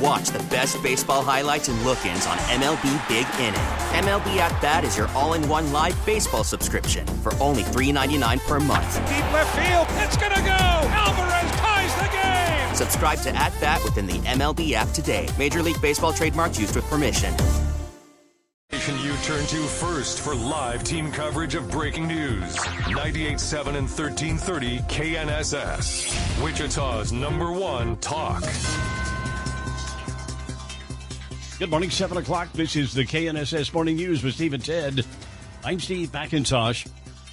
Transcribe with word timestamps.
And 0.00 0.06
watch 0.06 0.28
the 0.28 0.38
best 0.50 0.82
baseball 0.82 1.22
highlights 1.22 1.68
and 1.68 1.80
look-ins 1.84 2.26
on 2.26 2.36
MLB 2.38 3.08
Big 3.08 3.26
Inning. 3.38 3.60
MLB 4.04 4.36
At 4.36 4.60
Bat 4.62 4.84
is 4.84 4.96
your 4.96 5.08
all-in-one 5.08 5.72
live 5.72 5.96
baseball 6.06 6.44
subscription 6.44 7.06
for 7.06 7.34
only 7.34 7.62
$3.99 7.62 8.40
per 8.46 8.60
month. 8.60 8.94
Deep 9.08 9.32
left 9.32 9.56
field, 9.56 9.86
it's 10.02 10.16
gonna 10.16 10.40
go. 10.42 10.88
Alvarez 10.90 11.50
ties 11.52 11.94
the 11.96 12.08
game. 12.12 12.74
Subscribe 12.74 13.18
to 13.20 13.34
At 13.36 13.52
Bat 13.60 13.82
within 13.84 14.06
the 14.06 14.18
MLB 14.20 14.72
app 14.72 14.88
today. 14.88 15.28
Major 15.38 15.62
League 15.62 15.80
Baseball 15.80 16.12
trademarks 16.12 16.58
used 16.58 16.74
with 16.76 16.84
permission. 16.86 17.34
You 19.02 19.16
turn 19.22 19.46
to 19.46 19.56
first 19.56 20.20
for 20.20 20.34
live 20.34 20.84
team 20.84 21.10
coverage 21.10 21.54
of 21.54 21.70
breaking 21.70 22.06
news. 22.06 22.56
98.7 22.86 23.76
and 23.76 23.88
1330 23.88 24.78
KNSS. 24.80 26.42
Wichita's 26.42 27.12
number 27.12 27.52
one 27.52 27.96
talk. 27.96 28.42
Good 31.60 31.68
morning, 31.68 31.90
7 31.90 32.16
o'clock. 32.16 32.50
This 32.54 32.74
is 32.74 32.94
the 32.94 33.04
KNSS 33.04 33.74
Morning 33.74 33.96
News 33.96 34.24
with 34.24 34.32
Steve 34.32 34.54
and 34.54 34.64
Ted. 34.64 35.04
I'm 35.62 35.78
Steve 35.78 36.10
McIntosh. 36.10 36.88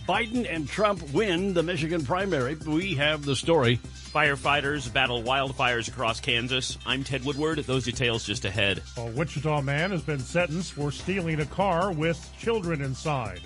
Biden 0.06 0.46
and 0.54 0.68
Trump 0.68 1.14
win 1.14 1.54
the 1.54 1.64
Michigan 1.64 2.04
primary. 2.06 2.56
We 2.56 2.96
have 2.96 3.24
the 3.24 3.38
story. 3.38 3.78
Firefighters 4.14 4.92
battle 4.92 5.24
wildfires 5.24 5.88
across 5.88 6.20
Kansas. 6.20 6.78
I'm 6.86 7.06
Ted 7.06 7.24
Woodward. 7.24 7.60
Those 7.60 7.86
details 7.86 8.26
just 8.26 8.44
ahead. 8.44 8.84
A 8.98 9.06
Wichita 9.06 9.62
man 9.62 9.92
has 9.92 10.02
been 10.02 10.20
sentenced 10.20 10.74
for 10.74 10.92
stealing 10.92 11.40
a 11.40 11.46
car 11.46 11.94
with 11.94 12.30
children 12.38 12.82
inside. 12.82 13.40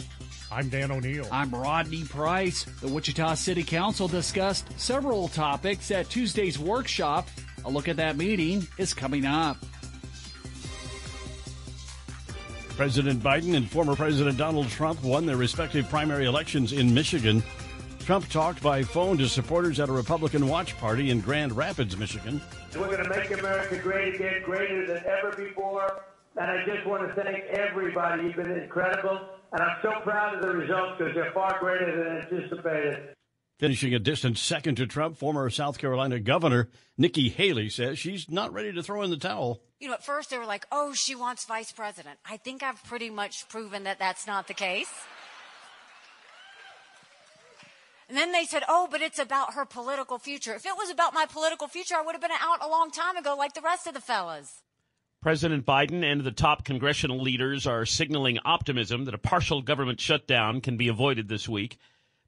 I'm 0.51 0.69
Dan 0.69 0.89
O'Neill. 0.89 1.27
I'm 1.31 1.53
Rodney 1.53 2.05
Price. 2.05 2.63
The 2.63 2.87
Wichita 2.87 3.35
City 3.35 3.63
Council 3.63 4.07
discussed 4.07 4.67
several 4.79 5.27
topics 5.27 5.91
at 5.91 6.09
Tuesday's 6.09 6.57
workshop. 6.57 7.27
A 7.65 7.69
look 7.69 7.87
at 7.87 7.97
that 7.97 8.17
meeting 8.17 8.67
is 8.79 8.95
coming 8.95 9.27
up. 9.27 9.57
President 12.81 13.21
Biden 13.21 13.55
and 13.55 13.69
former 13.69 13.95
President 13.95 14.39
Donald 14.39 14.67
Trump 14.67 15.03
won 15.03 15.27
their 15.27 15.37
respective 15.37 15.87
primary 15.87 16.25
elections 16.25 16.73
in 16.73 16.91
Michigan. 16.91 17.43
Trump 17.99 18.27
talked 18.27 18.63
by 18.63 18.81
phone 18.81 19.19
to 19.19 19.29
supporters 19.29 19.79
at 19.79 19.87
a 19.87 19.91
Republican 19.91 20.47
watch 20.47 20.75
party 20.79 21.11
in 21.11 21.21
Grand 21.21 21.55
Rapids, 21.55 21.95
Michigan. 21.95 22.41
We're 22.73 22.87
going 22.87 23.03
to 23.03 23.09
make 23.09 23.29
America 23.37 23.77
great 23.77 24.15
again, 24.15 24.41
greater 24.43 24.87
than 24.87 25.03
ever 25.05 25.31
before. 25.37 26.01
And 26.37 26.49
I 26.49 26.65
just 26.65 26.83
want 26.87 27.07
to 27.07 27.23
thank 27.23 27.43
everybody. 27.51 28.23
You've 28.23 28.35
been 28.35 28.49
incredible. 28.49 29.29
And 29.51 29.61
I'm 29.61 29.77
so 29.83 29.91
proud 30.01 30.33
of 30.33 30.41
the 30.41 30.49
results 30.49 30.93
because 30.97 31.13
they're 31.13 31.31
far 31.33 31.59
greater 31.59 31.85
than 31.85 32.35
anticipated. 32.35 33.13
Finishing 33.61 33.93
a 33.93 33.99
distant 33.99 34.39
second 34.39 34.73
to 34.73 34.87
Trump, 34.87 35.15
former 35.15 35.47
South 35.51 35.77
Carolina 35.77 36.19
Governor 36.19 36.67
Nikki 36.97 37.29
Haley 37.29 37.69
says 37.69 37.99
she's 37.99 38.27
not 38.27 38.51
ready 38.51 38.73
to 38.73 38.81
throw 38.81 39.03
in 39.03 39.11
the 39.11 39.17
towel. 39.17 39.61
You 39.79 39.87
know, 39.87 39.93
at 39.93 40.03
first 40.03 40.31
they 40.31 40.39
were 40.39 40.47
like, 40.47 40.65
oh, 40.71 40.93
she 40.95 41.13
wants 41.13 41.45
vice 41.45 41.71
president. 41.71 42.17
I 42.27 42.37
think 42.37 42.63
I've 42.63 42.83
pretty 42.83 43.11
much 43.11 43.47
proven 43.49 43.83
that 43.83 43.99
that's 43.99 44.25
not 44.25 44.47
the 44.47 44.55
case. 44.55 44.91
And 48.09 48.17
then 48.17 48.31
they 48.31 48.45
said, 48.45 48.63
oh, 48.67 48.87
but 48.89 49.03
it's 49.03 49.19
about 49.19 49.53
her 49.53 49.65
political 49.65 50.17
future. 50.17 50.55
If 50.55 50.65
it 50.65 50.73
was 50.75 50.89
about 50.89 51.13
my 51.13 51.27
political 51.27 51.67
future, 51.67 51.93
I 51.93 52.01
would 52.01 52.13
have 52.13 52.21
been 52.21 52.31
out 52.31 52.63
a 52.63 52.67
long 52.67 52.89
time 52.89 53.15
ago, 53.15 53.35
like 53.37 53.53
the 53.53 53.61
rest 53.61 53.85
of 53.85 53.93
the 53.93 54.01
fellas. 54.01 54.63
President 55.21 55.67
Biden 55.67 56.03
and 56.03 56.21
the 56.21 56.31
top 56.31 56.65
congressional 56.65 57.21
leaders 57.21 57.67
are 57.67 57.85
signaling 57.85 58.39
optimism 58.43 59.05
that 59.05 59.13
a 59.13 59.19
partial 59.19 59.61
government 59.61 59.99
shutdown 59.99 60.61
can 60.61 60.77
be 60.77 60.87
avoided 60.87 61.29
this 61.29 61.47
week, 61.47 61.77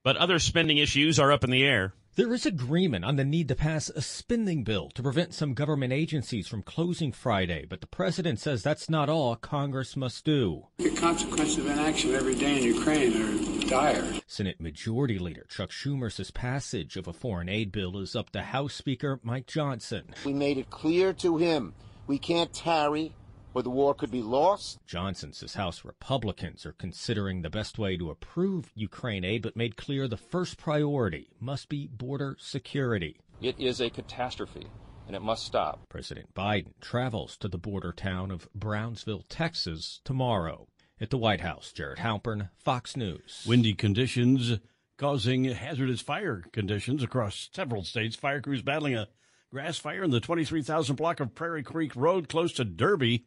but 0.04 0.18
other 0.18 0.38
spending 0.38 0.78
issues 0.78 1.20
are 1.20 1.32
up 1.32 1.44
in 1.44 1.50
the 1.50 1.64
air. 1.64 1.94
There 2.16 2.32
is 2.32 2.46
agreement 2.46 3.06
on 3.06 3.16
the 3.16 3.26
need 3.26 3.48
to 3.48 3.56
pass 3.56 3.90
a 3.90 4.02
spending 4.02 4.64
bill 4.64 4.92
to 4.92 5.02
prevent 5.02 5.34
some 5.34 5.56
government 5.56 5.94
agencies 5.94 6.48
from 6.48 6.62
closing 6.62 7.12
Friday, 7.12 7.66
but 7.68 7.82
the 7.82 7.88
president 7.88 8.40
says 8.40 8.62
that's 8.62 8.88
not 8.88 9.10
all 9.10 9.36
Congress 9.36 9.96
must 9.96 10.24
do. 10.24 10.68
The 10.78 10.92
consequences 10.92 11.58
of 11.58 11.66
inaction 11.66 12.14
every 12.14 12.36
day 12.36 12.58
in 12.58 12.64
Ukraine 12.66 13.20
are 13.20 13.68
dire. 13.68 14.06
Senate 14.28 14.62
Majority 14.62 15.18
Leader 15.18 15.48
Chuck 15.50 15.72
Schumer 15.72 16.12
says 16.12 16.30
passage 16.30 16.98
of 16.98 17.08
a 17.08 17.14
foreign 17.14 17.50
aid 17.50 17.72
bill 17.72 17.98
is 17.98 18.16
up 18.16 18.30
to 18.32 18.44
House 18.44 18.76
Speaker 18.76 19.20
Mike 19.24 19.48
Johnson. 19.48 20.14
We 20.24 20.34
made 20.34 20.60
it 20.60 20.70
clear 20.70 21.14
to 21.14 21.38
him 21.38 21.74
we 22.06 22.20
can't 22.20 22.54
tarry 22.54 23.14
or 23.54 23.62
the 23.62 23.70
war 23.70 23.94
could 23.94 24.12
be 24.12 24.22
lost. 24.22 24.80
Johnson 24.86 25.34
says 25.34 25.54
House 25.54 25.86
Republicans 25.86 26.66
are 26.66 26.74
considering 26.74 27.42
the 27.42 27.50
best 27.50 27.78
way 27.78 27.98
to 27.98 28.10
approve 28.10 28.72
Ukraine 28.76 29.24
aid, 29.24 29.42
but 29.42 29.56
made 29.56 29.78
clear 29.78 30.08
the 30.08 30.18
first 30.18 30.58
priority 30.58 31.30
must 31.40 31.70
be 31.70 31.88
border 31.88 32.36
security. 32.40 33.20
It 33.42 33.60
is 33.60 33.82
a 33.82 33.90
catastrophe, 33.90 34.68
and 35.08 35.16
it 35.16 35.22
must 35.22 35.46
stop. 35.46 35.88
President 35.90 36.34
Biden 36.34 36.74
travels 36.82 37.38
to 37.38 37.48
the 37.48 37.58
border 37.58 37.92
town 37.92 38.32
of 38.32 38.48
Brownsville, 38.56 39.26
Texas 39.30 40.02
tomorrow. 40.04 40.68
At 41.02 41.10
the 41.10 41.18
White 41.18 41.42
House, 41.42 41.74
Jared 41.74 41.98
Halpern, 41.98 42.50
Fox 42.56 42.96
News. 42.96 43.44
Windy 43.46 43.74
conditions 43.74 44.60
causing 44.98 45.44
hazardous 45.46 46.02
fire 46.02 46.44
conditions 46.54 47.04
across 47.04 47.50
several 47.52 47.84
states. 47.84 48.16
Fire 48.16 48.40
crews 48.40 48.62
battling 48.62 48.96
a 48.96 49.08
grass 49.52 49.78
fire 49.78 50.04
in 50.04 50.12
the 50.12 50.20
23,000 50.22 50.96
block 50.96 51.20
of 51.20 51.36
Prairie 51.36 51.64
Creek 51.64 51.96
Road 51.96 52.30
close 52.30 52.54
to 52.54 52.64
Derby. 52.64 53.26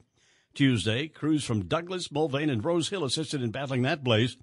Tuesday, 0.56 1.06
crews 1.06 1.44
from 1.44 1.66
Douglas, 1.66 2.08
Mulvane, 2.08 2.50
and 2.50 2.64
Rose 2.64 2.88
Hill 2.88 3.04
assisted 3.04 3.42
in 3.42 3.50
battling 3.50 3.82
that 3.82 4.02
blaze. 4.02 4.38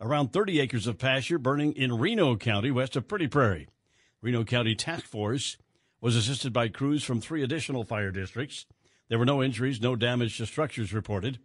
Around 0.00 0.32
30 0.32 0.58
acres 0.58 0.88
of 0.88 0.98
pasture 0.98 1.38
burning 1.38 1.72
in 1.74 1.96
Reno 1.96 2.36
County, 2.36 2.72
west 2.72 2.96
of 2.96 3.06
Pretty 3.06 3.28
Prairie. 3.28 3.68
Reno 4.20 4.42
County 4.42 4.74
Task 4.74 5.06
Force 5.06 5.56
was 6.00 6.16
assisted 6.16 6.52
by 6.52 6.66
crews 6.66 7.04
from 7.04 7.20
three 7.20 7.44
additional 7.44 7.84
fire 7.84 8.10
districts. 8.10 8.66
There 9.08 9.18
were 9.18 9.24
no 9.24 9.44
injuries, 9.44 9.80
no 9.80 9.94
damage 9.94 10.38
to 10.38 10.46
structures 10.46 10.92
reported. 10.92 11.38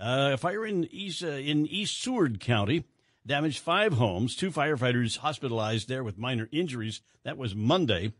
Uh, 0.00 0.30
a 0.32 0.36
fire 0.38 0.64
in 0.64 0.88
East 0.90 1.22
uh, 1.22 1.28
in 1.28 1.66
East 1.66 2.02
Seward 2.02 2.40
County 2.40 2.84
damaged 3.26 3.58
five 3.58 3.92
homes. 3.92 4.34
Two 4.34 4.50
firefighters 4.50 5.18
hospitalized 5.18 5.88
there 5.88 6.02
with 6.02 6.16
minor 6.16 6.48
injuries. 6.52 7.02
That 7.22 7.36
was 7.36 7.54
Monday. 7.54 8.14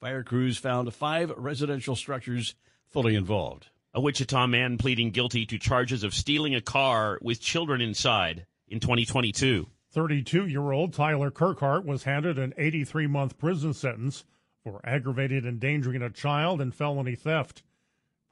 Fire 0.00 0.22
crews 0.22 0.56
found 0.56 0.92
five 0.94 1.30
residential 1.36 1.94
structures 1.94 2.54
fully 2.88 3.14
involved. 3.14 3.68
A 3.94 4.00
Wichita 4.00 4.46
man 4.46 4.78
pleading 4.78 5.10
guilty 5.10 5.44
to 5.44 5.58
charges 5.58 6.02
of 6.02 6.14
stealing 6.14 6.54
a 6.54 6.62
car 6.62 7.18
with 7.20 7.42
children 7.42 7.82
inside 7.82 8.46
in 8.66 8.80
2022. 8.80 9.68
32 9.90 10.46
year 10.46 10.72
old 10.72 10.94
Tyler 10.94 11.30
Kirkhart 11.30 11.84
was 11.84 12.04
handed 12.04 12.38
an 12.38 12.54
83 12.56 13.06
month 13.06 13.36
prison 13.36 13.74
sentence 13.74 14.24
for 14.64 14.80
aggravated 14.82 15.44
endangering 15.44 16.00
a 16.00 16.08
child 16.08 16.62
and 16.62 16.74
felony 16.74 17.14
theft. 17.14 17.64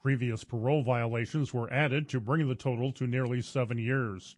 Previous 0.01 0.43
parole 0.43 0.81
violations 0.81 1.53
were 1.53 1.71
added 1.71 2.09
to 2.09 2.19
bring 2.19 2.47
the 2.47 2.55
total 2.55 2.91
to 2.93 3.05
nearly 3.05 3.39
seven 3.39 3.77
years. 3.77 4.37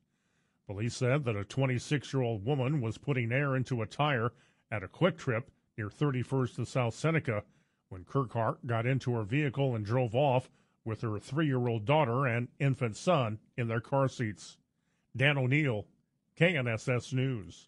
Police 0.67 0.97
said 0.97 1.23
that 1.23 1.37
a 1.37 1.45
26 1.45 2.11
year 2.11 2.21
old 2.21 2.43
woman 2.43 2.81
was 2.81 2.97
putting 2.97 3.31
air 3.31 3.55
into 3.55 3.81
a 3.81 3.85
tire 3.85 4.33
at 4.69 4.83
a 4.83 4.89
quick 4.89 5.17
trip 5.17 5.49
near 5.77 5.87
31st 5.87 6.57
and 6.57 6.67
South 6.67 6.93
Seneca 6.93 7.43
when 7.87 8.03
Kirkhart 8.03 8.57
got 8.65 8.85
into 8.85 9.13
her 9.13 9.23
vehicle 9.23 9.73
and 9.73 9.85
drove 9.85 10.15
off 10.15 10.49
with 10.85 11.01
her 11.01 11.19
three 11.19 11.47
year 11.47 11.67
old 11.67 11.85
daughter 11.85 12.25
and 12.25 12.47
infant 12.59 12.97
son 12.97 13.39
in 13.57 13.67
their 13.67 13.81
car 13.81 14.07
seats. 14.07 14.57
Dan 15.15 15.37
O'Neill, 15.37 15.85
KNSS 16.39 17.13
News. 17.13 17.67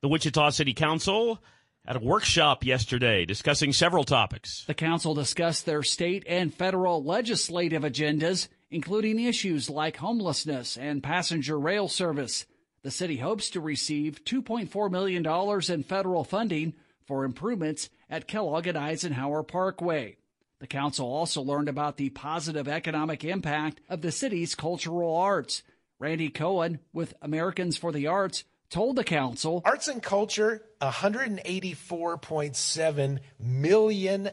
The 0.00 0.08
Wichita 0.08 0.50
City 0.50 0.74
Council 0.74 1.42
at 1.86 1.96
a 1.96 2.00
workshop 2.00 2.64
yesterday 2.64 3.24
discussing 3.24 3.72
several 3.72 4.04
topics. 4.04 4.64
The 4.66 4.74
council 4.74 5.14
discussed 5.14 5.66
their 5.66 5.82
state 5.82 6.24
and 6.26 6.52
federal 6.52 7.02
legislative 7.02 7.82
agendas, 7.82 8.48
including 8.70 9.20
issues 9.20 9.70
like 9.70 9.96
homelessness 9.96 10.76
and 10.76 11.02
passenger 11.02 11.58
rail 11.58 11.88
service. 11.88 12.46
The 12.82 12.90
city 12.90 13.18
hopes 13.18 13.50
to 13.50 13.60
receive 13.60 14.24
$2.4 14.24 14.90
million 14.90 15.26
in 15.72 15.82
federal 15.84 16.24
funding 16.24 16.74
for 17.04 17.24
improvements 17.24 17.88
at 18.10 18.28
Kellogg 18.28 18.66
and 18.66 18.78
Eisenhower 18.78 19.42
Parkway. 19.42 20.16
The 20.58 20.66
council 20.66 21.06
also 21.06 21.42
learned 21.42 21.68
about 21.68 21.98
the 21.98 22.08
positive 22.10 22.66
economic 22.66 23.24
impact 23.24 23.80
of 23.88 24.00
the 24.00 24.12
city's 24.12 24.54
cultural 24.54 25.14
arts. 25.14 25.62
Randy 25.98 26.28
Cohen 26.28 26.78
with 26.92 27.14
Americans 27.22 27.76
for 27.76 27.92
the 27.92 28.06
Arts 28.06 28.44
told 28.68 28.96
the 28.96 29.04
council 29.04 29.62
Arts 29.64 29.88
and 29.88 30.02
culture, 30.02 30.62
a 30.80 30.90
$184.7 30.90 33.18
million 33.38 34.30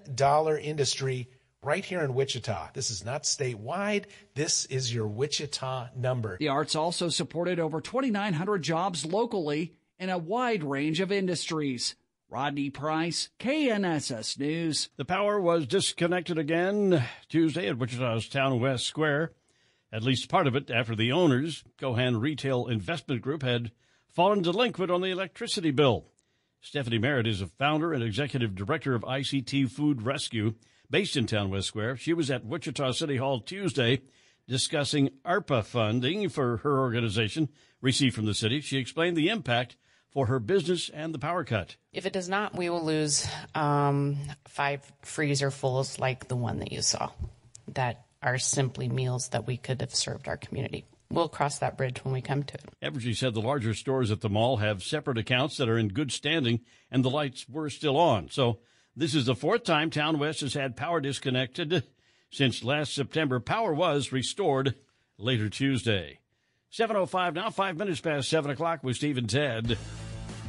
industry 0.62 1.30
right 1.62 1.86
here 1.86 2.02
in 2.02 2.14
Wichita. 2.14 2.70
This 2.74 2.90
is 2.90 3.06
not 3.06 3.24
statewide. 3.24 4.06
This 4.36 4.66
is 4.66 4.94
your 4.94 5.08
Wichita 5.08 5.90
number. 5.96 6.38
The 6.38 6.50
arts 6.50 6.76
also 6.76 7.10
supported 7.10 7.60
over 7.60 7.82
2,900 7.82 8.62
jobs 8.62 9.06
locally 9.06 9.74
in 10.00 10.10
a 10.10 10.18
wide 10.18 10.64
range 10.64 11.00
of 11.00 11.12
industries. 11.12 11.96
Rodney 12.34 12.72
Price, 12.72 13.30
KNSS 13.40 14.40
News. 14.40 14.90
The 14.98 15.06
power 15.06 15.40
was 15.40 15.68
disconnected 15.68 16.40
again 16.40 17.06
Tuesday 17.30 17.68
at 17.68 17.78
Wichita's 17.78 18.28
Town 18.28 18.60
West 18.60 18.88
Square. 18.88 19.34
At 19.92 20.02
least 20.02 20.30
part 20.30 20.48
of 20.48 20.56
it 20.56 20.72
after 20.72 20.96
the 20.96 21.12
owners, 21.12 21.64
Kohan 21.78 22.20
Retail 22.20 22.66
Investment 22.66 23.22
Group, 23.22 23.44
had 23.44 23.72
fallen 24.08 24.42
delinquent 24.42 24.90
on 24.90 25.02
the 25.02 25.12
electricity 25.12 25.70
bill. 25.70 26.08
Stephanie 26.60 26.98
Merritt 26.98 27.28
is 27.28 27.40
a 27.40 27.46
founder 27.46 27.94
and 27.94 28.04
executive 28.04 28.56
director 28.56 28.96
of 28.96 29.04
ICT 29.04 29.70
Food 29.70 30.02
Rescue 30.02 30.56
based 30.90 31.16
in 31.16 31.28
Town 31.28 31.52
West 31.52 31.68
Square. 31.68 31.98
She 31.98 32.14
was 32.14 32.32
at 32.32 32.44
Wichita 32.44 32.94
City 32.94 33.18
Hall 33.18 33.42
Tuesday 33.42 34.02
discussing 34.48 35.12
ARPA 35.24 35.64
funding 35.64 36.30
for 36.30 36.58
her 36.58 36.80
organization 36.80 37.50
received 37.80 38.16
from 38.16 38.26
the 38.26 38.34
city. 38.34 38.60
She 38.60 38.80
explained 38.80 39.18
the 39.18 39.30
impact 39.30 39.78
for 40.14 40.28
her 40.28 40.40
business 40.40 40.90
and 40.90 41.14
the 41.14 41.20
power 41.20 41.44
cut. 41.44 41.76
If 41.92 42.06
it 42.06 42.14
does 42.14 42.30
not, 42.30 42.56
we 42.56 42.70
will 42.70 42.84
lose 42.84 43.28
um, 43.56 44.18
five 44.46 44.80
freezer 45.02 45.52
fulls 45.52 46.00
like 46.00 46.28
the 46.28 46.36
one 46.36 46.60
that 46.60 46.72
you 46.72 46.82
saw 46.82 47.10
that 47.70 48.06
are 48.22 48.38
simply 48.38 48.88
meals 48.88 49.30
that 49.30 49.48
we 49.48 49.58
could 49.58 49.82
have 49.82 49.94
served 49.94 50.28
our 50.28 50.38
community. 50.38 50.86
We'll 51.10 51.30
cross 51.30 51.60
that 51.60 51.78
bridge 51.78 52.04
when 52.04 52.14
we 52.14 52.22
come 52.22 52.44
to 52.44 52.54
it. 52.56 52.64
Evergy 52.82 53.16
said 53.16 53.34
the 53.34 53.42
larger 53.42 53.74
stores 53.74 54.10
at 54.10 54.22
the 54.22 54.30
mall 54.30 54.58
have 54.58 54.82
separate 54.82 55.18
accounts 55.18 55.58
that 55.58 55.70
are 55.70 55.78
in 55.78 55.90
good 55.90 56.12
standing 56.12 56.62
and 56.90 57.04
the 57.04 57.10
lights 57.10 57.48
were 57.50 57.70
still 57.70 57.98
on. 57.98 58.30
So 58.30 58.60
this 58.96 59.14
is 59.14 59.26
the 59.26 59.36
fourth 59.36 59.64
time 59.64 59.90
Town 59.90 60.18
West 60.18 60.42
has 60.42 60.54
had 60.54 60.76
power 60.76 61.02
disconnected 61.02 61.84
since 62.32 62.64
last 62.64 62.96
September. 62.96 63.40
Power 63.40 63.74
was 63.74 64.12
restored 64.12 64.76
later 65.18 65.50
Tuesday. 65.50 66.20
7.05 66.72 67.36
now, 67.36 67.52
five 67.52 67.78
minutes 67.78 68.02
past 68.02 68.30
7 68.30 68.50
o'clock 68.50 68.84
with 68.84 68.96
Steve 68.96 69.20
and 69.20 69.30
Ted. 69.30 69.78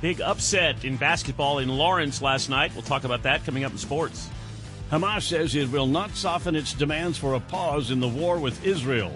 Big 0.05 0.21
upset 0.21 0.85
in 0.85 0.99
basketball 0.99 1.61
in 1.61 1.69
Lawrence 1.71 2.21
last 2.21 2.51
night. 2.51 2.71
We'll 2.75 2.83
talk 2.83 3.05
about 3.05 3.23
that 3.23 3.43
coming 3.47 3.65
up 3.65 3.73
in 3.73 3.79
sports. 3.79 4.29
Hamas 4.91 5.23
says 5.23 5.55
it 5.55 5.73
will 5.73 5.87
not 5.87 6.11
soften 6.11 6.55
its 6.55 6.75
demands 6.75 7.17
for 7.17 7.33
a 7.33 7.41
pause 7.41 7.91
in 7.91 8.01
the 8.01 8.09
war 8.09 8.39
with 8.39 8.67
Israel. 8.67 9.15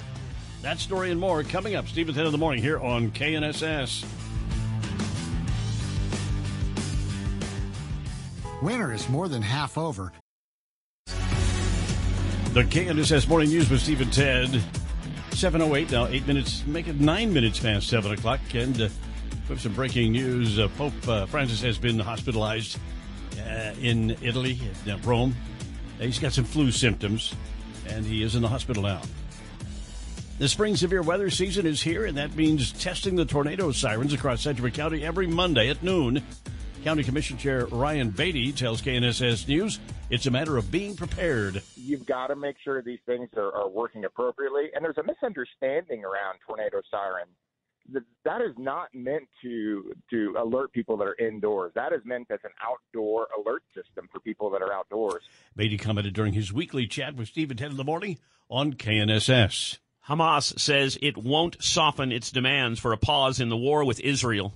That 0.62 0.78
story 0.78 1.10
and 1.10 1.20
more 1.20 1.42
coming 1.42 1.74
up. 1.74 1.88
Steve 1.88 2.08
and 2.08 2.16
Ted 2.16 2.24
in 2.24 2.32
the 2.32 2.38
morning 2.38 2.62
here 2.62 2.78
on 2.78 3.10
KNSS. 3.10 4.06
Winter 8.62 8.94
is 8.94 9.10
more 9.10 9.28
than 9.28 9.42
half 9.42 9.76
over. 9.76 10.10
The 12.54 12.64
KNSS 12.64 13.28
Morning 13.28 13.50
News 13.50 13.68
with 13.68 13.82
Steve 13.82 14.00
and 14.00 14.10
Ted. 14.10 14.48
7.08 15.32 15.90
now, 15.90 16.06
8 16.06 16.26
minutes, 16.26 16.66
make 16.66 16.88
it 16.88 16.98
9 16.98 17.30
minutes 17.30 17.60
past 17.60 17.88
7 17.88 18.10
o'clock. 18.10 18.40
And 18.54 18.80
uh, 18.80 18.88
we 19.48 19.54
have 19.54 19.62
some 19.62 19.72
breaking 19.72 20.12
news. 20.12 20.58
Uh, 20.58 20.68
Pope 20.76 21.08
uh, 21.08 21.24
Francis 21.24 21.62
has 21.62 21.78
been 21.78 21.98
hospitalized 21.98 22.78
uh, 23.38 23.72
in 23.80 24.10
Italy, 24.20 24.60
in 24.84 24.92
uh, 24.92 24.98
Rome. 25.04 25.34
He's 25.98 26.18
got 26.18 26.32
some 26.32 26.44
flu 26.44 26.70
symptoms, 26.70 27.34
and 27.88 28.04
he 28.04 28.22
is 28.22 28.34
in 28.34 28.42
the 28.42 28.48
hospital 28.48 28.82
now. 28.82 29.00
The 30.38 30.48
spring 30.48 30.76
severe 30.76 31.02
weather 31.02 31.30
season 31.30 31.66
is 31.66 31.80
here, 31.80 32.04
and 32.04 32.16
that 32.18 32.36
means 32.36 32.72
testing 32.72 33.16
the 33.16 33.24
tornado 33.24 33.72
sirens 33.72 34.12
across 34.12 34.42
Sedgwick 34.42 34.74
County 34.74 35.02
every 35.02 35.26
Monday 35.26 35.70
at 35.70 35.82
noon. 35.82 36.22
County 36.84 37.02
Commission 37.02 37.38
Chair 37.38 37.66
Ryan 37.66 38.10
Baty 38.10 38.52
tells 38.52 38.82
KNSS 38.82 39.48
News 39.48 39.80
it's 40.10 40.26
a 40.26 40.30
matter 40.30 40.58
of 40.58 40.70
being 40.70 40.94
prepared. 40.94 41.62
You've 41.74 42.06
got 42.06 42.28
to 42.28 42.36
make 42.36 42.56
sure 42.62 42.82
these 42.82 43.00
things 43.06 43.30
are, 43.36 43.52
are 43.52 43.68
working 43.68 44.04
appropriately. 44.04 44.68
And 44.74 44.84
there's 44.84 44.98
a 44.98 45.02
misunderstanding 45.02 46.04
around 46.04 46.38
tornado 46.46 46.82
sirens 46.90 47.34
that 48.24 48.42
is 48.42 48.54
not 48.58 48.88
meant 48.94 49.28
to 49.42 49.92
to 50.10 50.34
alert 50.38 50.72
people 50.72 50.96
that 50.98 51.04
are 51.04 51.16
indoors. 51.16 51.72
That 51.74 51.92
is 51.92 52.00
meant 52.04 52.28
as 52.30 52.40
an 52.44 52.50
outdoor 52.62 53.28
alert 53.38 53.62
system 53.74 54.08
for 54.12 54.20
people 54.20 54.50
that 54.50 54.62
are 54.62 54.72
outdoors. 54.72 55.22
Baty 55.56 55.78
commented 55.78 56.14
during 56.14 56.34
his 56.34 56.52
weekly 56.52 56.86
chat 56.86 57.16
with 57.16 57.28
Stephen 57.28 57.56
Ted 57.56 57.70
in 57.70 57.76
the 57.76 57.84
morning 57.84 58.18
on 58.50 58.74
KNSS. 58.74 59.78
Hamas 60.08 60.58
says 60.58 60.98
it 61.02 61.18
won't 61.18 61.62
soften 61.62 62.12
its 62.12 62.30
demands 62.30 62.80
for 62.80 62.92
a 62.92 62.98
pause 62.98 63.40
in 63.40 63.50
the 63.50 63.56
war 63.56 63.84
with 63.84 64.00
Israel. 64.00 64.54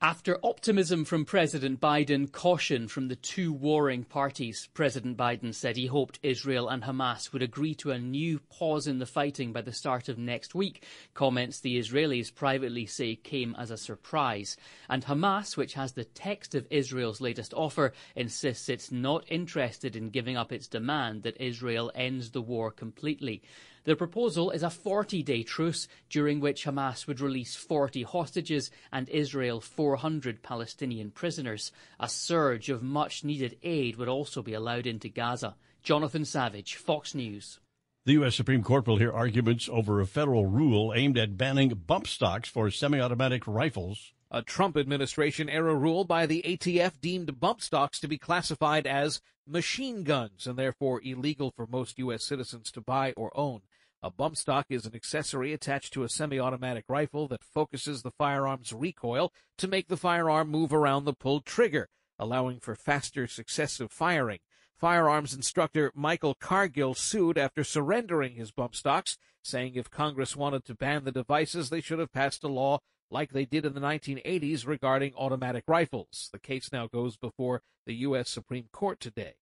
After 0.00 0.38
optimism 0.44 1.04
from 1.04 1.24
President 1.24 1.80
Biden, 1.80 2.30
caution 2.30 2.86
from 2.86 3.08
the 3.08 3.16
two 3.16 3.52
warring 3.52 4.04
parties, 4.04 4.68
President 4.72 5.16
Biden 5.16 5.52
said 5.52 5.76
he 5.76 5.86
hoped 5.86 6.20
Israel 6.22 6.68
and 6.68 6.84
Hamas 6.84 7.32
would 7.32 7.42
agree 7.42 7.74
to 7.74 7.90
a 7.90 7.98
new 7.98 8.38
pause 8.48 8.86
in 8.86 9.00
the 9.00 9.06
fighting 9.06 9.52
by 9.52 9.60
the 9.60 9.72
start 9.72 10.08
of 10.08 10.16
next 10.16 10.54
week. 10.54 10.84
Comments 11.14 11.58
the 11.58 11.80
Israelis 11.80 12.32
privately 12.32 12.86
say 12.86 13.16
came 13.16 13.56
as 13.58 13.72
a 13.72 13.76
surprise. 13.76 14.56
And 14.88 15.04
Hamas, 15.04 15.56
which 15.56 15.74
has 15.74 15.90
the 15.90 16.04
text 16.04 16.54
of 16.54 16.68
Israel's 16.70 17.20
latest 17.20 17.52
offer, 17.52 17.92
insists 18.14 18.68
it's 18.68 18.92
not 18.92 19.24
interested 19.26 19.96
in 19.96 20.10
giving 20.10 20.36
up 20.36 20.52
its 20.52 20.68
demand 20.68 21.24
that 21.24 21.42
Israel 21.42 21.90
ends 21.96 22.30
the 22.30 22.40
war 22.40 22.70
completely. 22.70 23.42
The 23.88 23.96
proposal 23.96 24.50
is 24.50 24.62
a 24.62 24.68
40 24.68 25.22
day 25.22 25.42
truce 25.42 25.88
during 26.10 26.40
which 26.40 26.66
Hamas 26.66 27.06
would 27.06 27.22
release 27.22 27.56
40 27.56 28.02
hostages 28.02 28.70
and 28.92 29.08
Israel 29.08 29.62
400 29.62 30.42
Palestinian 30.42 31.10
prisoners. 31.10 31.72
A 31.98 32.06
surge 32.06 32.68
of 32.68 32.82
much 32.82 33.24
needed 33.24 33.56
aid 33.62 33.96
would 33.96 34.06
also 34.06 34.42
be 34.42 34.52
allowed 34.52 34.86
into 34.86 35.08
Gaza. 35.08 35.56
Jonathan 35.82 36.26
Savage, 36.26 36.74
Fox 36.74 37.14
News. 37.14 37.60
The 38.04 38.12
U.S. 38.12 38.34
Supreme 38.34 38.62
Court 38.62 38.86
will 38.86 38.98
hear 38.98 39.10
arguments 39.10 39.70
over 39.72 40.02
a 40.02 40.06
federal 40.06 40.44
rule 40.44 40.92
aimed 40.94 41.16
at 41.16 41.38
banning 41.38 41.70
bump 41.70 42.08
stocks 42.08 42.50
for 42.50 42.70
semi 42.70 43.00
automatic 43.00 43.46
rifles. 43.46 44.12
A 44.30 44.42
Trump 44.42 44.76
administration 44.76 45.48
era 45.48 45.74
rule 45.74 46.04
by 46.04 46.26
the 46.26 46.42
ATF 46.42 47.00
deemed 47.00 47.40
bump 47.40 47.62
stocks 47.62 47.98
to 48.00 48.08
be 48.08 48.18
classified 48.18 48.86
as 48.86 49.22
machine 49.46 50.02
guns 50.02 50.46
and 50.46 50.58
therefore 50.58 51.00
illegal 51.02 51.50
for 51.56 51.66
most 51.66 51.98
U.S. 51.98 52.22
citizens 52.22 52.70
to 52.72 52.82
buy 52.82 53.14
or 53.16 53.34
own. 53.34 53.62
A 54.00 54.10
bump 54.10 54.36
stock 54.36 54.66
is 54.70 54.86
an 54.86 54.94
accessory 54.94 55.52
attached 55.52 55.92
to 55.94 56.04
a 56.04 56.08
semi-automatic 56.08 56.84
rifle 56.88 57.26
that 57.28 57.42
focuses 57.42 58.02
the 58.02 58.12
firearm's 58.12 58.72
recoil 58.72 59.32
to 59.56 59.66
make 59.66 59.88
the 59.88 59.96
firearm 59.96 60.50
move 60.50 60.72
around 60.72 61.04
the 61.04 61.12
pulled 61.12 61.44
trigger, 61.44 61.88
allowing 62.16 62.60
for 62.60 62.76
faster 62.76 63.26
successive 63.26 63.90
firing. 63.90 64.38
Firearms 64.76 65.34
instructor 65.34 65.90
Michael 65.96 66.34
Cargill 66.34 66.94
sued 66.94 67.36
after 67.36 67.64
surrendering 67.64 68.36
his 68.36 68.52
bump 68.52 68.76
stocks, 68.76 69.18
saying 69.42 69.74
if 69.74 69.90
Congress 69.90 70.36
wanted 70.36 70.64
to 70.66 70.76
ban 70.76 71.02
the 71.02 71.10
devices, 71.10 71.68
they 71.68 71.80
should 71.80 71.98
have 71.98 72.12
passed 72.12 72.44
a 72.44 72.48
law 72.48 72.78
like 73.10 73.32
they 73.32 73.46
did 73.46 73.66
in 73.66 73.74
the 73.74 73.80
1980s 73.80 74.64
regarding 74.64 75.12
automatic 75.14 75.64
rifles. 75.66 76.28
The 76.32 76.38
case 76.38 76.70
now 76.70 76.86
goes 76.86 77.16
before 77.16 77.62
the 77.84 77.94
U.S. 77.94 78.30
Supreme 78.30 78.68
Court 78.70 79.00
today. 79.00 79.34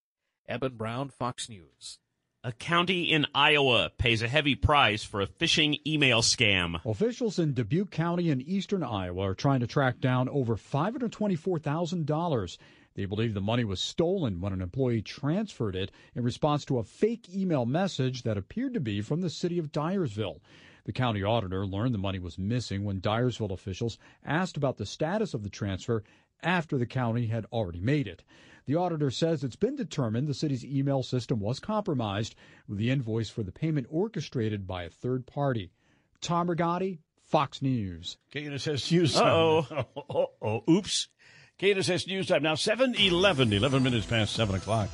Eben 0.49 0.77
Brown, 0.77 1.09
Fox 1.09 1.47
News. 1.47 1.99
A 2.47 2.53
county 2.53 3.11
in 3.11 3.27
Iowa 3.35 3.91
pays 3.97 4.21
a 4.21 4.29
heavy 4.29 4.55
price 4.55 5.03
for 5.03 5.19
a 5.19 5.27
phishing 5.27 5.81
email 5.85 6.21
scam. 6.21 6.79
Officials 6.85 7.39
in 7.39 7.53
Dubuque 7.53 7.91
County 7.91 8.29
in 8.29 8.39
eastern 8.39 8.83
Iowa 8.83 9.23
are 9.23 9.35
trying 9.35 9.59
to 9.59 9.67
track 9.67 9.99
down 9.99 10.29
over 10.29 10.55
$524,000. 10.55 12.57
They 12.95 13.03
believe 13.03 13.33
the 13.33 13.41
money 13.41 13.65
was 13.65 13.81
stolen 13.81 14.39
when 14.39 14.53
an 14.53 14.61
employee 14.61 15.01
transferred 15.01 15.75
it 15.75 15.91
in 16.15 16.23
response 16.23 16.63
to 16.63 16.77
a 16.77 16.85
fake 16.85 17.27
email 17.35 17.65
message 17.65 18.23
that 18.23 18.37
appeared 18.37 18.75
to 18.75 18.79
be 18.79 19.01
from 19.01 19.19
the 19.19 19.29
city 19.29 19.59
of 19.59 19.73
Dyersville. 19.73 20.39
The 20.87 20.93
county 20.93 21.21
auditor 21.21 21.67
learned 21.67 21.93
the 21.93 21.97
money 21.99 22.17
was 22.17 22.39
missing 22.39 22.85
when 22.85 23.01
Dyersville 23.01 23.51
officials 23.51 23.97
asked 24.23 24.55
about 24.55 24.77
the 24.77 24.85
status 24.85 25.33
of 25.33 25.43
the 25.43 25.49
transfer 25.49 26.01
after 26.41 26.77
the 26.77 26.85
county 26.85 27.27
had 27.27 27.45
already 27.51 27.81
made 27.81 28.07
it. 28.07 28.23
The 28.67 28.75
auditor 28.75 29.11
says 29.11 29.43
it's 29.43 29.57
been 29.57 29.75
determined 29.75 30.29
the 30.29 30.33
city's 30.33 30.63
email 30.63 31.03
system 31.03 31.41
was 31.41 31.59
compromised 31.59 32.35
with 32.69 32.77
the 32.77 32.89
invoice 32.89 33.29
for 33.29 33.43
the 33.43 33.51
payment 33.51 33.87
orchestrated 33.89 34.65
by 34.65 34.83
a 34.83 34.89
third 34.89 35.25
party. 35.27 35.71
Tom 36.21 36.47
Rigotti, 36.47 36.99
Fox 37.21 37.61
News. 37.61 38.17
KNSS 38.33 38.89
News 38.89 39.13
Time. 39.15 39.25
Uh-oh. 39.25 39.85
oh, 40.09 40.27
oh, 40.41 40.63
oops. 40.71 41.09
KNSS 41.59 42.07
News 42.07 42.27
Time 42.27 42.43
now 42.43 42.55
7 42.55 42.95
11, 42.95 43.51
11 43.51 43.83
minutes 43.83 44.05
past 44.05 44.33
7 44.35 44.55
o'clock. 44.55 44.89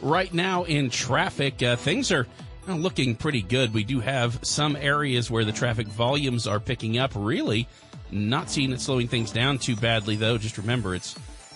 Right 0.00 0.34
now 0.34 0.64
in 0.64 0.90
traffic, 0.90 1.62
uh, 1.62 1.76
things 1.76 2.10
are 2.10 2.26
looking 2.66 3.14
pretty 3.14 3.42
good. 3.42 3.74
We 3.74 3.84
do 3.84 4.00
have 4.00 4.38
some 4.42 4.76
areas 4.76 5.30
where 5.30 5.44
the 5.44 5.52
traffic 5.52 5.86
volumes 5.88 6.46
are 6.46 6.60
picking 6.60 6.98
up. 6.98 7.12
Really, 7.14 7.68
not 8.10 8.50
seeing 8.50 8.72
it 8.72 8.80
slowing 8.80 9.08
things 9.08 9.30
down 9.30 9.58
too 9.58 9.76
badly, 9.76 10.16
though. 10.16 10.38
Just 10.38 10.58
remember, 10.58 10.94
it's 10.94 11.14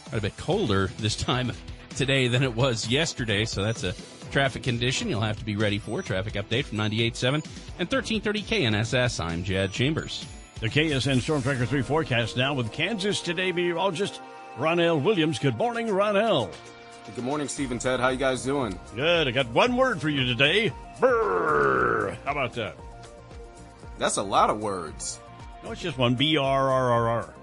quite 0.08 0.18
a 0.18 0.22
bit 0.22 0.36
colder 0.36 0.90
this 0.98 1.16
time 1.16 1.52
today 1.96 2.28
than 2.28 2.42
it 2.42 2.54
was 2.54 2.88
yesterday, 2.88 3.44
so 3.44 3.62
that's 3.62 3.84
a 3.84 3.94
traffic 4.30 4.62
condition 4.62 5.08
you'll 5.08 5.20
have 5.20 5.38
to 5.38 5.44
be 5.44 5.56
ready 5.56 5.78
for. 5.78 6.02
Traffic 6.02 6.34
update 6.34 6.64
from 6.64 6.78
98.7 6.78 7.34
and 7.78 7.90
1330 7.90 8.42
KNSS. 8.42 9.24
I'm 9.24 9.44
Jed 9.44 9.72
Chambers. 9.72 10.26
The 10.60 10.68
KSN 10.68 11.20
Storm 11.20 11.42
Tracker 11.42 11.66
3 11.66 11.82
forecast 11.82 12.36
now 12.36 12.54
with 12.54 12.72
Kansas 12.72 13.20
Today 13.20 13.52
meteorologist 13.52 14.20
Ronell 14.56 15.02
Williams. 15.02 15.38
Good 15.38 15.56
morning, 15.56 15.88
Ronell. 15.88 16.50
Good 17.14 17.24
morning, 17.24 17.48
Steve 17.48 17.70
and 17.70 17.80
Ted. 17.80 18.00
How 18.00 18.08
you 18.08 18.18
guys 18.18 18.44
doing? 18.44 18.78
Good. 18.94 19.28
I 19.28 19.30
got 19.30 19.48
one 19.48 19.76
word 19.76 20.00
for 20.00 20.08
you 20.08 20.24
today. 20.26 20.72
Brrr. 20.98 22.16
How 22.24 22.32
about 22.32 22.52
that? 22.54 22.76
That's 23.98 24.16
a 24.16 24.22
lot 24.22 24.50
of 24.50 24.58
words. 24.58 25.20
No, 25.64 25.70
it's 25.70 25.80
just 25.80 25.96
one. 25.98 26.14
B 26.14 26.36
R 26.36 26.70
R 26.70 26.90
R 26.90 27.08
R. 27.08 27.34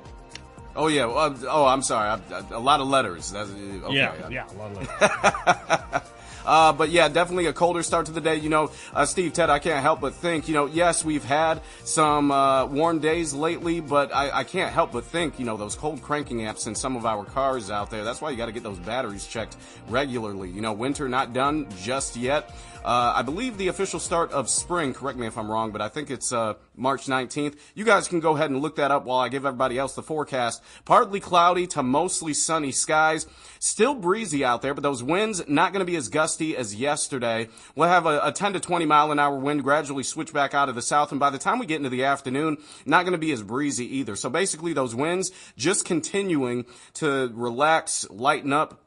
Oh 0.76 0.88
yeah. 0.88 1.06
Well, 1.06 1.18
uh, 1.18 1.36
oh, 1.48 1.66
I'm 1.66 1.82
sorry. 1.82 2.10
I, 2.10 2.36
I, 2.36 2.44
a 2.52 2.60
lot 2.60 2.82
of 2.82 2.88
letters. 2.88 3.32
That's, 3.32 3.50
okay. 3.50 3.96
Yeah, 3.96 4.30
yeah, 4.30 4.48
a 4.52 4.54
lot 4.54 4.72
of 4.72 4.78
letters. 4.78 6.02
Uh, 6.46 6.74
but 6.74 6.90
yeah, 6.90 7.08
definitely 7.08 7.46
a 7.48 7.54
colder 7.54 7.84
start 7.84 8.06
to 8.08 8.12
the 8.12 8.22
day. 8.22 8.36
You 8.36 8.50
know, 8.50 8.72
uh, 8.94 9.06
Steve, 9.06 9.34
Ted, 9.34 9.50
I 9.50 9.60
can't 9.60 9.82
help 9.82 10.02
but 10.02 10.14
think, 10.14 10.48
you 10.48 10.54
know, 10.54 10.66
yes, 10.66 11.06
we've 11.06 11.24
had 11.24 11.62
some 11.84 12.32
uh, 12.32 12.66
warm 12.66 13.00
days 13.00 13.34
lately, 13.34 13.80
but 13.80 14.14
I, 14.14 14.40
I, 14.40 14.44
can't 14.44 14.72
help 14.72 14.92
but 14.92 15.06
think, 15.06 15.40
you 15.40 15.46
know, 15.46 15.58
those 15.58 15.76
cold 15.76 16.02
cranking 16.02 16.40
apps 16.40 16.68
in 16.68 16.76
some 16.76 16.96
of 16.96 17.06
our 17.06 17.26
cars 17.26 17.72
out 17.72 17.90
there, 17.90 18.04
that's 18.04 18.22
why 18.22 18.30
you 18.30 18.38
got 18.38 18.48
to 18.48 18.52
get 18.52 18.64
those 18.64 18.80
batteries 18.80 19.28
checked 19.28 19.58
regularly. 19.90 20.50
You 20.50 20.62
know, 20.62 20.74
winter 20.74 21.08
not 21.08 21.34
done 21.34 21.68
just 21.82 22.16
yet. 22.16 22.54
Uh, 22.84 23.14
I 23.16 23.22
believe 23.22 23.58
the 23.58 23.70
official 23.70 24.00
start 24.00 24.32
of 24.34 24.50
spring, 24.50 24.94
correct 24.94 25.18
me 25.18 25.26
if 25.26 25.38
I'm 25.38 25.50
wrong, 25.50 25.72
but 25.72 25.82
I 25.82 25.88
think 25.88 26.12
it's 26.12 26.34
uh, 26.34 26.56
March 26.76 27.06
19th. 27.06 27.56
You 27.76 27.86
guys 27.86 28.10
can 28.10 28.20
go 28.20 28.36
ahead 28.36 28.50
and 28.50 28.62
look 28.62 28.76
that 28.76 28.92
up 28.92 29.06
while 29.06 29.20
I 29.20 29.30
give 29.30 29.46
everybody 29.46 29.78
else 29.78 29.96
the 29.96 30.04
forecast. 30.04 30.62
Partly 30.84 31.22
cloudy 31.22 31.66
to 31.68 31.84
mostly 31.84 32.34
sunny 32.34 32.74
skies. 32.74 33.26
Still 33.66 33.96
breezy 33.96 34.44
out 34.44 34.62
there, 34.62 34.74
but 34.74 34.84
those 34.84 35.02
winds 35.02 35.42
not 35.48 35.72
going 35.72 35.80
to 35.80 35.90
be 35.90 35.96
as 35.96 36.10
gusty 36.10 36.58
as 36.58 36.76
yesterday. 36.76 37.48
We'll 37.78 37.88
have 37.88 38.06
a, 38.06 38.20
a 38.22 38.32
10 38.34 38.52
to 38.52 38.60
20 38.60 38.86
mile 38.86 39.10
an 39.10 39.20
hour 39.20 39.38
wind 39.38 39.64
gradually 39.64 40.04
switch 40.04 40.34
back 40.34 40.54
out 40.54 40.68
of 40.68 40.76
the 40.76 40.82
south, 40.82 41.12
and 41.12 41.20
by 41.20 41.30
the 41.30 41.38
time 41.38 41.60
we 41.60 41.66
get 41.66 41.78
into 41.78 41.88
the 41.88 42.04
afternoon, 42.04 42.58
not 42.86 43.04
going 43.04 43.14
to 43.14 43.18
be 43.18 43.32
as 43.32 43.42
breezy 43.42 44.00
either. 44.00 44.18
So 44.18 44.30
basically, 44.30 44.74
those 44.74 44.94
winds 44.94 45.32
just 45.56 45.86
continuing 45.86 46.66
to 46.96 47.32
relax, 47.34 48.06
lighten 48.10 48.52
up, 48.52 48.82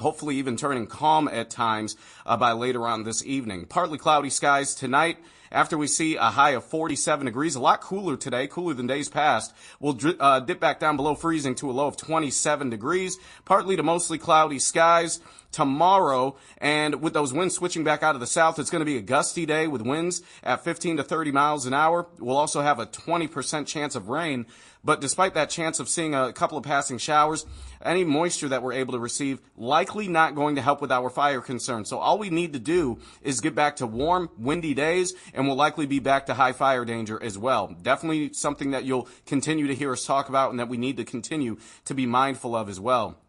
hopefully 0.00 0.34
even 0.34 0.56
turning 0.56 0.88
calm 0.88 1.28
at 1.28 1.48
times 1.48 1.94
uh, 2.26 2.36
by 2.36 2.50
later 2.50 2.88
on 2.88 3.04
this 3.04 3.24
evening. 3.24 3.66
Partly 3.66 3.98
cloudy 3.98 4.30
skies 4.30 4.74
tonight. 4.74 5.18
After 5.52 5.76
we 5.76 5.86
see 5.86 6.16
a 6.16 6.30
high 6.30 6.52
of 6.52 6.64
47 6.64 7.26
degrees, 7.26 7.54
a 7.54 7.60
lot 7.60 7.82
cooler 7.82 8.16
today, 8.16 8.46
cooler 8.46 8.72
than 8.72 8.86
days 8.86 9.10
past. 9.10 9.52
We'll 9.80 9.98
uh, 10.18 10.40
dip 10.40 10.60
back 10.60 10.80
down 10.80 10.96
below 10.96 11.14
freezing 11.14 11.54
to 11.56 11.70
a 11.70 11.72
low 11.72 11.86
of 11.86 11.98
27 11.98 12.70
degrees. 12.70 13.18
Partly 13.44 13.76
to 13.76 13.82
mostly 13.82 14.16
cloudy 14.16 14.58
skies 14.58 15.20
tomorrow. 15.52 16.36
And 16.58 17.00
with 17.00 17.12
those 17.12 17.32
winds 17.32 17.54
switching 17.54 17.84
back 17.84 18.02
out 18.02 18.14
of 18.14 18.20
the 18.20 18.26
south, 18.26 18.58
it's 18.58 18.70
going 18.70 18.80
to 18.80 18.86
be 18.86 18.96
a 18.96 19.02
gusty 19.02 19.46
day 19.46 19.68
with 19.68 19.82
winds 19.82 20.22
at 20.42 20.64
15 20.64 20.96
to 20.96 21.04
30 21.04 21.30
miles 21.30 21.66
an 21.66 21.74
hour. 21.74 22.08
We'll 22.18 22.36
also 22.36 22.62
have 22.62 22.78
a 22.78 22.86
20% 22.86 23.66
chance 23.66 23.94
of 23.94 24.08
rain. 24.08 24.46
But 24.84 25.00
despite 25.00 25.34
that 25.34 25.48
chance 25.48 25.78
of 25.78 25.88
seeing 25.88 26.14
a 26.14 26.32
couple 26.32 26.58
of 26.58 26.64
passing 26.64 26.98
showers, 26.98 27.46
any 27.84 28.02
moisture 28.02 28.48
that 28.48 28.64
we're 28.64 28.72
able 28.72 28.94
to 28.94 28.98
receive 28.98 29.40
likely 29.56 30.08
not 30.08 30.34
going 30.34 30.56
to 30.56 30.62
help 30.62 30.80
with 30.80 30.90
our 30.90 31.08
fire 31.08 31.40
concern. 31.40 31.84
So 31.84 31.98
all 31.98 32.18
we 32.18 32.30
need 32.30 32.52
to 32.54 32.58
do 32.58 32.98
is 33.22 33.40
get 33.40 33.54
back 33.54 33.76
to 33.76 33.86
warm, 33.86 34.28
windy 34.36 34.74
days, 34.74 35.14
and 35.34 35.46
we'll 35.46 35.56
likely 35.56 35.86
be 35.86 36.00
back 36.00 36.26
to 36.26 36.34
high 36.34 36.52
fire 36.52 36.84
danger 36.84 37.22
as 37.22 37.38
well. 37.38 37.76
Definitely 37.80 38.32
something 38.32 38.72
that 38.72 38.84
you'll 38.84 39.08
continue 39.24 39.68
to 39.68 39.74
hear 39.74 39.92
us 39.92 40.04
talk 40.04 40.28
about 40.28 40.50
and 40.50 40.58
that 40.58 40.68
we 40.68 40.76
need 40.76 40.96
to 40.96 41.04
continue 41.04 41.58
to 41.84 41.94
be 41.94 42.06
mindful 42.06 42.56
of 42.56 42.68
as 42.68 42.80
well 42.80 43.21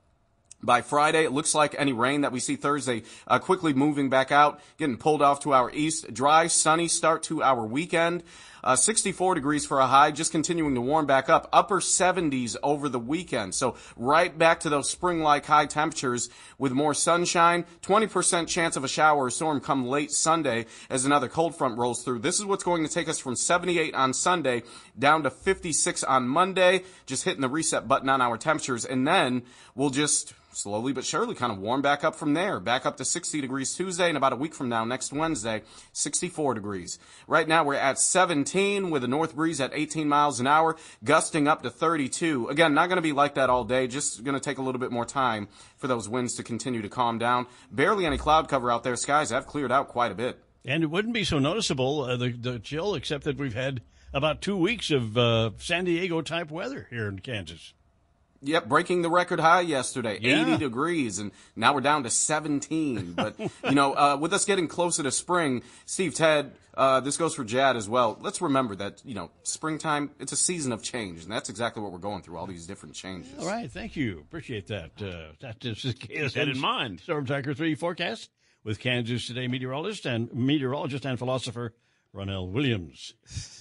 by 0.63 0.81
Friday. 0.81 1.23
It 1.23 1.31
looks 1.31 1.53
like 1.53 1.75
any 1.77 1.93
rain 1.93 2.21
that 2.21 2.31
we 2.31 2.39
see 2.39 2.55
Thursday 2.55 3.03
uh, 3.27 3.39
quickly 3.39 3.73
moving 3.73 4.09
back 4.09 4.31
out, 4.31 4.59
getting 4.77 4.97
pulled 4.97 5.21
off 5.21 5.41
to 5.41 5.53
our 5.53 5.71
east. 5.71 6.13
Dry, 6.13 6.47
sunny 6.47 6.87
start 6.87 7.23
to 7.23 7.43
our 7.43 7.65
weekend. 7.65 8.23
Uh, 8.63 8.75
64 8.75 9.35
degrees 9.35 9.65
for 9.65 9.79
a 9.79 9.87
high, 9.87 10.11
just 10.11 10.31
continuing 10.31 10.73
to 10.75 10.81
warm 10.81 11.05
back 11.05 11.29
up. 11.29 11.49
Upper 11.51 11.79
70s 11.79 12.55
over 12.63 12.87
the 12.87 12.99
weekend. 12.99 13.53
So 13.53 13.75
right 13.97 14.35
back 14.37 14.61
to 14.61 14.69
those 14.69 14.89
spring-like 14.89 15.45
high 15.45 15.65
temperatures 15.65 16.29
with 16.57 16.71
more 16.71 16.93
sunshine. 16.93 17.65
20% 17.81 18.47
chance 18.47 18.77
of 18.77 18.83
a 18.83 18.87
shower 18.87 19.25
or 19.25 19.29
storm 19.29 19.59
come 19.59 19.85
late 19.85 20.11
Sunday 20.11 20.65
as 20.89 21.03
another 21.03 21.27
cold 21.27 21.57
front 21.57 21.77
rolls 21.77 22.03
through. 22.03 22.19
This 22.19 22.39
is 22.39 22.45
what's 22.45 22.63
going 22.63 22.85
to 22.85 22.93
take 22.93 23.09
us 23.09 23.19
from 23.19 23.35
78 23.35 23.93
on 23.95 24.13
Sunday 24.13 24.63
down 24.97 25.23
to 25.23 25.29
56 25.29 26.03
on 26.05 26.27
Monday. 26.27 26.83
Just 27.05 27.25
hitting 27.25 27.41
the 27.41 27.49
reset 27.49 27.87
button 27.87 28.07
on 28.07 28.21
our 28.21 28.37
temperatures. 28.37 28.85
And 28.85 29.05
then 29.05 29.43
we'll 29.75 29.89
just 29.89 30.33
slowly 30.55 30.93
but 30.93 31.05
surely 31.05 31.35
kind 31.35 31.51
of 31.51 31.57
warm 31.57 31.81
back 31.81 32.03
up 32.03 32.15
from 32.15 32.33
there. 32.33 32.59
Back 32.59 32.85
up 32.85 32.97
to 32.97 33.05
60 33.05 33.41
degrees 33.41 33.73
Tuesday 33.73 34.07
and 34.07 34.17
about 34.17 34.33
a 34.33 34.37
week 34.37 34.53
from 34.53 34.69
now, 34.69 34.85
next 34.85 35.11
Wednesday, 35.11 35.63
64 35.93 36.53
degrees. 36.53 36.99
Right 37.27 37.47
now 37.47 37.63
we're 37.63 37.75
at 37.75 37.99
17 37.99 38.52
with 38.53 39.03
a 39.03 39.07
north 39.07 39.35
breeze 39.35 39.59
at 39.59 39.71
18 39.73 40.07
miles 40.07 40.39
an 40.39 40.47
hour, 40.47 40.75
gusting 41.03 41.47
up 41.47 41.63
to 41.63 41.69
32. 41.69 42.49
Again, 42.49 42.73
not 42.73 42.87
going 42.87 42.97
to 42.97 43.01
be 43.01 43.11
like 43.11 43.35
that 43.35 43.49
all 43.49 43.63
day, 43.63 43.87
just 43.87 44.23
going 44.23 44.35
to 44.35 44.39
take 44.39 44.57
a 44.57 44.61
little 44.61 44.79
bit 44.79 44.91
more 44.91 45.05
time 45.05 45.47
for 45.77 45.87
those 45.87 46.07
winds 46.07 46.35
to 46.35 46.43
continue 46.43 46.81
to 46.81 46.89
calm 46.89 47.17
down. 47.17 47.47
Barely 47.71 48.05
any 48.05 48.17
cloud 48.17 48.47
cover 48.47 48.71
out 48.71 48.83
there. 48.83 48.95
Skies 48.95 49.31
have 49.31 49.47
cleared 49.47 49.71
out 49.71 49.87
quite 49.87 50.11
a 50.11 50.15
bit. 50.15 50.39
And 50.65 50.83
it 50.83 50.87
wouldn't 50.87 51.13
be 51.13 51.23
so 51.23 51.39
noticeable, 51.39 52.03
uh, 52.03 52.15
the, 52.15 52.31
the 52.31 52.59
chill, 52.59 52.95
except 52.95 53.25
that 53.25 53.37
we've 53.37 53.53
had 53.53 53.81
about 54.13 54.41
two 54.41 54.55
weeks 54.55 54.91
of 54.91 55.17
uh, 55.17 55.51
San 55.57 55.85
Diego 55.85 56.21
type 56.21 56.51
weather 56.51 56.87
here 56.89 57.07
in 57.07 57.19
Kansas. 57.19 57.73
Yep, 58.43 58.67
breaking 58.67 59.01
the 59.01 59.09
record 59.09 59.39
high 59.39 59.61
yesterday, 59.61 60.19
Yeah. 60.21 60.41
80 60.53 60.57
degrees, 60.57 61.19
and 61.19 61.31
now 61.55 61.73
we're 61.73 61.81
down 61.81 62.03
to 62.03 62.09
17. 62.09 63.13
But, 63.13 63.39
you 63.63 63.71
know, 63.71 63.93
uh, 63.93 64.17
with 64.19 64.33
us 64.33 64.45
getting 64.45 64.67
closer 64.67 65.03
to 65.03 65.11
spring, 65.11 65.63
Steve, 65.85 66.13
Ted, 66.13 66.51
uh, 66.75 66.99
this 66.99 67.17
goes 67.17 67.33
for 67.35 67.43
Jad 67.43 67.75
as 67.77 67.87
well. 67.87 68.17
Let's 68.21 68.41
remember 68.41 68.75
that, 68.75 69.01
you 69.05 69.13
know, 69.15 69.31
springtime, 69.43 70.11
it's 70.19 70.31
a 70.31 70.35
season 70.35 70.71
of 70.71 70.81
change, 70.83 71.23
and 71.23 71.31
that's 71.31 71.49
exactly 71.49 71.81
what 71.81 71.91
we're 71.91 71.99
going 71.99 72.21
through, 72.21 72.37
all 72.37 72.47
these 72.47 72.67
different 72.67 72.95
changes. 72.95 73.31
All 73.39 73.45
right, 73.47 73.71
thank 73.71 73.95
you. 73.95 74.19
Appreciate 74.19 74.67
that. 74.67 74.91
Uh, 75.01 75.33
that 75.41 75.63
is 75.63 75.77
KSN's 75.83 76.33
that 76.33 76.47
in 76.49 76.59
mind. 76.59 76.99
Storm 76.99 77.25
Tracker 77.25 77.53
3 77.53 77.75
forecast 77.75 78.29
with 78.63 78.79
Kansas 78.79 79.27
Today 79.27 79.47
meteorologist 79.47 80.05
and 80.05 80.33
meteorologist 80.33 81.05
and 81.05 81.17
philosopher 81.19 81.73
Ronell 82.15 82.49
Williams. 82.51 83.13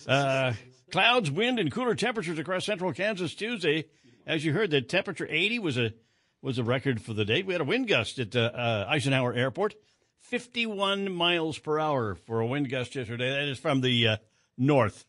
Uh, 0.07 0.53
clouds, 0.91 1.31
wind, 1.31 1.59
and 1.59 1.71
cooler 1.73 1.95
temperatures 1.95 2.39
across 2.39 2.65
central 2.67 2.93
Kansas 2.93 3.35
Tuesday. 3.35 3.85
As 4.26 4.45
you 4.45 4.52
heard, 4.52 4.71
the 4.71 4.81
temperature 4.83 5.26
80 5.29 5.59
was 5.59 5.79
a 5.79 5.93
was 6.41 6.59
a 6.59 6.64
record 6.64 7.00
for 7.00 7.12
the 7.12 7.25
day. 7.25 7.43
We 7.43 7.55
had 7.55 7.61
a 7.61 7.64
wind 7.64 7.87
gust 7.88 8.19
at 8.19 8.35
uh, 8.35 8.41
uh, 8.52 8.87
Eisenhower 8.88 9.33
Airport, 9.33 9.75
51 10.19 11.12
miles 11.12 11.59
per 11.59 11.79
hour 11.79 12.17
for 12.17 12.41
a 12.41 12.47
wind 12.47 12.69
gust 12.69 12.97
yesterday. 12.97 13.31
That 13.31 13.49
is 13.49 13.59
from 13.59 13.81
the 13.81 14.09
uh, 14.09 14.17
north. 14.59 15.07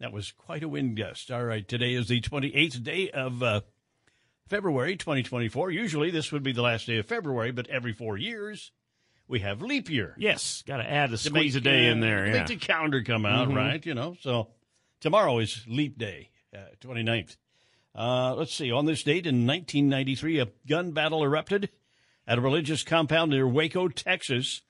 That 0.00 0.12
was 0.12 0.32
quite 0.32 0.62
a 0.62 0.68
wind 0.68 0.96
gust. 0.98 1.30
All 1.30 1.44
right, 1.44 1.66
today 1.66 1.94
is 1.94 2.08
the 2.08 2.20
28th 2.20 2.82
day 2.82 3.10
of 3.10 3.42
uh, 3.42 3.60
February 4.48 4.96
2024. 4.96 5.70
Usually 5.70 6.10
this 6.10 6.30
would 6.30 6.42
be 6.42 6.52
the 6.52 6.60
last 6.62 6.86
day 6.86 6.98
of 6.98 7.06
February, 7.06 7.52
but 7.52 7.68
every 7.68 7.94
four 7.94 8.18
years 8.18 8.70
we 9.28 9.40
have 9.40 9.62
leap 9.62 9.88
year. 9.88 10.14
Yes, 10.18 10.62
got 10.66 10.76
to 10.76 10.88
add 10.90 11.10
a 11.12 11.16
squeeze 11.16 11.54
make, 11.54 11.62
a 11.62 11.64
day 11.64 11.86
in 11.88 12.00
there. 12.00 12.26
Yeah. 12.26 12.32
Make 12.40 12.46
the 12.48 12.56
calendar 12.56 13.02
come 13.02 13.24
out, 13.24 13.48
Mhm. 13.48 13.56
right? 13.56 13.84
You 13.86 13.94
know, 13.94 14.14
so 14.20 14.48
tomorrow 15.00 15.38
is 15.38 15.64
leap 15.66 15.96
day, 15.96 16.28
uh, 16.54 16.58
29th. 16.80 17.36
Uh, 17.96 18.34
let's 18.34 18.54
see. 18.54 18.70
On 18.70 18.84
this 18.84 19.02
date 19.02 19.26
in 19.26 19.46
1993, 19.46 20.40
a 20.40 20.48
gun 20.66 20.92
battle 20.92 21.24
erupted 21.24 21.70
at 22.26 22.38
a 22.38 22.42
religious 22.42 22.82
compound 22.82 23.30
near 23.30 23.48
Waco, 23.48 23.88
Texas, 23.88 24.60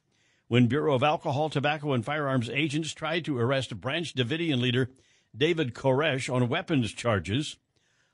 when 0.49 0.69
Bureau 0.69 0.95
of 0.95 1.03
Alcohol, 1.03 1.51
Tobacco, 1.51 1.93
and 1.93 2.05
Firearms 2.05 2.49
agents 2.49 2.93
tried 2.93 3.25
to 3.25 3.39
arrest 3.39 3.81
Branch 3.81 4.15
Davidian 4.15 4.61
leader 4.61 4.91
David 5.37 5.75
Koresh 5.75 6.33
on 6.33 6.49
weapons 6.49 6.93
charges. 6.93 7.57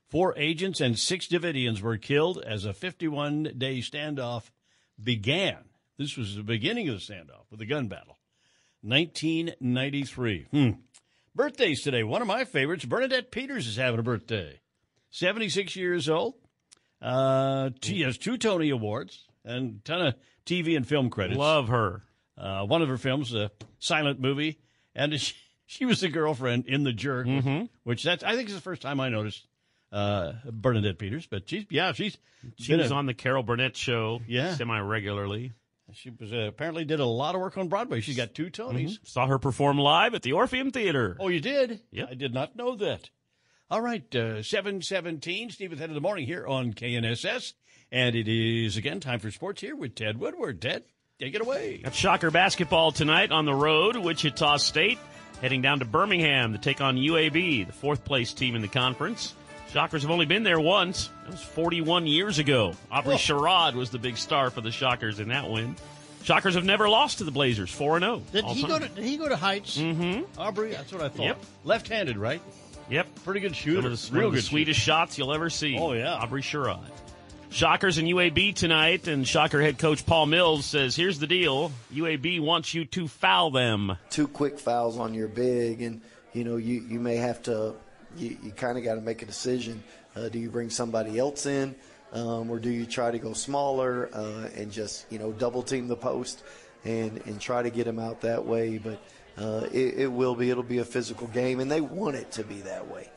Four 0.09 0.35
agents 0.37 0.81
and 0.81 0.99
six 0.99 1.26
Davidians 1.28 1.83
were 1.83 1.99
killed 1.99 2.42
as 2.45 2.64
a 2.64 2.73
51 2.73 3.54
day 3.59 3.78
standoff 3.78 4.50
began. 5.02 5.59
This 5.99 6.16
was 6.16 6.37
the 6.37 6.42
beginning 6.42 6.88
of 6.88 6.95
the 6.95 7.12
standoff 7.12 7.50
with 7.50 7.61
the 7.61 7.66
gun 7.66 7.88
battle. 7.88 8.19
1993. 8.83 10.47
Hmm. 10.50 10.71
Birthdays 11.35 11.83
today. 11.83 12.02
One 12.02 12.21
of 12.21 12.28
my 12.28 12.45
favorites, 12.45 12.85
Bernadette 12.85 13.31
Peters, 13.31 13.66
is 13.66 13.76
having 13.76 14.00
a 14.00 14.02
birthday. 14.02 14.62
76 15.12 15.76
years 15.76 16.09
old. 16.09 16.35
Uh, 17.00 17.71
she 17.83 18.00
has 18.02 18.19
two 18.19 18.37
Tony 18.38 18.71
Awards 18.71 19.25
and 19.45 19.76
a 19.76 19.83
ton 19.85 20.07
of 20.09 20.14
TV 20.47 20.76
and 20.76 20.87
film 20.87 21.11
credits. 21.11 21.38
Love 21.38 21.69
her. 21.69 22.02
Uh, 22.37 22.64
one 22.64 22.83
of 22.83 22.88
her 22.88 22.97
films, 22.99 23.35
a 23.35 23.50
silent 23.78 24.21
movie, 24.21 24.59
and 24.95 25.12
she, 25.21 25.35
she 25.66 25.85
was 25.85 26.00
the 26.00 26.09
girlfriend 26.09 26.66
in 26.66 26.83
The 26.85 26.92
Jerk, 26.92 27.26
Mhm. 27.26 27.69
which 27.85 28.02
that's 28.02 28.25
I 28.25 28.35
think 28.37 28.49
is 28.49 28.54
the 28.54 28.61
first 28.61 28.83
time 28.83 29.00
I 29.00 29.09
noticed 29.09 29.47
uh, 29.92 30.33
Bernadette 30.50 30.99
Peters. 30.99 31.26
But 31.26 31.49
she's 31.49 31.64
yeah, 31.71 31.92
she's 31.92 32.16
She 32.57 32.75
was 32.75 32.90
a- 32.90 32.95
on 32.95 33.07
the 33.07 33.14
Carol 33.14 33.42
Burnett 33.42 33.76
show 33.76 34.21
Yeah. 34.26 34.54
semi 34.54 34.78
regularly. 34.81 35.52
She 35.95 36.09
was 36.11 36.33
uh, 36.33 36.37
apparently 36.49 36.85
did 36.87 37.00
a 37.00 37.04
lot 37.07 37.35
of 37.35 37.40
work 37.42 37.59
on 37.59 37.69
Broadway. 37.69 38.00
She's 38.00 38.16
got 38.16 38.35
two 38.35 38.47
Tonys. 38.47 38.99
Saw 39.07 39.26
her 39.26 39.38
perform 39.38 39.76
live 39.78 40.14
at 40.14 40.23
the 40.23 40.33
Orpheum 40.33 40.71
Theater. 40.71 41.16
Oh, 41.21 41.28
you 41.28 41.40
did? 41.40 41.81
Yeah, 41.90 42.07
I 42.11 42.14
did 42.14 42.33
not 42.33 42.57
know 42.57 42.76
that. 42.76 43.11
All 43.73 43.81
right, 43.81 44.05
uh, 44.14 44.43
717, 44.43 45.49
Stephen's 45.49 45.81
Head 45.81 45.88
of 45.88 45.95
the 45.95 46.02
Morning 46.02 46.26
here 46.26 46.47
on 46.47 46.75
KNSS. 46.75 47.55
And 47.91 48.14
it 48.14 48.29
is, 48.29 48.76
again, 48.76 49.00
time 49.00 49.19
for 49.19 49.31
sports 49.31 49.62
here 49.62 49.75
with 49.75 49.95
Ted 49.95 50.21
Woodward. 50.21 50.61
Ted, 50.61 50.83
take 51.19 51.35
it 51.35 51.41
away. 51.41 51.81
Got 51.83 51.95
Shocker 51.95 52.31
basketball 52.31 52.93
tonight 52.93 53.33
on 53.33 53.47
the 53.47 53.55
road. 53.55 53.97
Wichita 53.97 54.59
State 54.59 54.99
heading 55.41 55.62
down 55.62 55.79
to 55.79 55.87
Birmingham 55.87 56.52
to 56.52 56.59
take 56.59 56.83
on 56.83 56.99
UAB, 56.99 57.67
the 57.67 57.73
fourth 57.73 58.05
place 58.05 58.35
team 58.35 58.57
in 58.57 58.61
the 58.61 58.69
conference. 58.69 59.35
Shockers 59.71 60.02
have 60.02 60.11
only 60.11 60.26
been 60.26 60.43
there 60.43 60.61
once. 60.61 61.09
That 61.23 61.31
was 61.31 61.43
41 61.43 62.07
years 62.07 62.38
ago. 62.38 62.75
Aubrey 62.91 63.14
Whoa. 63.14 63.38
Sherrod 63.38 63.73
was 63.73 63.88
the 63.88 63.99
big 63.99 64.19
star 64.19 64.50
for 64.50 64.61
the 64.61 64.71
Shockers 64.71 65.19
in 65.19 65.29
that 65.29 65.49
win. 65.49 65.76
Shockers 66.25 66.57
have 66.57 66.67
never 66.67 66.91
lost 66.91 67.19
to 67.19 67.25
the 67.25 67.31
Blazers, 67.31 67.71
4 67.71 68.00
0. 68.00 68.23
Did 68.33 68.45
he 68.45 68.64
go 68.64 68.79
to 68.79 68.87
Did 68.87 69.02
he 69.02 69.17
go 69.17 69.31
to 69.31 69.37
Heights? 69.37 69.79
Mm-hmm. 69.79 70.38
Aubrey, 70.38 70.73
that's 70.73 70.93
what 70.93 71.00
I 71.00 71.09
thought. 71.09 71.25
Yep. 71.25 71.45
Left-handed, 71.64 72.19
right? 72.19 72.43
Yep. 72.91 73.25
Pretty 73.25 73.41
good 73.41 73.57
shooter. 73.57 73.83
Some 73.83 73.93
of 73.93 74.11
the, 74.11 74.12
Real 74.12 74.23
one 74.23 74.27
of 74.27 74.33
the 74.33 74.39
good 74.39 74.45
sweetest 74.45 74.81
shots 74.81 75.19
you'll 75.19 75.33
ever 75.33 75.51
see. 75.51 75.79
Oh, 75.79 75.93
yeah. 75.93 76.15
Aubrey 76.15 76.43
Sherrod. 76.43 76.85
Shockers 77.51 77.99
and 77.99 78.09
UAB 78.09 78.55
tonight, 78.55 79.09
and 79.09 79.29
Shocker 79.29 79.61
head 79.61 79.77
coach 79.79 80.07
Paul 80.07 80.25
Mills 80.25 80.65
says, 80.65 80.97
here's 80.97 81.19
the 81.19 81.27
deal. 81.27 81.71
UAB 81.93 82.41
wants 82.41 82.73
you 82.73 82.87
to 82.87 83.07
foul 83.07 83.51
them. 83.51 83.99
two 84.09 84.27
quick 84.27 84.59
fouls 84.59 84.99
on 84.99 85.12
your 85.12 85.29
big, 85.29 85.83
and 85.83 86.01
you 86.33 86.45
know 86.45 86.57
you, 86.57 86.81
you 86.81 86.99
may 86.99 87.17
have 87.17 87.43
to 87.43 87.75
you, 88.17 88.39
you 88.43 88.53
kind 88.53 88.79
of 88.79 88.85
got 88.85 88.95
to 88.95 89.03
make 89.03 89.21
a 89.21 89.27
decision. 89.27 89.83
Uh, 90.17 90.31
do 90.31 90.39
you 90.39 90.49
bring 90.49 90.71
somebody 90.71 91.19
else 91.19 91.45
in, 91.45 91.75
um, 92.15 92.51
or 92.51 92.59
do 92.59 92.71
you 92.71 92.87
try 92.87 93.11
to 93.11 93.19
go 93.19 93.35
smaller 93.35 94.09
uh, 94.15 94.49
and 94.57 94.73
just 94.73 95.05
you 95.12 95.19
know 95.19 95.31
double 95.31 95.62
team 95.62 95.89
the 95.89 95.97
post 95.97 96.43
and 96.87 97.21
and 97.27 97.39
try 97.39 97.62
to 97.62 97.69
get 97.71 97.87
him 97.87 97.99
out 97.99 98.23
that 98.23 98.47
way? 98.47 98.79
But 98.79 98.99
uh, 99.39 99.67
it, 99.73 99.95
it 99.95 100.12
will 100.12 100.35
be 100.35 100.51
it'll 100.51 100.62
be 100.62 100.79
a 100.79 100.85
physical 100.85 101.27
game, 101.29 101.61
and 101.61 101.71
they 101.71 101.81
want 101.81 102.17
it 102.17 102.31
to 102.33 102.45
be 102.45 102.61
that 102.62 102.89
way. 102.89 103.09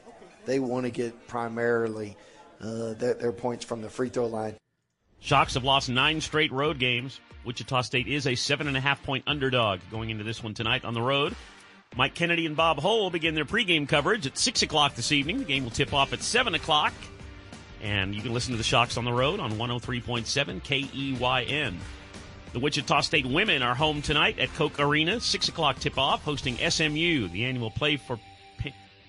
They 0.46 0.60
want 0.60 0.86
to 0.86 0.92
get 0.92 1.28
primarily 1.28 2.16
uh, 2.62 2.94
their, 2.94 3.16
their 3.16 3.32
points 3.32 3.66
from 3.66 3.82
the 3.82 3.90
free 3.90 4.10
throw 4.10 4.28
line. 4.28 4.56
Shocks 5.20 5.56
have 5.56 5.64
lost 5.64 5.90
nine 5.90 6.22
straight 6.22 6.52
road 6.52 6.80
games. 6.80 7.20
Wichita 7.46 7.82
State 7.82 8.08
is 8.08 8.28
a 8.28 8.36
seven 8.36 8.68
and 8.68 8.78
a 8.78 8.80
half 8.80 9.02
point 9.04 9.24
underdog 9.28 9.80
going 9.92 10.10
into 10.10 10.24
this 10.24 10.44
one 10.44 10.54
tonight 10.54 10.86
on 10.86 10.94
the 10.94 11.02
road. 11.02 11.36
Mike 11.96 12.14
Kennedy 12.14 12.46
and 12.46 12.56
Bob 12.56 12.80
Hull 12.80 13.10
begin 13.10 13.36
their 13.36 13.46
pregame 13.46 13.88
coverage 13.88 14.28
at 14.28 14.38
six 14.38 14.62
o'clock 14.62 14.96
this 14.96 15.12
evening. 15.12 15.40
The 15.40 15.46
game 15.46 15.64
will 15.64 15.72
tip 15.72 15.94
off 15.94 16.14
at 16.14 16.22
seven 16.22 16.54
o'clock. 16.56 16.94
And 17.82 18.16
you 18.16 18.22
can 18.22 18.34
listen 18.34 18.52
to 18.52 18.58
the 18.58 18.64
Shocks 18.64 18.98
on 18.98 19.06
the 19.06 19.14
road 19.14 19.40
on 19.40 19.54
103.7 19.54 20.62
KEYN. 20.64 21.76
The 22.56 22.62
Wichita 22.62 23.02
State 23.02 23.26
women 23.26 23.62
are 23.62 23.76
home 23.76 24.02
tonight 24.02 24.40
at 24.40 24.48
Koch 24.54 24.80
Arena, 24.80 25.20
six 25.20 25.50
o'clock 25.50 25.78
tip 25.78 25.98
off, 25.98 26.24
hosting 26.24 26.56
SMU, 26.56 27.28
the 27.28 27.44
annual 27.44 27.70
Play 27.70 27.98
for 27.98 28.18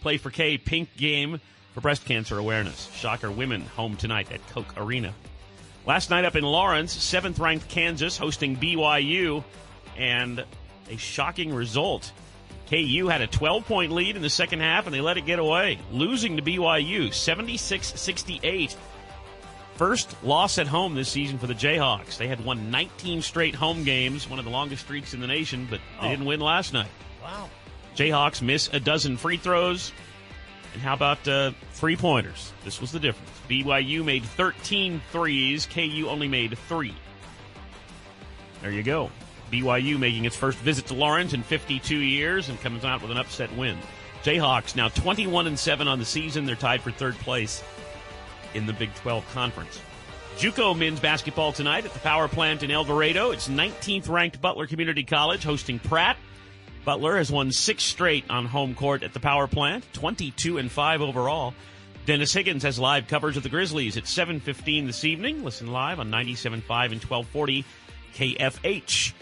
Play 0.00 0.16
for 0.16 0.32
K 0.32 0.58
pink 0.58 0.96
game 0.96 1.40
for 1.72 1.80
breast 1.80 2.04
cancer 2.04 2.38
awareness. 2.38 2.90
Shocker 2.94 3.30
women 3.30 3.60
home 3.60 3.94
tonight 3.94 4.32
at 4.32 4.44
Koch 4.48 4.66
Arena. 4.76 5.14
Last 5.86 6.10
night 6.10 6.24
up 6.24 6.34
in 6.34 6.42
Lawrence, 6.42 6.92
seventh 6.92 7.38
ranked 7.38 7.68
Kansas 7.68 8.18
hosting 8.18 8.56
BYU, 8.56 9.44
and 9.96 10.44
a 10.90 10.96
shocking 10.96 11.54
result. 11.54 12.10
KU 12.68 13.06
had 13.06 13.20
a 13.20 13.28
12 13.28 13.64
point 13.64 13.92
lead 13.92 14.16
in 14.16 14.22
the 14.22 14.28
second 14.28 14.58
half 14.58 14.86
and 14.86 14.92
they 14.92 15.00
let 15.00 15.18
it 15.18 15.24
get 15.24 15.38
away, 15.38 15.78
losing 15.92 16.36
to 16.36 16.42
BYU 16.42 17.14
76 17.14 17.92
68. 17.94 18.76
First 19.76 20.16
loss 20.24 20.58
at 20.58 20.66
home 20.66 20.94
this 20.94 21.08
season 21.10 21.38
for 21.38 21.46
the 21.46 21.54
Jayhawks. 21.54 22.16
They 22.16 22.28
had 22.28 22.42
won 22.44 22.70
19 22.70 23.20
straight 23.22 23.54
home 23.54 23.84
games, 23.84 24.28
one 24.28 24.38
of 24.38 24.44
the 24.46 24.50
longest 24.50 24.82
streaks 24.84 25.12
in 25.12 25.20
the 25.20 25.26
nation, 25.26 25.66
but 25.70 25.80
they 26.00 26.06
Oh. 26.06 26.10
didn't 26.10 26.24
win 26.24 26.40
last 26.40 26.72
night. 26.72 26.88
Wow. 27.22 27.50
Jayhawks 27.94 28.40
miss 28.40 28.68
a 28.72 28.80
dozen 28.80 29.16
free 29.18 29.36
throws. 29.36 29.92
And 30.72 30.82
how 30.82 30.94
about 30.94 31.26
uh, 31.28 31.52
three 31.72 31.96
pointers? 31.96 32.52
This 32.64 32.80
was 32.80 32.90
the 32.92 32.98
difference. 33.00 33.30
BYU 33.48 34.02
made 34.04 34.24
13 34.24 35.00
threes, 35.12 35.66
KU 35.66 36.06
only 36.08 36.28
made 36.28 36.56
three. 36.68 36.94
There 38.62 38.70
you 38.70 38.82
go. 38.82 39.10
BYU 39.52 39.98
making 39.98 40.24
its 40.24 40.36
first 40.36 40.58
visit 40.58 40.86
to 40.86 40.94
Lawrence 40.94 41.32
in 41.32 41.42
52 41.42 41.96
years 41.96 42.48
and 42.48 42.60
comes 42.60 42.84
out 42.84 43.00
with 43.02 43.10
an 43.10 43.16
upset 43.18 43.54
win. 43.56 43.78
Jayhawks 44.24 44.74
now 44.74 44.88
21 44.88 45.46
and 45.46 45.58
7 45.58 45.86
on 45.86 45.98
the 45.98 46.04
season. 46.04 46.46
They're 46.46 46.56
tied 46.56 46.80
for 46.82 46.90
third 46.90 47.14
place 47.16 47.62
in 48.56 48.66
the 48.66 48.72
Big 48.72 48.94
12 48.96 49.24
Conference. 49.32 49.80
JUCO 50.38 50.76
men's 50.76 51.00
basketball 51.00 51.52
tonight 51.52 51.86
at 51.86 51.92
the 51.92 52.00
power 52.00 52.28
plant 52.28 52.62
in 52.62 52.70
El 52.70 52.84
Dorado. 52.84 53.30
It's 53.30 53.48
19th 53.48 54.08
ranked 54.08 54.40
Butler 54.40 54.66
Community 54.66 55.02
College 55.02 55.44
hosting 55.44 55.78
Pratt. 55.78 56.16
Butler 56.84 57.16
has 57.16 57.32
won 57.32 57.52
six 57.52 57.84
straight 57.84 58.24
on 58.28 58.46
home 58.46 58.74
court 58.74 59.02
at 59.02 59.12
the 59.12 59.20
power 59.20 59.46
plant, 59.46 59.84
22 59.92 60.58
and 60.58 60.70
5 60.70 61.00
overall. 61.00 61.54
Dennis 62.04 62.32
Higgins 62.32 62.62
has 62.62 62.78
live 62.78 63.08
coverage 63.08 63.36
of 63.36 63.42
the 63.42 63.48
Grizzlies 63.48 63.96
at 63.96 64.06
7:15 64.06 64.86
this 64.86 65.04
evening. 65.04 65.42
Listen 65.42 65.72
live 65.72 65.98
on 65.98 66.10
97.5 66.10 66.92
and 66.92 67.02
1240 67.02 67.64
KFH. 68.14 69.12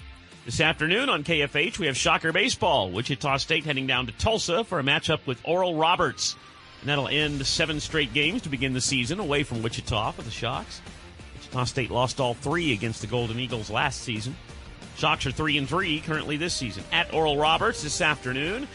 This 0.45 0.61
afternoon 0.61 1.09
on 1.09 1.25
KFH, 1.25 1.79
we 1.79 1.87
have 1.87 1.97
Shocker 1.97 2.31
Baseball. 2.33 2.91
Wichita 2.91 3.39
State 3.39 3.65
heading 3.65 3.87
down 3.87 4.07
to 4.07 4.13
Tulsa 4.13 4.65
for 4.65 4.79
a 4.79 4.83
matchup 4.83 5.21
with 5.27 5.41
Oral 5.45 5.77
Roberts. 5.77 6.37
And 6.85 6.91
that'll 6.91 7.09
end 7.09 7.47
seven 7.47 7.81
straight 7.81 8.13
games 8.13 8.43
to 8.43 8.51
begin 8.51 8.75
the 8.75 8.81
season 8.83 9.19
away 9.19 9.43
from 9.43 9.63
Wichita 9.63 10.11
for 10.11 10.21
the 10.21 10.31
Shocks. 10.31 10.83
Wichita 11.35 11.65
State 11.65 11.91
lost 11.91 12.21
all 12.21 12.35
three 12.35 12.75
against 12.75 13.01
the 13.01 13.07
Golden 13.07 13.41
Eagles 13.41 13.71
last 13.71 14.03
season. 14.03 14.37
Shocks 14.99 15.25
are 15.25 15.31
three 15.31 15.57
and 15.57 15.67
three 15.67 16.01
currently 16.01 16.37
this 16.37 16.53
season. 16.53 16.85
At 16.93 17.15
Oral 17.15 17.39
Roberts 17.39 17.83
this 17.83 18.03
afternoon, 18.03 18.69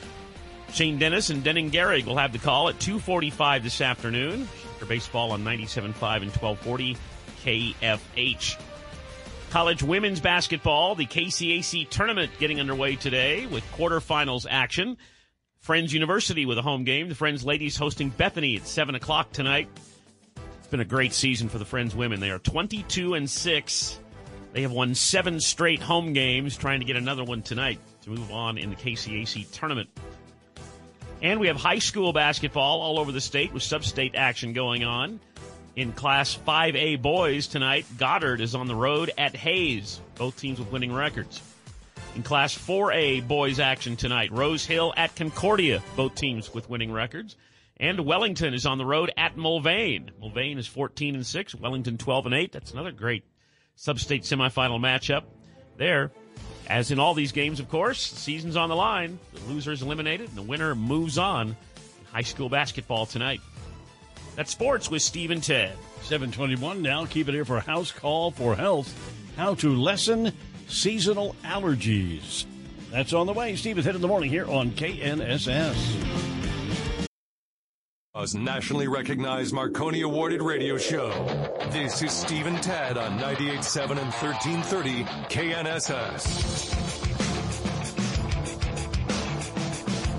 Shane 0.74 0.98
Dennis 0.98 1.30
and 1.30 1.44
Denning 1.44 1.70
Gehrig 1.70 2.08
will 2.08 2.18
have 2.18 2.34
the 2.34 2.40
call 2.40 2.68
at 2.70 2.80
2:45 2.80 3.62
this 3.62 3.80
afternoon. 3.80 4.48
For 4.80 4.88
baseball 4.88 5.32
on 5.32 5.44
97.5 5.44 6.24
and 6.24 6.32
1240 6.32 6.98
KFH. 7.44 8.58
College 9.52 9.84
women's 9.84 10.20
basketball, 10.20 10.96
the 10.96 11.06
KCAC 11.06 11.88
tournament 11.92 12.32
getting 12.40 12.60
underway 12.60 12.96
today 12.96 13.46
with 13.46 13.64
quarterfinals 13.74 14.48
action. 14.50 14.98
Friends 15.60 15.94
University 15.94 16.46
with 16.46 16.58
a 16.58 16.62
home 16.62 16.84
game. 16.84 17.10
The 17.10 17.16
Friends 17.16 17.46
ladies 17.46 17.78
hosting 17.78 18.10
Bethany 18.10 18.56
at 18.56 18.66
7 18.66 18.96
o'clock 18.96 19.32
tonight. 19.32 19.70
It's 20.58 20.68
been 20.68 20.80
a 20.80 20.86
great 20.86 21.14
season 21.14 21.50
for 21.50 21.58
the 21.58 21.66
Friends 21.66 21.96
women. 21.96 22.20
They 22.20 22.32
are 22.32 22.40
22 22.40 23.14
and 23.14 23.30
6. 23.30 24.00
They 24.54 24.62
have 24.64 24.72
won 24.72 24.96
seven 24.96 25.40
straight 25.40 25.82
home 25.82 26.14
games, 26.14 26.58
trying 26.58 26.80
to 26.80 26.86
get 26.86 26.96
another 26.96 27.24
one 27.24 27.44
tonight 27.44 27.80
to 28.02 28.10
move 28.10 28.32
on 28.32 28.58
in 28.58 28.72
the 28.72 28.76
KCAC 28.76 29.52
tournament. 29.52 29.90
And 31.22 31.40
we 31.40 31.48
have 31.48 31.58
high 31.58 31.80
school 31.80 32.14
basketball 32.14 32.80
all 32.82 32.98
over 32.98 33.12
the 33.12 33.22
state 33.22 33.54
with 33.54 33.62
sub-state 33.62 34.16
action 34.16 34.54
going 34.54 34.84
on. 34.84 35.20
In 35.76 35.92
Class 35.92 36.36
5A 36.48 37.02
boys 37.02 37.48
tonight, 37.48 37.86
Goddard 37.98 38.42
is 38.42 38.56
on 38.56 38.68
the 38.68 38.76
road 38.76 39.12
at 39.18 39.36
Hays, 39.36 40.02
both 40.16 40.40
teams 40.40 40.58
with 40.58 40.72
winning 40.72 40.94
records. 40.94 41.42
In 42.16 42.24
Class 42.24 42.58
4A 42.58 43.28
boys 43.28 43.60
action 43.60 43.96
tonight, 43.96 44.32
Rose 44.32 44.66
Hill 44.66 44.94
at 44.98 45.16
Concordia, 45.16 45.82
both 45.96 46.16
teams 46.16 46.54
with 46.54 46.70
winning 46.70 46.92
records. 46.92 47.38
And 47.78 48.02
Wellington 48.02 48.54
is 48.54 48.66
on 48.66 48.78
the 48.78 48.86
road 48.86 49.12
at 49.16 49.38
Mulvane. 49.38 50.10
Mulvane 50.22 50.58
is 50.58 50.68
14 50.68 51.16
and 51.16 51.26
6, 51.26 51.56
Wellington 51.56 51.98
12 51.98 52.26
and 52.26 52.36
8. 52.36 52.52
That's 52.52 52.74
another 52.74 52.92
great 52.92 53.24
sub-state 53.76 54.24
semifinal 54.24 54.80
matchup 54.80 55.24
there. 55.78 56.12
As 56.68 56.92
in 56.92 57.00
all 57.00 57.14
these 57.14 57.32
games, 57.32 57.60
of 57.60 57.70
course, 57.70 58.12
the 58.12 58.18
season's 58.18 58.58
on 58.58 58.70
the 58.70 58.76
line. 58.76 59.18
The 59.34 59.54
loser 59.54 59.72
is 59.72 59.82
eliminated, 59.82 60.28
and 60.28 60.38
the 60.38 60.44
winner 60.44 60.76
moves 60.76 61.18
on. 61.18 61.56
High 62.12 62.22
school 62.22 62.50
basketball 62.50 63.06
tonight. 63.06 63.40
That's 64.36 64.52
sports 64.52 64.92
with 64.92 65.02
Steve 65.02 65.32
and 65.32 65.42
Ted. 65.42 65.72
721 66.02 66.82
now. 66.82 67.06
Keep 67.06 67.30
it 67.30 67.34
here 67.34 67.46
for 67.46 67.60
House 67.60 67.92
Call 67.92 68.32
for 68.32 68.56
Health. 68.56 68.94
How 69.38 69.56
to 69.56 69.74
lessen 69.74 70.34
seasonal 70.70 71.36
allergies. 71.44 72.46
That's 72.92 73.14
on 73.14 73.28
the 73.28 73.34
way. 73.34 73.56
Steve 73.56 73.78
is 73.78 73.86
hit 73.86 73.96
in 73.96 74.02
the 74.02 74.08
morning 74.08 74.30
here 74.30 74.46
on 74.46 74.72
KNSS. 74.72 76.20
Us 78.16 78.34
nationally 78.34 78.88
recognized 78.88 79.54
Marconi 79.54 80.02
awarded 80.02 80.42
radio 80.42 80.78
show. 80.78 81.10
This 81.72 82.02
is 82.02 82.12
Steve 82.12 82.46
Tad 82.46 82.64
Ted 82.64 82.98
on 82.98 83.20
98.7 83.20 83.92
and 83.92 84.12
1330 84.12 85.04
KNSS. 85.30 86.80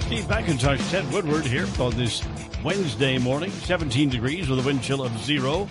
Steve 0.03 0.25
McIntosh, 0.25 0.91
Ted 0.91 1.13
Woodward 1.13 1.45
here 1.45 1.67
on 1.79 1.93
this 1.97 2.23
Wednesday 2.65 3.19
morning, 3.19 3.51
17 3.51 4.09
degrees 4.09 4.49
with 4.49 4.61
a 4.61 4.63
wind 4.63 4.83
chill 4.83 5.03
of 5.03 5.17
zero. 5.19 5.69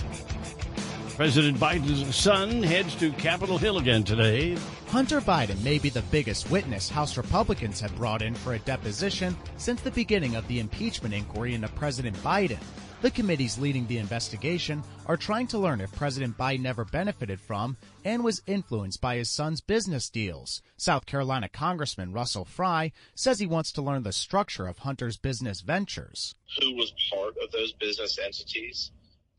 President 1.19 1.57
Biden's 1.57 2.15
son 2.15 2.63
heads 2.63 2.95
to 2.95 3.11
Capitol 3.11 3.57
Hill 3.57 3.77
again 3.77 4.05
today. 4.05 4.55
Hunter 4.87 5.19
Biden 5.19 5.61
may 5.65 5.77
be 5.77 5.89
the 5.89 6.01
biggest 6.03 6.49
witness 6.49 6.87
House 6.87 7.17
Republicans 7.17 7.81
have 7.81 7.93
brought 7.97 8.21
in 8.21 8.33
for 8.33 8.53
a 8.53 8.59
deposition 8.59 9.35
since 9.57 9.81
the 9.81 9.91
beginning 9.91 10.37
of 10.37 10.47
the 10.47 10.61
impeachment 10.61 11.13
inquiry 11.13 11.55
into 11.55 11.67
President 11.67 12.15
Biden. 12.23 12.57
The 13.01 13.11
committees 13.11 13.59
leading 13.59 13.85
the 13.87 13.97
investigation 13.97 14.81
are 15.07 15.17
trying 15.17 15.47
to 15.47 15.57
learn 15.57 15.81
if 15.81 15.93
President 15.93 16.37
Biden 16.37 16.65
ever 16.65 16.85
benefited 16.85 17.41
from 17.41 17.75
and 18.05 18.23
was 18.23 18.41
influenced 18.47 19.01
by 19.01 19.17
his 19.17 19.29
son's 19.29 19.59
business 19.59 20.09
deals. 20.09 20.61
South 20.77 21.05
Carolina 21.05 21.49
Congressman 21.49 22.13
Russell 22.13 22.45
Fry 22.45 22.93
says 23.13 23.39
he 23.39 23.45
wants 23.45 23.73
to 23.73 23.81
learn 23.81 24.03
the 24.03 24.13
structure 24.13 24.67
of 24.67 24.77
Hunter's 24.77 25.17
business 25.17 25.59
ventures. 25.59 26.33
Who 26.61 26.75
was 26.75 26.93
part 27.11 27.35
of 27.43 27.51
those 27.51 27.73
business 27.73 28.17
entities? 28.17 28.91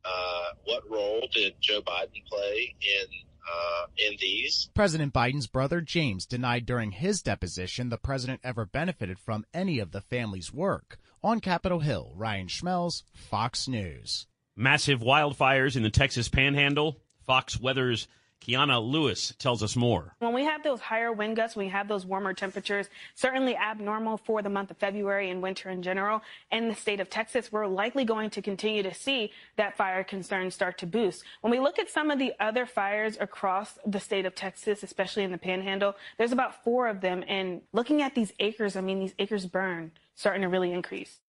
Uh, 0.05 0.53
what 0.65 0.89
role 0.91 1.27
did 1.33 1.55
Joe 1.61 1.83
Biden 1.83 2.25
play 2.29 2.75
in 2.81 3.07
uh, 3.51 3.87
in 3.97 4.17
these. 4.21 4.71
President 4.75 5.13
Biden's 5.13 5.47
brother 5.47 5.81
James 5.81 6.27
denied 6.27 6.67
during 6.67 6.93
his 6.93 7.23
deposition 7.23 7.89
the 7.89 7.99
president 7.99 8.41
ever 8.45 8.65
benefited 8.65 9.19
from 9.19 9.45
any 9.53 9.79
of 9.79 9.93
the 9.93 10.01
family's 10.01 10.53
work. 10.53 10.99
On 11.23 11.41
Capitol 11.41 11.81
Hill, 11.81 12.13
Ryan 12.15 12.47
Schmelz, 12.47 13.03
Fox 13.15 13.69
News. 13.69 14.27
Massive 14.57 15.01
wildfires 15.01 15.77
in 15.77 15.83
the 15.83 15.91
Texas 15.91 16.29
Panhandle. 16.29 17.01
Fox 17.27 17.61
Weather's 17.61 18.09
Kiana 18.41 18.83
Lewis 18.83 19.35
tells 19.39 19.63
us 19.63 19.77
more. 19.77 20.15
When 20.19 20.33
we 20.33 20.45
have 20.45 20.63
those 20.63 20.81
higher 20.81 21.13
wind 21.13 21.37
gusts, 21.37 21.57
when 21.57 21.67
we 21.67 21.73
have 21.73 21.89
those 21.89 22.07
warmer 22.07 22.33
temperatures, 22.33 22.89
certainly 23.15 23.55
abnormal 23.55 24.17
for 24.17 24.41
the 24.43 24.49
month 24.49 24.71
of 24.71 24.79
February 24.79 25.31
and 25.31 25.43
winter 25.43 25.69
in 25.69 25.83
general, 25.83 26.23
in 26.51 26.69
the 26.69 26.75
state 26.75 27.01
of 27.01 27.11
Texas, 27.11 27.53
we're 27.53 27.67
likely 27.67 28.05
going 28.05 28.31
to 28.31 28.43
continue 28.43 28.83
to 28.83 28.95
see 28.95 29.31
that 29.57 29.77
fire 29.77 30.03
concern 30.03 30.51
start 30.51 30.79
to 30.79 30.87
boost. 30.87 31.23
When 31.43 31.51
we 31.51 31.61
look 31.61 31.79
at 31.79 31.91
some 31.91 32.11
of 32.11 32.19
the 32.19 32.33
other 32.41 32.65
fires 32.67 33.19
across 33.21 33.79
the 33.87 34.01
state 34.01 34.25
of 34.25 34.35
Texas, 34.35 34.83
especially 34.83 35.25
in 35.25 35.33
the 35.33 35.39
panhandle, 35.39 35.95
there's 36.17 36.33
about 36.33 36.65
four 36.65 36.89
of 36.89 37.01
them. 37.01 37.23
And 37.29 37.61
looking 37.73 38.01
at 38.01 38.15
these 38.15 38.33
acres, 38.39 38.75
I 38.75 38.81
mean, 38.81 39.01
these 39.01 39.15
acres 39.19 39.47
burn, 39.47 39.93
starting 40.15 40.43
to 40.43 40.49
really 40.49 40.73
increase. 40.73 41.21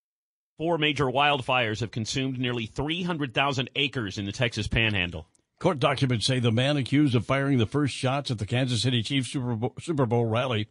Four 0.58 0.78
major 0.78 1.06
wildfires 1.06 1.80
have 1.80 1.90
consumed 1.90 2.38
nearly 2.38 2.66
300,000 2.66 3.70
acres 3.74 4.16
in 4.16 4.26
the 4.26 4.32
Texas 4.32 4.68
Panhandle. 4.68 5.26
Court 5.62 5.78
documents 5.78 6.26
say 6.26 6.40
the 6.40 6.50
man 6.50 6.76
accused 6.76 7.14
of 7.14 7.24
firing 7.24 7.58
the 7.58 7.66
first 7.66 7.94
shots 7.94 8.32
at 8.32 8.38
the 8.38 8.46
Kansas 8.46 8.82
City 8.82 9.00
Chiefs 9.00 9.28
Super 9.30 9.54
Bowl, 9.54 9.72
Super 9.78 10.06
Bowl 10.06 10.24
rally 10.24 10.66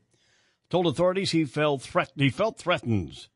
told 0.69 0.85
authorities 0.85 1.31
he 1.31 1.45
felt, 1.45 1.81
threat- 1.81 2.11
he 2.17 2.29
felt 2.29 2.57
threatened, 2.57 3.29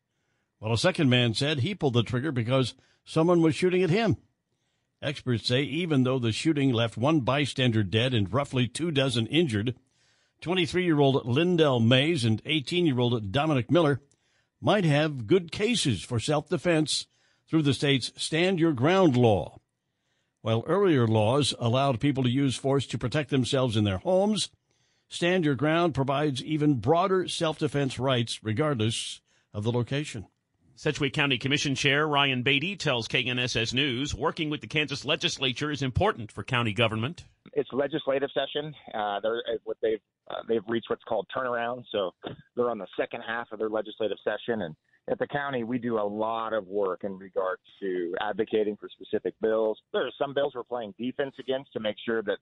while 0.60 0.74
a 0.74 0.78
second 0.78 1.10
man 1.10 1.34
said 1.34 1.60
he 1.60 1.74
pulled 1.74 1.94
the 1.94 2.04
trigger 2.04 2.34
because 2.34 2.74
someone 3.06 3.42
was 3.42 3.56
shooting 3.56 3.82
at 3.84 3.90
him. 3.90 4.18
Experts 5.02 5.48
say 5.48 5.62
even 5.62 6.04
though 6.04 6.20
the 6.20 6.34
shooting 6.34 6.74
left 6.74 6.98
one 6.98 7.22
bystander 7.22 7.84
dead 7.84 8.14
and 8.14 8.34
roughly 8.34 8.68
two 8.68 8.92
dozen 8.92 9.26
injured, 9.28 9.76
23 10.42 10.84
year 10.84 11.00
old 11.00 11.24
Lyndell 11.26 11.80
Mays 11.80 12.26
and 12.26 12.42
18 12.46 12.86
year 12.86 13.00
old 13.00 13.32
Dominic 13.32 13.72
Miller 13.72 14.02
might 14.60 14.84
have 14.84 15.26
good 15.26 15.54
cases 15.54 16.04
for 16.04 16.20
self 16.20 16.50
defense 16.50 17.08
through 17.50 17.62
the 17.62 17.74
state's 17.74 18.12
Stand 18.18 18.60
Your 18.60 18.74
Ground 18.74 19.16
law. 19.16 19.62
While 20.46 20.64
earlier 20.68 21.08
laws 21.08 21.56
allowed 21.58 22.00
people 22.00 22.22
to 22.22 22.30
use 22.30 22.56
force 22.56 22.86
to 22.86 23.00
protect 23.00 23.32
themselves 23.32 23.76
in 23.76 23.84
their 23.84 23.98
homes, 23.98 24.52
Stand 25.08 25.44
Your 25.44 25.56
Ground 25.56 25.96
provides 25.96 26.44
even 26.44 26.76
broader 26.76 27.28
self 27.28 27.58
defense 27.58 27.98
rights 27.98 28.44
regardless 28.44 29.22
of 29.56 29.64
the 29.64 29.72
location. 29.72 30.28
Sedgwick 30.76 31.14
County 31.14 31.40
Commission 31.40 31.74
Chair 31.74 32.08
Ryan 32.08 32.44
Baty 32.44 32.76
tells 32.76 33.08
KNSS 33.08 33.74
News 33.74 34.14
working 34.14 34.52
with 34.52 34.62
the 34.62 34.68
Kansas 34.68 35.04
legislature 35.04 35.72
is 35.72 35.82
important 35.82 36.32
for 36.32 36.44
county 36.44 36.74
government. 36.74 37.24
It's 37.54 37.74
legislative 37.74 38.30
session. 38.32 38.76
Uh, 38.94 39.20
they're 39.22 39.42
what 39.64 39.78
they've 39.82 40.02
uh, 40.30 40.44
they've 40.48 40.62
reached 40.68 40.92
what's 40.92 41.04
called 41.06 41.26
turnaround, 41.36 41.86
so 41.92 42.12
they're 42.56 42.70
on 42.70 42.78
the 42.78 42.88
second 42.96 43.22
half 43.28 43.52
of 43.52 43.58
their 43.58 43.70
legislative 43.70 44.18
session, 44.24 44.62
and 44.62 44.76
at 45.08 45.20
the 45.20 45.28
county, 45.28 45.64
we 45.64 45.78
do 45.78 46.00
a 46.00 46.08
lot 46.08 46.54
of 46.54 46.68
work 46.68 47.04
in 47.04 47.18
regards 47.18 47.62
to 47.80 48.16
advocating 48.22 48.76
for 48.78 48.90
specific 48.90 49.36
bills. 49.42 49.80
There 49.94 50.06
are 50.06 50.12
some 50.20 50.34
bills 50.34 50.54
we're 50.56 50.64
playing 50.64 50.96
defense 50.98 51.36
against 51.40 51.74
to 51.74 51.80
make 51.80 51.96
sure 52.04 52.24
that 52.24 52.38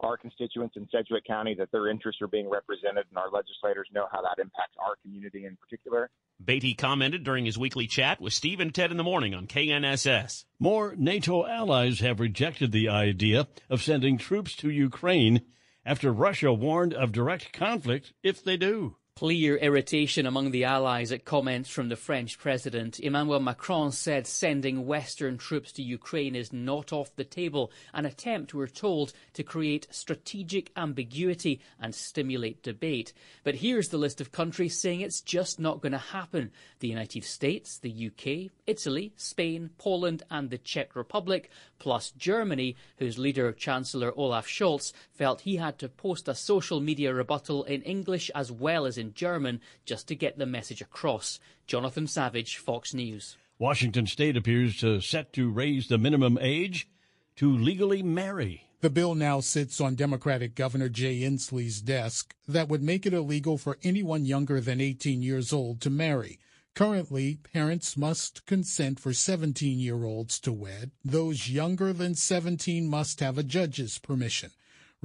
our 0.00 0.16
constituents 0.16 0.76
in 0.76 0.86
Sedgwick 0.90 1.24
County 1.26 1.54
that 1.54 1.70
their 1.72 1.88
interests 1.88 2.20
are 2.20 2.28
being 2.28 2.50
represented 2.50 3.04
and 3.08 3.16
our 3.16 3.30
legislators 3.30 3.88
know 3.94 4.06
how 4.12 4.20
that 4.22 4.38
impacts 4.38 4.76
our 4.78 4.96
community 5.02 5.46
in 5.46 5.56
particular. 5.56 6.10
Baty 6.42 6.74
commented 6.74 7.24
during 7.24 7.46
his 7.46 7.56
weekly 7.56 7.86
chat 7.86 8.20
with 8.20 8.34
Steve 8.34 8.60
and 8.60 8.74
Ted 8.74 8.90
in 8.90 8.98
the 8.98 9.02
morning 9.02 9.34
on 9.34 9.46
KNSS. 9.46 10.44
More 10.58 10.94
NATO 10.96 11.46
allies 11.46 12.00
have 12.00 12.20
rejected 12.20 12.72
the 12.72 12.90
idea 12.90 13.48
of 13.70 13.82
sending 13.82 14.18
troops 14.18 14.54
to 14.56 14.70
Ukraine 14.70 15.42
after 15.84 16.12
Russia 16.12 16.52
warned 16.52 16.92
of 16.92 17.12
direct 17.12 17.52
conflict 17.52 18.12
if 18.22 18.44
they 18.44 18.56
do. 18.56 18.96
Clear 19.18 19.56
irritation 19.56 20.26
among 20.26 20.50
the 20.50 20.64
Allies 20.64 21.10
at 21.10 21.24
comments 21.24 21.70
from 21.70 21.88
the 21.88 21.96
French 21.96 22.38
president. 22.38 23.00
Emmanuel 23.00 23.40
Macron 23.40 23.90
said 23.90 24.26
sending 24.26 24.84
Western 24.84 25.38
troops 25.38 25.72
to 25.72 25.82
Ukraine 25.82 26.36
is 26.36 26.52
not 26.52 26.92
off 26.92 27.16
the 27.16 27.24
table, 27.24 27.72
an 27.94 28.04
attempt, 28.04 28.52
we're 28.52 28.66
told, 28.66 29.14
to 29.32 29.42
create 29.42 29.86
strategic 29.90 30.70
ambiguity 30.76 31.62
and 31.80 31.94
stimulate 31.94 32.62
debate. 32.62 33.14
But 33.42 33.54
here's 33.54 33.88
the 33.88 33.96
list 33.96 34.20
of 34.20 34.32
countries 34.32 34.78
saying 34.78 35.00
it's 35.00 35.22
just 35.22 35.58
not 35.58 35.80
going 35.80 35.92
to 35.92 35.98
happen 35.98 36.52
the 36.80 36.88
United 36.88 37.24
States, 37.24 37.78
the 37.78 38.10
UK, 38.10 38.52
Italy, 38.66 39.14
Spain, 39.16 39.70
Poland, 39.78 40.24
and 40.30 40.50
the 40.50 40.58
Czech 40.58 40.94
Republic, 40.94 41.48
plus 41.78 42.10
Germany, 42.10 42.76
whose 42.98 43.16
leader, 43.16 43.50
Chancellor 43.52 44.12
Olaf 44.14 44.46
Scholz, 44.46 44.92
felt 45.10 45.40
he 45.40 45.56
had 45.56 45.78
to 45.78 45.88
post 45.88 46.28
a 46.28 46.34
social 46.34 46.80
media 46.80 47.14
rebuttal 47.14 47.64
in 47.64 47.80
English 47.80 48.30
as 48.34 48.52
well 48.52 48.84
as 48.84 48.98
in 48.98 49.05
German 49.14 49.60
just 49.84 50.08
to 50.08 50.14
get 50.14 50.38
the 50.38 50.46
message 50.46 50.80
across. 50.80 51.38
Jonathan 51.66 52.06
Savage, 52.06 52.56
Fox 52.56 52.94
News. 52.94 53.36
Washington 53.58 54.06
State 54.06 54.36
appears 54.36 54.78
to 54.80 55.00
set 55.00 55.32
to 55.32 55.50
raise 55.50 55.88
the 55.88 55.98
minimum 55.98 56.38
age 56.40 56.88
to 57.36 57.56
legally 57.56 58.02
marry. 58.02 58.66
The 58.80 58.90
bill 58.90 59.14
now 59.14 59.40
sits 59.40 59.80
on 59.80 59.94
Democratic 59.94 60.54
Governor 60.54 60.88
Jay 60.90 61.20
Inslee's 61.20 61.80
desk 61.80 62.34
that 62.46 62.68
would 62.68 62.82
make 62.82 63.06
it 63.06 63.14
illegal 63.14 63.56
for 63.56 63.78
anyone 63.82 64.26
younger 64.26 64.60
than 64.60 64.80
18 64.80 65.22
years 65.22 65.52
old 65.52 65.80
to 65.80 65.90
marry. 65.90 66.38
Currently, 66.74 67.36
parents 67.36 67.96
must 67.96 68.44
consent 68.44 69.00
for 69.00 69.14
17 69.14 69.78
year 69.78 70.04
olds 70.04 70.38
to 70.40 70.52
wed. 70.52 70.90
Those 71.02 71.48
younger 71.48 71.94
than 71.94 72.14
17 72.14 72.86
must 72.86 73.20
have 73.20 73.38
a 73.38 73.42
judge's 73.42 73.98
permission. 73.98 74.50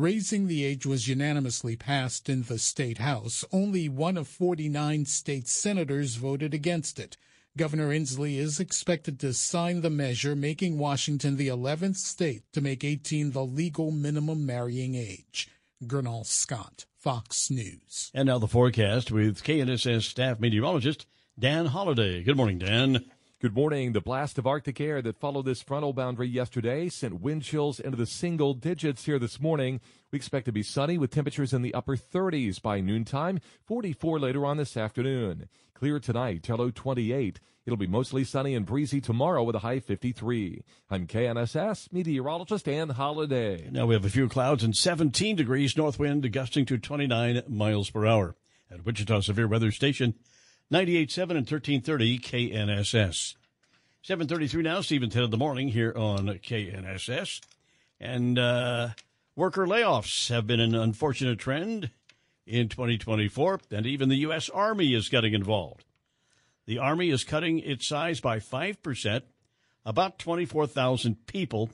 Raising 0.02 0.48
the 0.48 0.66
age 0.66 0.84
was 0.84 1.08
unanimously 1.08 1.76
passed 1.76 2.28
in 2.28 2.42
the 2.42 2.58
state 2.58 2.98
house. 2.98 3.46
Only 3.52 3.88
one 3.88 4.18
of 4.18 4.28
49 4.28 5.06
state 5.06 5.48
senators 5.48 6.16
voted 6.16 6.56
against 6.56 6.98
it. 6.98 7.18
Governor 7.56 7.90
Inslee 7.90 8.38
is 8.38 8.60
expected 8.60 9.20
to 9.20 9.32
sign 9.32 9.82
the 9.82 9.92
measure, 9.92 10.36
making 10.36 10.80
Washington 10.80 11.38
the 11.38 11.50
11th 11.50 11.98
state 11.98 12.42
to 12.54 12.62
make 12.62 12.84
18 12.84 13.30
the 13.30 13.46
legal 13.46 13.92
minimum 13.92 14.44
marrying 14.44 14.96
age. 14.96 15.48
Gernal 15.86 16.24
Scott, 16.24 16.88
Fox 16.98 17.52
News. 17.52 18.10
And 18.12 18.26
now 18.26 18.40
the 18.40 18.48
forecast 18.48 19.12
with 19.12 19.44
KNSS 19.44 20.02
staff 20.02 20.40
meteorologist 20.40 21.06
Dan 21.38 21.68
Holliday. 21.68 22.24
Good 22.24 22.38
morning, 22.38 22.58
Dan. 22.58 23.06
Good 23.42 23.56
morning. 23.56 23.94
The 23.94 24.02
blast 24.02 24.38
of 24.38 24.46
Arctic 24.46 24.80
air 24.80 25.02
that 25.02 25.20
followed 25.20 25.46
this 25.46 25.64
frontal 25.64 25.94
boundary 25.94 26.28
yesterday 26.28 26.90
sent 26.90 27.22
wind 27.22 27.42
chills 27.42 27.80
into 27.80 27.98
the 27.98 28.06
single 28.06 28.54
digits 28.54 29.06
here 29.06 29.18
this 29.18 29.42
morning. 29.42 29.82
We 30.12 30.18
expect 30.18 30.46
to 30.46 30.52
be 30.52 30.62
sunny 30.62 31.00
with 31.00 31.10
temperatures 31.10 31.52
in 31.52 31.64
the 31.64 31.74
upper 31.74 31.98
30s 31.98 32.62
by 32.62 32.82
noontime, 32.82 33.40
44 33.66 34.20
later 34.20 34.46
on 34.46 34.58
this 34.58 34.78
afternoon. 34.78 35.50
Clear 35.74 36.00
tonight, 36.00 36.48
low 36.50 36.70
28. 36.70 37.40
It'll 37.66 37.78
be 37.78 37.88
mostly 37.88 38.24
sunny 38.24 38.54
and 38.54 38.64
breezy 38.64 39.02
tomorrow 39.02 39.42
with 39.42 39.56
a 39.56 39.60
high 39.60 39.80
53. 39.80 40.64
I'm 40.92 41.08
KNSS 41.08 41.92
meteorologist 41.92 42.66
Dan 42.66 42.90
Holliday. 42.90 43.70
Now 43.72 43.88
we 43.88 43.96
have 43.96 44.06
a 44.06 44.10
few 44.12 44.30
clouds 44.30 44.64
and 44.64 44.78
17 44.78 45.36
degrees 45.36 45.76
north 45.76 45.98
wind 45.98 46.32
gusting 46.32 46.68
to 46.68 46.78
29 46.78 47.42
miles 47.48 47.90
per 47.90 48.06
hour. 48.06 48.36
At 48.70 48.86
Wichita 48.86 49.22
Severe 49.22 49.48
Weather 49.48 49.72
Station, 49.72 50.14
98.7 50.72 51.22
and 51.32 51.52
1330 51.52 52.20
KNSS. 52.20 53.36
733 54.04 54.64
now, 54.64 54.80
Stephen 54.80 55.10
10 55.10 55.24
in 55.24 55.30
the 55.30 55.38
morning 55.38 55.68
here 55.68 55.94
on 55.98 56.28
KNSS. 56.28 57.42
And 58.00 58.40
uh, 58.40 58.90
worker 59.36 59.68
layoffs 59.68 60.30
have 60.30 60.48
been 60.48 60.62
an 60.62 60.74
unfortunate 60.74 61.40
trend 61.40 61.92
in 62.48 62.70
2024, 62.70 63.60
and 63.72 63.86
even 63.86 64.08
the 64.08 64.16
U.S. 64.18 64.50
Army 64.50 64.94
is 64.94 65.10
getting 65.10 65.34
involved. 65.34 65.84
The 66.66 66.80
Army 66.80 67.10
is 67.10 67.26
cutting 67.26 67.60
its 67.60 67.86
size 67.86 68.22
by 68.22 68.40
5%, 68.40 69.24
about 69.86 70.20
24,000 70.20 71.28
people, 71.28 71.70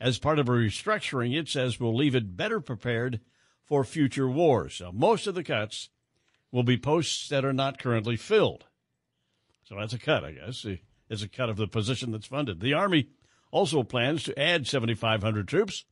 as 0.00 0.18
part 0.18 0.38
of 0.38 0.48
a 0.48 0.52
restructuring 0.52 1.38
it 1.38 1.46
says 1.46 1.78
will 1.78 1.94
leave 1.94 2.14
it 2.14 2.38
better 2.38 2.60
prepared 2.60 3.20
for 3.66 3.84
future 3.84 4.28
wars. 4.28 4.76
So 4.76 4.92
most 4.92 5.26
of 5.26 5.34
the 5.34 5.44
cuts 5.44 5.90
will 6.52 6.62
be 6.62 6.76
posts 6.76 7.28
that 7.28 7.44
are 7.44 7.52
not 7.52 7.78
currently 7.78 8.16
filled. 8.16 8.64
So 9.64 9.76
that's 9.76 9.92
a 9.92 9.98
cut, 9.98 10.24
I 10.24 10.32
guess. 10.32 10.66
It's 11.08 11.22
a 11.22 11.28
cut 11.28 11.48
of 11.48 11.56
the 11.56 11.68
position 11.68 12.12
that's 12.12 12.26
funded. 12.26 12.60
The 12.60 12.74
Army 12.74 13.08
also 13.50 13.82
plans 13.82 14.24
to 14.24 14.38
add 14.38 14.66
7,500 14.66 15.46
troops 15.46 15.84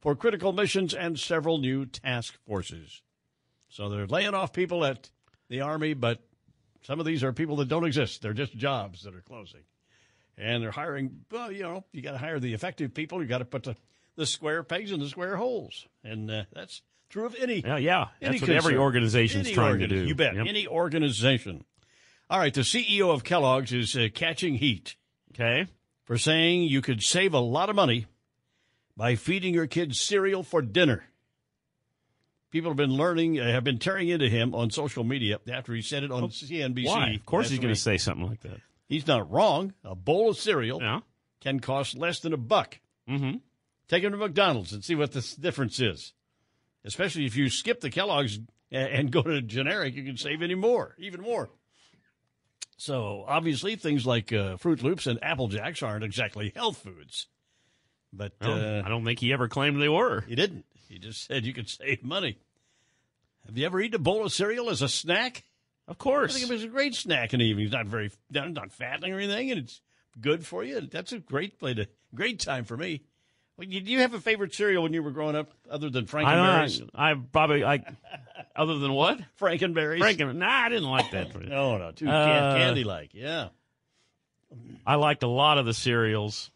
for 0.00 0.14
critical 0.14 0.52
missions 0.52 0.94
and 0.94 1.18
several 1.18 1.58
new 1.58 1.86
task 1.86 2.38
forces. 2.46 3.02
So 3.68 3.88
they're 3.88 4.06
laying 4.06 4.34
off 4.34 4.52
people 4.52 4.84
at 4.84 5.10
the 5.48 5.60
Army, 5.60 5.94
but 5.94 6.20
some 6.82 7.00
of 7.00 7.06
these 7.06 7.24
are 7.24 7.32
people 7.32 7.56
that 7.56 7.68
don't 7.68 7.86
exist. 7.86 8.22
They're 8.22 8.32
just 8.32 8.56
jobs 8.56 9.02
that 9.02 9.14
are 9.14 9.22
closing. 9.22 9.62
And 10.38 10.62
they're 10.62 10.70
hiring, 10.70 11.24
well, 11.30 11.50
you 11.50 11.62
know, 11.62 11.84
you 11.92 12.02
got 12.02 12.12
to 12.12 12.18
hire 12.18 12.38
the 12.38 12.54
effective 12.54 12.94
people. 12.94 13.22
You 13.22 13.28
got 13.28 13.38
to 13.38 13.44
put 13.44 13.64
the, 13.64 13.76
the 14.16 14.26
square 14.26 14.62
pegs 14.62 14.92
in 14.92 15.00
the 15.00 15.08
square 15.08 15.36
holes. 15.36 15.86
And 16.04 16.30
uh, 16.30 16.44
that's 16.52 16.82
true 17.08 17.26
of 17.26 17.34
any. 17.40 17.60
Yeah, 17.60 17.76
yeah. 17.76 18.06
any 18.20 18.38
That's 18.38 18.42
what 18.42 18.50
every 18.50 18.72
concern. 18.72 18.78
organization's 18.78 19.46
Any 19.46 19.54
trying 19.54 19.78
to 19.80 19.86
do. 19.86 20.04
You 20.04 20.14
bet. 20.14 20.34
Yep. 20.34 20.46
Any 20.46 20.66
organization. 20.66 21.64
All 22.28 22.38
right. 22.38 22.52
The 22.52 22.62
CEO 22.62 23.12
of 23.12 23.24
Kellogg's 23.24 23.72
is 23.72 23.96
uh, 23.96 24.08
catching 24.12 24.54
heat. 24.54 24.96
Okay. 25.32 25.66
For 26.04 26.18
saying 26.18 26.62
you 26.62 26.82
could 26.82 27.02
save 27.02 27.34
a 27.34 27.40
lot 27.40 27.68
of 27.68 27.76
money 27.76 28.06
by 28.96 29.16
feeding 29.16 29.54
your 29.54 29.66
kids 29.66 30.00
cereal 30.00 30.42
for 30.42 30.62
dinner. 30.62 31.04
People 32.50 32.70
have 32.70 32.76
been 32.76 32.90
learning, 32.94 33.38
uh, 33.38 33.50
have 33.50 33.64
been 33.64 33.78
tearing 33.78 34.08
into 34.08 34.28
him 34.28 34.54
on 34.54 34.70
social 34.70 35.04
media 35.04 35.38
after 35.52 35.74
he 35.74 35.82
said 35.82 36.04
it 36.04 36.12
on 36.12 36.28
CNBC. 36.30 36.86
Why? 36.86 37.10
Of 37.10 37.26
course 37.26 37.50
he's 37.50 37.58
going 37.58 37.74
to 37.74 37.80
say 37.80 37.98
something 37.98 38.26
like 38.26 38.40
that. 38.42 38.60
He's 38.88 39.06
not 39.06 39.30
wrong. 39.30 39.74
A 39.84 39.94
bowl 39.94 40.30
of 40.30 40.36
cereal 40.38 41.02
can 41.40 41.60
cost 41.60 41.96
less 41.96 42.20
than 42.20 42.32
a 42.32 42.36
buck. 42.36 42.78
Mm-hmm. 43.08 43.38
Take 43.88 44.04
him 44.04 44.12
to 44.12 44.16
McDonald's 44.18 44.72
and 44.72 44.82
see 44.84 44.94
what 44.94 45.12
the 45.12 45.36
difference 45.40 45.80
is. 45.80 46.12
Especially 46.86 47.26
if 47.26 47.36
you 47.36 47.50
skip 47.50 47.80
the 47.80 47.90
Kellogg's 47.90 48.38
and 48.70 49.10
go 49.10 49.22
to 49.22 49.42
generic, 49.42 49.94
you 49.94 50.04
can 50.04 50.16
save 50.16 50.40
any 50.40 50.54
more, 50.54 50.94
even 50.98 51.20
more. 51.20 51.50
So 52.76 53.24
obviously, 53.26 53.76
things 53.76 54.06
like 54.06 54.32
uh, 54.32 54.56
Froot 54.56 54.82
Loops 54.82 55.06
and 55.06 55.18
Apple 55.22 55.48
Jacks 55.48 55.82
aren't 55.82 56.04
exactly 56.04 56.52
health 56.54 56.78
foods. 56.78 57.26
But 58.12 58.32
uh, 58.40 58.82
I 58.84 58.88
don't 58.88 59.04
think 59.04 59.18
he 59.18 59.32
ever 59.32 59.48
claimed 59.48 59.80
they 59.80 59.88
were. 59.88 60.22
He 60.22 60.34
didn't. 60.34 60.64
He 60.88 60.98
just 60.98 61.26
said 61.26 61.44
you 61.44 61.52
could 61.52 61.68
save 61.68 62.04
money. 62.04 62.38
Have 63.46 63.58
you 63.58 63.66
ever 63.66 63.80
eaten 63.80 63.96
a 63.96 64.02
bowl 64.02 64.24
of 64.24 64.32
cereal 64.32 64.70
as 64.70 64.82
a 64.82 64.88
snack? 64.88 65.44
Of 65.88 65.98
course. 65.98 66.34
I 66.34 66.38
think 66.38 66.50
it 66.50 66.54
was 66.54 66.64
a 66.64 66.68
great 66.68 66.94
snack 66.94 67.32
in 67.32 67.40
the 67.40 67.46
evening. 67.46 67.66
It's 67.66 67.74
not 67.74 67.86
very, 67.86 68.10
not 68.30 68.52
not 68.52 68.72
fattening 68.72 69.12
or 69.12 69.18
anything, 69.18 69.50
and 69.50 69.60
it's 69.60 69.80
good 70.20 70.46
for 70.46 70.64
you. 70.64 70.80
That's 70.80 71.12
a 71.12 71.18
great 71.18 71.58
play 71.58 71.74
to, 71.74 71.88
great 72.14 72.40
time 72.40 72.64
for 72.64 72.76
me. 72.76 73.02
Well, 73.56 73.66
you- 73.68 73.80
Do 73.80 73.90
you 73.90 74.00
have 74.00 74.12
a 74.14 74.20
favorite 74.20 74.54
cereal 74.54 74.82
when 74.82 74.92
you 74.92 75.02
were 75.02 75.10
growing 75.12 75.34
up, 75.36 75.50
other 75.70 75.88
than 75.90 76.06
Frankenberries? 76.06 76.88
I, 76.94 77.12
I 77.12 77.14
probably 77.14 77.62
like, 77.62 77.86
Other 78.54 78.78
than 78.78 78.92
what? 78.92 79.18
Frankenberries. 79.40 80.00
Franken. 80.00 80.36
Nah, 80.36 80.46
I 80.48 80.68
didn't 80.68 80.88
like 80.90 81.10
that. 81.12 81.34
no, 81.48 81.78
no, 81.78 81.90
too 81.92 82.08
Uh, 82.08 82.56
candy 82.56 82.84
like. 82.84 83.10
Yeah. 83.14 83.48
I 84.86 84.94
liked 84.96 85.22
a 85.22 85.28
lot 85.28 85.58
of 85.58 85.66
the 85.66 85.74
cereals, 85.74 86.50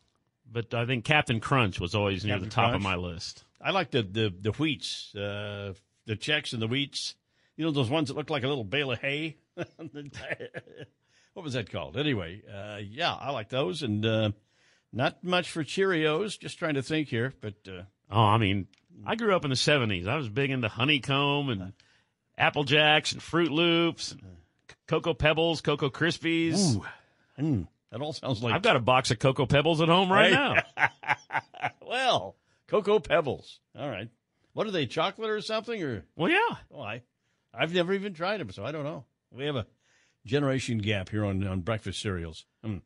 but 0.50 0.72
I 0.74 0.86
think 0.86 1.04
Captain 1.04 1.40
Crunch 1.40 1.80
was 1.80 1.94
always 1.94 2.24
near 2.24 2.38
the 2.38 2.46
top 2.46 2.70
Crunch? 2.70 2.76
of 2.76 2.82
my 2.82 2.96
list. 2.96 3.44
I 3.60 3.72
like 3.72 3.90
the 3.90 4.02
the 4.02 4.32
the 4.40 4.52
wheats, 4.52 5.14
uh, 5.14 5.74
the 6.06 6.16
Chex 6.16 6.52
and 6.54 6.62
the 6.62 6.68
wheats. 6.68 7.14
You 7.56 7.64
know 7.66 7.72
those 7.72 7.90
ones 7.90 8.08
that 8.08 8.16
look 8.16 8.30
like 8.30 8.42
a 8.44 8.48
little 8.48 8.64
bale 8.64 8.92
of 8.92 9.00
hay. 9.00 9.36
what 11.34 11.44
was 11.44 11.52
that 11.54 11.70
called? 11.70 11.96
Anyway, 11.96 12.42
uh, 12.50 12.78
yeah, 12.82 13.12
I 13.12 13.32
like 13.32 13.48
those, 13.48 13.82
and 13.82 14.06
uh, 14.06 14.30
not 14.92 15.22
much 15.24 15.50
for 15.50 15.62
Cheerios. 15.64 16.38
Just 16.38 16.58
trying 16.58 16.74
to 16.74 16.82
think 16.82 17.08
here, 17.08 17.32
but 17.40 17.54
uh, 17.68 17.82
Oh, 18.10 18.20
I 18.22 18.38
mean, 18.38 18.66
I 19.06 19.14
grew 19.16 19.34
up 19.36 19.44
in 19.44 19.50
the 19.50 19.56
'70s. 19.56 20.08
I 20.08 20.16
was 20.16 20.28
big 20.28 20.50
into 20.50 20.68
honeycomb 20.68 21.48
and 21.48 21.72
Apple 22.36 22.64
Jacks 22.64 23.12
and 23.12 23.20
Froot 23.20 23.50
Loops, 23.50 24.12
and 24.12 24.22
Cocoa 24.88 25.14
Pebbles, 25.14 25.60
Cocoa 25.60 25.90
Krispies. 25.90 26.76
Ooh, 26.76 26.84
mm, 27.40 27.68
that 27.92 28.00
all 28.00 28.12
sounds 28.12 28.42
like 28.42 28.54
I've 28.54 28.62
got 28.62 28.76
a 28.76 28.80
box 28.80 29.10
of 29.10 29.18
Cocoa 29.18 29.46
Pebbles 29.46 29.80
at 29.80 29.88
home 29.88 30.10
right 30.12 30.30
Hey. 30.30 30.34
now. 30.34 30.54
well, 31.86 32.36
Cocoa 32.66 32.98
Pebbles. 32.98 33.60
All 33.78 33.88
right, 33.88 34.08
what 34.52 34.66
are 34.66 34.70
they? 34.72 34.86
Chocolate 34.86 35.30
or 35.30 35.40
something? 35.40 35.82
Or 35.82 36.04
well, 36.16 36.30
yeah. 36.30 36.56
Oh, 36.74 36.80
I, 36.80 37.02
I've 37.54 37.72
never 37.74 37.92
even 37.92 38.14
tried 38.14 38.40
them, 38.40 38.50
so 38.50 38.64
I 38.64 38.72
don't 38.72 38.84
know. 38.84 39.04
We 39.32 39.44
have 39.46 39.56
a 39.56 39.66
generation 40.26 40.78
gap 40.78 41.08
here 41.10 41.24
on 41.24 41.46
on 41.46 41.60
breakfast 41.60 42.00
cereals. 42.02 42.44
Hmm. 42.64 42.78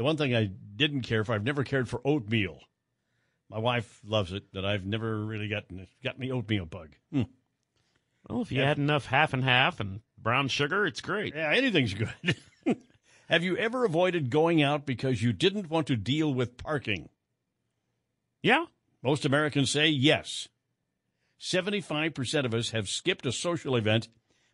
The 0.00 0.04
one 0.04 0.16
thing 0.16 0.34
I 0.34 0.46
didn't 0.46 1.02
care 1.02 1.24
for, 1.24 1.34
I've 1.34 1.44
never 1.44 1.62
cared 1.62 1.86
for 1.86 2.00
oatmeal. 2.06 2.60
My 3.50 3.58
wife 3.58 4.00
loves 4.02 4.32
it, 4.32 4.44
but 4.50 4.64
I've 4.64 4.86
never 4.86 5.26
really 5.26 5.46
gotten 5.46 5.86
gotten 6.02 6.22
the 6.22 6.32
oatmeal 6.32 6.64
bug. 6.64 6.94
Hmm. 7.12 7.24
Well, 8.26 8.40
if 8.40 8.50
you 8.50 8.62
add 8.62 8.78
enough 8.78 9.04
half 9.04 9.34
and 9.34 9.44
half 9.44 9.78
and 9.78 10.00
brown 10.16 10.48
sugar, 10.48 10.86
it's 10.86 11.02
great. 11.02 11.34
Yeah, 11.34 11.52
anything's 11.52 11.92
good. 11.92 12.34
have 13.28 13.42
you 13.42 13.58
ever 13.58 13.84
avoided 13.84 14.30
going 14.30 14.62
out 14.62 14.86
because 14.86 15.22
you 15.22 15.34
didn't 15.34 15.68
want 15.68 15.88
to 15.88 15.96
deal 15.96 16.32
with 16.32 16.56
parking? 16.56 17.10
Yeah. 18.42 18.64
Most 19.02 19.26
Americans 19.26 19.70
say 19.70 19.88
yes. 19.88 20.48
75% 21.38 22.46
of 22.46 22.54
us 22.54 22.70
have 22.70 22.88
skipped 22.88 23.26
a 23.26 23.32
social 23.32 23.76
event 23.76 24.08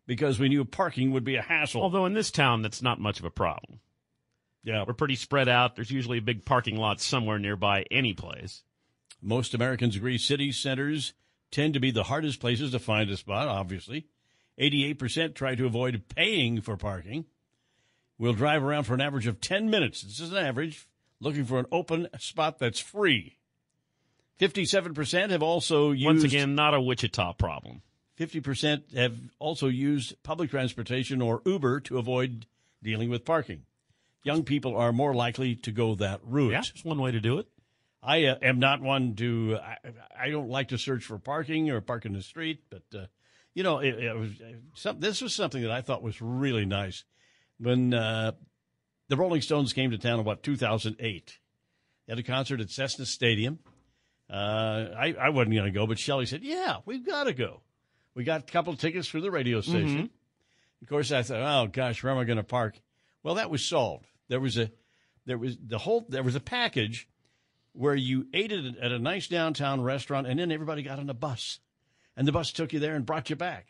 because 0.09 0.41
we 0.41 0.49
knew 0.49 0.65
parking 0.65 1.13
would 1.13 1.23
be 1.23 1.37
a 1.37 1.43
hassle. 1.43 1.83
Although 1.83 2.07
in 2.07 2.15
this 2.15 2.33
town, 2.33 2.63
that's 2.63 2.83
not 2.83 2.99
much 2.99 3.21
of 3.21 3.25
a 3.25 3.31
problem. 3.31 3.79
Yeah. 4.67 4.85
We're 4.87 4.95
pretty 4.95 5.17
spread 5.17 5.49
out. 5.49 5.77
There's 5.77 5.91
usually 5.91 6.19
a 6.19 6.23
big 6.23 6.45
parking 6.45 6.77
lot 6.77 7.01
somewhere 7.01 7.39
nearby 7.39 7.87
any 7.91 8.13
place. 8.13 8.63
Most 9.23 9.55
Americans 9.55 9.97
agree 9.97 10.19
city 10.19 10.53
centers 10.53 11.15
tend 11.51 11.73
to 11.75 11.81
be 11.81 11.91
the 11.91 12.03
hardest 12.03 12.41
places 12.41 12.73
to 12.73 12.79
find 12.79 13.09
a 13.09 13.17
spot, 13.17 13.49
obviously. 13.49 14.09
88% 14.61 15.35
try 15.35 15.55
to 15.55 15.67
avoid 15.67 16.03
paying 16.09 16.61
for 16.61 16.77
parking. 16.77 17.27
We'll 18.19 18.33
drive 18.33 18.63
around 18.63 18.85
for 18.85 18.95
an 18.95 19.01
average 19.01 19.27
of 19.27 19.41
10 19.41 19.71
minutes. 19.71 20.03
This 20.03 20.21
is 20.21 20.33
an 20.33 20.39
average, 20.39 20.89
looking 21.21 21.45
for 21.45 21.59
an 21.59 21.67
open 21.71 22.09
spot 22.19 22.59
that's 22.59 22.81
free. 22.81 23.39
57% 24.41 25.31
have 25.31 25.43
also 25.43 25.93
used. 25.93 26.07
Once 26.07 26.25
again, 26.25 26.55
not 26.55 26.75
a 26.75 26.81
Wichita 26.81 27.35
problem. 27.35 27.83
50% 28.19 28.97
have 28.97 29.17
also 29.39 29.69
used 29.69 30.21
public 30.23 30.51
transportation 30.51 31.23
or 31.23 31.43
Uber 31.45 31.81
to 31.81 31.99
avoid 31.99 32.47
dealing 32.83 33.11
with 33.11 33.25
parking. 33.25 33.63
Young 34.27 34.43
people 34.43 34.77
are 34.77 34.93
more 34.93 35.15
likely 35.15 35.55
to 35.55 35.71
go 35.71 35.95
that 35.95 36.21
route. 36.25 36.51
Yeah, 36.51 36.63
that's 36.63 36.85
one 36.85 36.99
way 36.99 37.13
to 37.13 37.21
do 37.21 37.39
it. 37.39 37.47
I 38.03 38.25
uh, 38.25 38.37
am 38.43 38.59
not 38.59 38.83
one 38.83 39.15
to. 39.17 39.57
I, 39.63 39.77
I 40.19 40.31
don't 40.31 40.49
like 40.49 40.69
to 40.69 40.79
search 40.79 41.05
for 41.05 41.19
parking 41.19 41.71
or 41.71 41.81
park 41.81 42.07
in 42.07 42.13
the 42.13 42.23
street, 42.23 42.65
but 42.69 42.83
uh, 42.93 43.07
you 43.55 43.63
know, 43.63 43.79
it, 43.79 43.95
it 43.95 44.17
was 44.17 44.31
uh, 44.41 44.53
some, 44.75 44.99
this 44.99 45.23
was 45.23 45.33
something 45.33 45.63
that 45.63 45.71
I 45.71 45.81
thought 45.81 46.03
was 46.03 46.21
really 46.21 46.65
nice 46.65 47.05
when 47.59 47.95
uh, 47.95 48.33
the 49.09 49.17
Rolling 49.17 49.43
Stones 49.43 49.73
came 49.73 49.93
to 49.93 49.99
town 49.99 50.19
in 50.19 50.25
what 50.25 50.43
2008. 50.43 51.39
They 52.07 52.13
had 52.13 52.19
a 52.19 52.23
concert 52.25 52.61
at 52.61 52.71
Cessna 52.71 53.07
Stadium. 53.07 53.61
Uh, 54.29 54.89
I, 54.99 55.15
I 55.21 55.29
wasn't 55.29 55.55
going 55.55 55.67
to 55.67 55.71
go, 55.71 55.87
but 55.87 56.01
Shelley 56.01 56.27
said, 56.27 56.43
"Yeah, 56.43 56.79
we've 56.85 57.07
got 57.07 57.25
to 57.25 57.33
go." 57.33 57.63
We 58.17 58.25
got 58.25 58.41
a 58.41 58.53
couple 58.53 58.73
of 58.73 58.81
tickets 58.81 59.07
for 59.07 59.21
the 59.21 59.31
radio 59.31 59.61
station. 59.61 60.09
Mhm. 60.09 60.11
Of 60.83 60.89
course, 60.89 61.13
I 61.13 61.23
thought, 61.23 61.41
"Oh 61.41 61.69
gosh, 61.69 62.03
where 62.03 62.13
am 62.13 62.19
I 62.19 62.25
going 62.25 62.39
to 62.39 62.43
park?" 62.45 62.79
Well, 63.23 63.37
that 63.37 63.51
was 63.51 63.65
solved. 63.65 64.07
There 64.29 64.41
was 64.41 64.57
a 64.57 64.71
there 65.25 65.39
was 65.39 65.57
the 65.65 65.79
whole 65.79 66.07
there 66.09 66.23
was 66.23 66.35
a 66.35 66.41
package 66.41 67.09
where 67.73 67.95
you 67.95 68.27
ate 68.33 68.53
it 68.53 68.77
at 68.79 68.93
a 68.93 68.99
nice 68.99 69.29
downtown 69.29 69.83
restaurant, 69.83 70.27
and 70.27 70.39
then 70.39 70.51
everybody 70.51 70.83
got 70.83 70.99
on 70.99 71.11
a 71.11 71.15
bus, 71.15 71.61
and 72.17 72.27
the 72.27 72.33
bus 72.33 72.53
took 72.53 72.73
you 72.73 72.81
there 72.81 72.95
and 72.95 73.05
brought 73.05 73.29
you 73.31 73.37
back. 73.37 73.67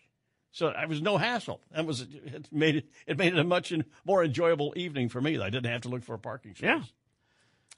So 0.53 0.69
it 0.69 0.89
was 0.89 1.03
no 1.03 1.19
hassle. 1.19 1.61
That 1.75 1.85
was 1.85 2.01
it 2.01 2.49
made 2.51 2.77
it 2.77 2.89
it 3.07 3.19
made 3.19 3.35
it 3.35 3.39
a 3.39 3.45
much 3.45 3.73
more 4.05 4.25
enjoyable 4.25 4.73
evening 4.77 5.09
for 5.09 5.21
me. 5.21 5.39
I 5.39 5.51
didn't 5.51 5.71
have 5.71 5.83
to 5.83 5.89
look 5.89 6.03
for 6.03 6.15
a 6.15 6.19
parking 6.19 6.55
space. 6.55 6.65
Yeah. 6.65 6.83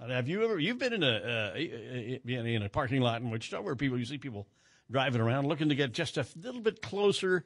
Uh, 0.01 0.09
Have 0.09 0.29
you 0.29 0.45
ever? 0.45 0.59
You've 0.61 0.79
been 0.79 0.93
in 0.93 1.03
a 1.03 1.53
uh, 1.55 1.59
in 1.59 2.63
a 2.63 2.69
parking 2.69 3.01
lot 3.01 3.21
in 3.21 3.31
Wichita 3.31 3.61
where 3.61 3.75
people 3.75 3.99
you 3.99 4.05
see 4.05 4.19
people 4.19 4.47
driving 4.91 5.21
around 5.21 5.49
looking 5.49 5.71
to 5.71 5.75
get 5.75 5.93
just 5.93 6.19
a 6.19 6.27
little 6.37 6.61
bit 6.61 6.81
closer. 6.81 7.45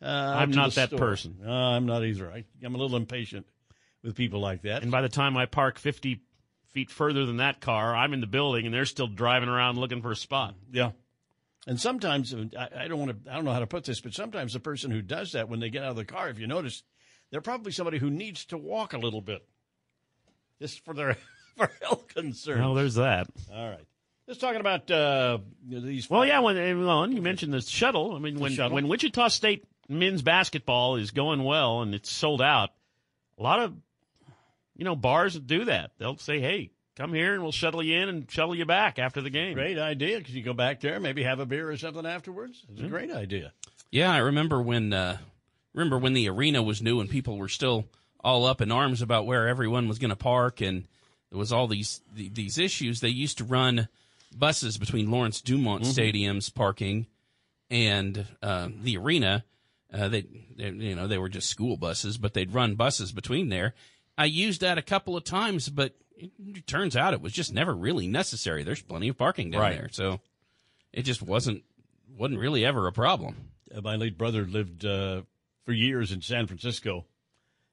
Uh, 0.00 0.06
I'm 0.06 0.50
not 0.50 0.72
that 0.76 0.88
store. 0.88 0.98
person. 0.98 1.36
No, 1.42 1.50
I'm 1.52 1.84
not 1.84 2.02
either. 2.02 2.32
I, 2.32 2.44
I'm 2.64 2.74
a 2.74 2.78
little 2.78 2.96
impatient 2.96 3.46
with 4.02 4.16
people 4.16 4.40
like 4.40 4.62
that. 4.62 4.82
And 4.82 4.90
by 4.90 5.02
the 5.02 5.08
time 5.08 5.36
I 5.36 5.46
park 5.46 5.78
50 5.78 6.20
feet 6.72 6.90
further 6.90 7.26
than 7.26 7.38
that 7.38 7.60
car, 7.60 7.94
I'm 7.94 8.12
in 8.12 8.20
the 8.20 8.26
building 8.26 8.66
and 8.66 8.74
they're 8.74 8.84
still 8.86 9.06
driving 9.06 9.48
around 9.48 9.78
looking 9.78 10.02
for 10.02 10.12
a 10.12 10.16
spot. 10.16 10.54
Yeah. 10.72 10.92
And 11.66 11.78
sometimes 11.78 12.34
I, 12.34 12.88
don't 12.88 12.98
want 12.98 13.24
to. 13.24 13.30
I 13.30 13.34
don't 13.34 13.44
know 13.44 13.52
how 13.52 13.58
to 13.60 13.66
put 13.66 13.84
this, 13.84 14.00
but 14.00 14.14
sometimes 14.14 14.54
the 14.54 14.60
person 14.60 14.90
who 14.90 15.02
does 15.02 15.32
that 15.32 15.48
when 15.48 15.60
they 15.60 15.68
get 15.68 15.84
out 15.84 15.90
of 15.90 15.96
the 15.96 16.06
car, 16.06 16.30
if 16.30 16.38
you 16.38 16.46
notice, 16.46 16.82
they're 17.30 17.42
probably 17.42 17.70
somebody 17.70 17.98
who 17.98 18.08
needs 18.08 18.46
to 18.46 18.56
walk 18.56 18.94
a 18.94 18.98
little 18.98 19.20
bit, 19.20 19.46
just 20.58 20.82
for 20.84 20.94
their 20.94 21.18
for 21.56 21.70
health 21.82 22.08
concerns. 22.08 22.60
Well, 22.60 22.74
there's 22.74 22.94
that. 22.94 23.28
All 23.52 23.68
right. 23.68 23.84
Just 24.26 24.40
talking 24.40 24.60
about 24.60 24.90
uh, 24.90 25.38
these. 25.68 26.08
Well, 26.08 26.24
yeah, 26.24 26.38
when, 26.38 26.56
and 26.56 27.14
you 27.14 27.20
mentioned 27.20 27.52
the 27.52 27.60
shuttle. 27.60 28.14
I 28.14 28.20
mean, 28.20 28.38
when, 28.38 28.56
when 28.70 28.86
Wichita 28.88 29.28
State 29.28 29.64
men's 29.88 30.22
basketball 30.22 30.96
is 30.96 31.10
going 31.10 31.42
well 31.42 31.82
and 31.82 31.94
it's 31.94 32.10
sold 32.10 32.40
out, 32.40 32.70
a 33.38 33.42
lot 33.42 33.58
of, 33.58 33.74
you 34.80 34.84
know, 34.84 34.96
bars 34.96 35.38
do 35.38 35.66
that. 35.66 35.92
They'll 35.98 36.16
say, 36.16 36.40
hey, 36.40 36.70
come 36.96 37.12
here 37.12 37.34
and 37.34 37.42
we'll 37.42 37.52
shuttle 37.52 37.82
you 37.82 38.00
in 38.00 38.08
and 38.08 38.28
shuttle 38.30 38.54
you 38.54 38.64
back 38.64 38.98
after 38.98 39.20
the 39.20 39.28
game. 39.30 39.54
Great 39.54 39.78
idea 39.78 40.16
because 40.18 40.34
you 40.34 40.42
go 40.42 40.54
back 40.54 40.80
there, 40.80 40.98
maybe 40.98 41.22
have 41.22 41.38
a 41.38 41.44
beer 41.46 41.70
or 41.70 41.76
something 41.76 42.06
afterwards. 42.06 42.62
It's 42.70 42.80
a 42.80 42.82
Mm-hmm. 42.84 42.90
great 42.90 43.10
idea. 43.12 43.52
Yeah, 43.90 44.10
I 44.10 44.18
remember 44.18 44.60
when 44.62 44.92
uh, 44.92 45.18
remember 45.74 45.98
when 45.98 46.14
the 46.14 46.28
arena 46.30 46.62
was 46.62 46.80
new 46.82 46.98
and 47.00 47.10
people 47.10 47.36
were 47.36 47.48
still 47.48 47.84
all 48.24 48.46
up 48.46 48.60
in 48.62 48.72
arms 48.72 49.02
about 49.02 49.26
where 49.26 49.46
everyone 49.48 49.86
was 49.86 49.98
going 49.98 50.10
to 50.10 50.16
park, 50.16 50.60
and 50.62 50.86
there 51.30 51.38
was 51.38 51.52
all 51.52 51.66
these 51.68 52.00
these 52.14 52.56
issues. 52.58 53.00
They 53.00 53.08
used 53.10 53.38
to 53.38 53.44
run 53.44 53.88
buses 54.34 54.78
between 54.78 55.10
Lawrence 55.10 55.40
Dumont 55.42 55.82
Mhm. 55.84 55.92
Stadium's 55.92 56.48
parking 56.50 57.06
and 57.70 58.26
uh, 58.42 58.68
the 58.82 58.96
arena. 58.96 59.44
Uh, 59.92 60.08
they, 60.08 60.22
they, 60.56 60.70
you 60.70 60.94
know, 60.94 61.08
they 61.08 61.18
were 61.18 61.28
just 61.28 61.48
school 61.48 61.76
buses, 61.76 62.16
but 62.16 62.32
they'd 62.32 62.54
run 62.54 62.76
buses 62.76 63.10
between 63.12 63.48
there. 63.48 63.74
I 64.18 64.26
used 64.26 64.60
that 64.60 64.78
a 64.78 64.82
couple 64.82 65.16
of 65.16 65.24
times, 65.24 65.68
but 65.68 65.94
it 66.16 66.66
turns 66.66 66.96
out 66.96 67.14
it 67.14 67.20
was 67.22 67.32
just 67.32 67.52
never 67.52 67.74
really 67.74 68.06
necessary. 68.06 68.62
There's 68.64 68.82
plenty 68.82 69.08
of 69.08 69.16
parking 69.16 69.50
down 69.50 69.60
Right. 69.62 69.76
there, 69.78 69.88
so 69.90 70.20
it 70.92 71.02
just 71.02 71.22
wasn't 71.22 71.64
wasn't 72.16 72.40
really 72.40 72.64
ever 72.66 72.86
a 72.86 72.92
problem. 72.92 73.36
Uh, 73.74 73.80
my 73.80 73.96
late 73.96 74.18
brother 74.18 74.44
lived 74.44 74.84
uh, 74.84 75.22
for 75.64 75.72
years 75.72 76.12
in 76.12 76.20
San 76.20 76.46
Francisco. 76.46 77.06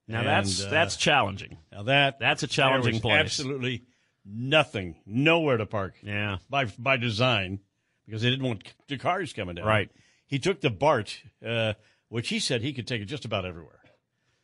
Now 0.08 0.20
And, 0.20 0.28
that's 0.28 0.64
uh, 0.66 0.70
that's 0.70 0.96
challenging. 0.96 1.58
Now 1.72 1.84
that 1.84 2.20
That's 2.20 2.44
a 2.44 2.48
there 2.48 2.54
challenging 2.54 2.94
was 2.94 3.02
place. 3.02 3.20
Absolutely 3.20 3.84
nothing, 4.26 4.96
nowhere 5.06 5.58
to 5.58 5.66
park. 5.66 5.96
Yeah, 6.02 6.38
by 6.50 6.66
by 6.80 6.96
design 6.98 7.60
because 8.06 8.22
they 8.22 8.30
didn't 8.30 8.46
want 8.46 8.64
the 8.88 8.98
cars 8.98 9.34
coming 9.34 9.56
down. 9.56 9.66
Right. 9.66 9.90
He 10.28 10.40
took 10.40 10.62
the 10.62 10.70
BART, 10.70 11.22
uh, 11.46 11.74
which 12.10 12.30
he 12.30 12.40
said 12.40 12.62
he 12.62 12.72
could 12.74 12.88
take 12.88 13.02
it 13.02 13.06
just 13.06 13.26
about 13.26 13.46
everywhere. 13.46 13.77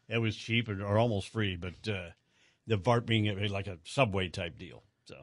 It 0.09 0.17
was 0.19 0.35
cheap 0.35 0.69
or, 0.69 0.83
or 0.83 0.97
almost 0.97 1.29
free, 1.29 1.55
but 1.55 1.91
uh, 1.91 2.09
the 2.67 2.77
BART 2.77 3.05
being 3.05 3.25
like 3.49 3.67
a 3.67 3.79
subway 3.83 4.29
type 4.29 4.57
deal. 4.57 4.83
So, 5.05 5.15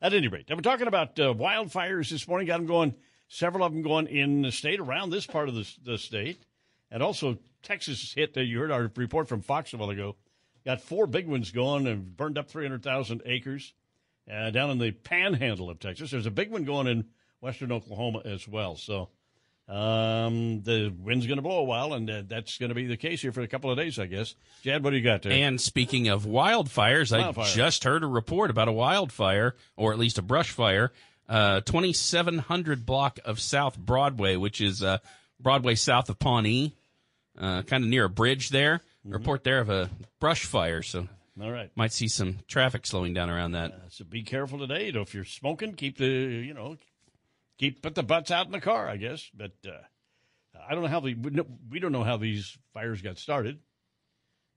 at 0.00 0.14
any 0.14 0.28
rate, 0.28 0.46
we're 0.50 0.60
talking 0.60 0.86
about 0.86 1.18
uh, 1.18 1.34
wildfires 1.34 2.10
this 2.10 2.26
morning. 2.26 2.46
Got 2.46 2.58
them 2.58 2.66
going. 2.66 2.94
Several 3.28 3.64
of 3.64 3.72
them 3.72 3.82
going 3.82 4.06
in 4.06 4.42
the 4.42 4.52
state 4.52 4.80
around 4.80 5.10
this 5.10 5.26
part 5.26 5.48
of 5.48 5.54
the, 5.54 5.70
the 5.84 5.98
state, 5.98 6.44
and 6.90 7.02
also 7.02 7.38
Texas 7.62 8.12
hit. 8.12 8.36
Uh, 8.36 8.40
you 8.40 8.58
heard 8.58 8.70
our 8.70 8.90
report 8.96 9.28
from 9.28 9.40
Fox 9.40 9.72
a 9.72 9.76
while 9.76 9.90
ago. 9.90 10.16
Got 10.64 10.80
four 10.80 11.06
big 11.06 11.26
ones 11.26 11.50
going 11.50 11.86
and 11.86 12.16
burned 12.16 12.38
up 12.38 12.48
three 12.48 12.64
hundred 12.64 12.82
thousand 12.82 13.22
acres 13.26 13.72
uh, 14.30 14.50
down 14.50 14.70
in 14.70 14.78
the 14.78 14.92
panhandle 14.92 15.70
of 15.70 15.78
Texas. 15.78 16.10
There's 16.10 16.26
a 16.26 16.30
big 16.30 16.50
one 16.50 16.64
going 16.64 16.86
in 16.86 17.06
western 17.40 17.72
Oklahoma 17.72 18.22
as 18.24 18.48
well. 18.48 18.76
So 18.76 19.10
um, 19.68 20.62
the 20.62 20.92
wind's 20.98 21.26
going 21.26 21.38
to 21.38 21.42
blow 21.42 21.58
a 21.58 21.64
while, 21.64 21.94
and 21.94 22.10
uh, 22.10 22.22
that's 22.26 22.58
going 22.58 22.68
to 22.68 22.74
be 22.74 22.86
the 22.86 22.96
case 22.96 23.22
here 23.22 23.32
for 23.32 23.40
a 23.40 23.48
couple 23.48 23.70
of 23.70 23.78
days, 23.78 23.98
I 23.98 24.06
guess. 24.06 24.34
Jad, 24.62 24.84
what 24.84 24.90
do 24.90 24.96
you 24.96 25.02
got 25.02 25.22
there? 25.22 25.32
And 25.32 25.60
speaking 25.60 26.08
of 26.08 26.24
wildfires, 26.24 27.16
Wildfire. 27.16 27.44
I 27.44 27.48
just 27.48 27.84
heard 27.84 28.02
a 28.02 28.06
report 28.06 28.50
about 28.50 28.68
a 28.68 28.72
wildfire, 28.72 29.54
or 29.76 29.92
at 29.92 29.98
least 29.98 30.18
a 30.18 30.22
brush 30.22 30.50
fire, 30.50 30.92
uh, 31.28 31.60
2700 31.62 32.84
block 32.84 33.18
of 33.24 33.40
South 33.40 33.78
Broadway, 33.78 34.36
which 34.36 34.60
is 34.60 34.82
uh, 34.82 34.98
Broadway 35.40 35.74
south 35.74 36.10
of 36.10 36.18
Pawnee, 36.18 36.74
uh, 37.38 37.62
kind 37.62 37.84
of 37.84 37.90
near 37.90 38.04
a 38.04 38.10
bridge 38.10 38.50
there. 38.50 38.80
Report 39.04 39.44
there 39.44 39.60
of 39.60 39.68
a 39.68 39.90
brush 40.18 40.44
fire, 40.44 40.82
so 40.82 41.08
Mm-hmm. 41.36 41.42
All 41.42 41.50
right. 41.50 41.70
might 41.74 41.92
see 41.92 42.06
some 42.06 42.38
traffic 42.46 42.86
slowing 42.86 43.12
down 43.12 43.28
around 43.28 43.52
that. 43.52 43.72
Uh, 43.72 43.76
so 43.88 44.04
be 44.04 44.22
careful 44.22 44.56
today. 44.56 44.92
If 44.94 45.14
you're 45.14 45.24
smoking, 45.24 45.72
keep 45.72 45.98
the 45.98 46.06
you 46.06 46.54
know 46.54 46.76
keep 47.58 47.82
put 47.82 47.94
the 47.94 48.02
butts 48.02 48.30
out 48.30 48.46
in 48.46 48.52
the 48.52 48.60
car, 48.60 48.88
I 48.88 48.96
guess. 48.96 49.28
But 49.34 49.52
uh, 49.66 49.72
I 50.68 50.74
don't 50.74 50.82
know 50.82 50.88
how 50.88 51.00
the 51.00 51.14
we 51.14 51.30
don't- 51.80 51.92
know 51.92 52.04
how 52.04 52.16
these 52.16 52.56
fires 52.72 53.02
got 53.02 53.18
started, 53.18 53.58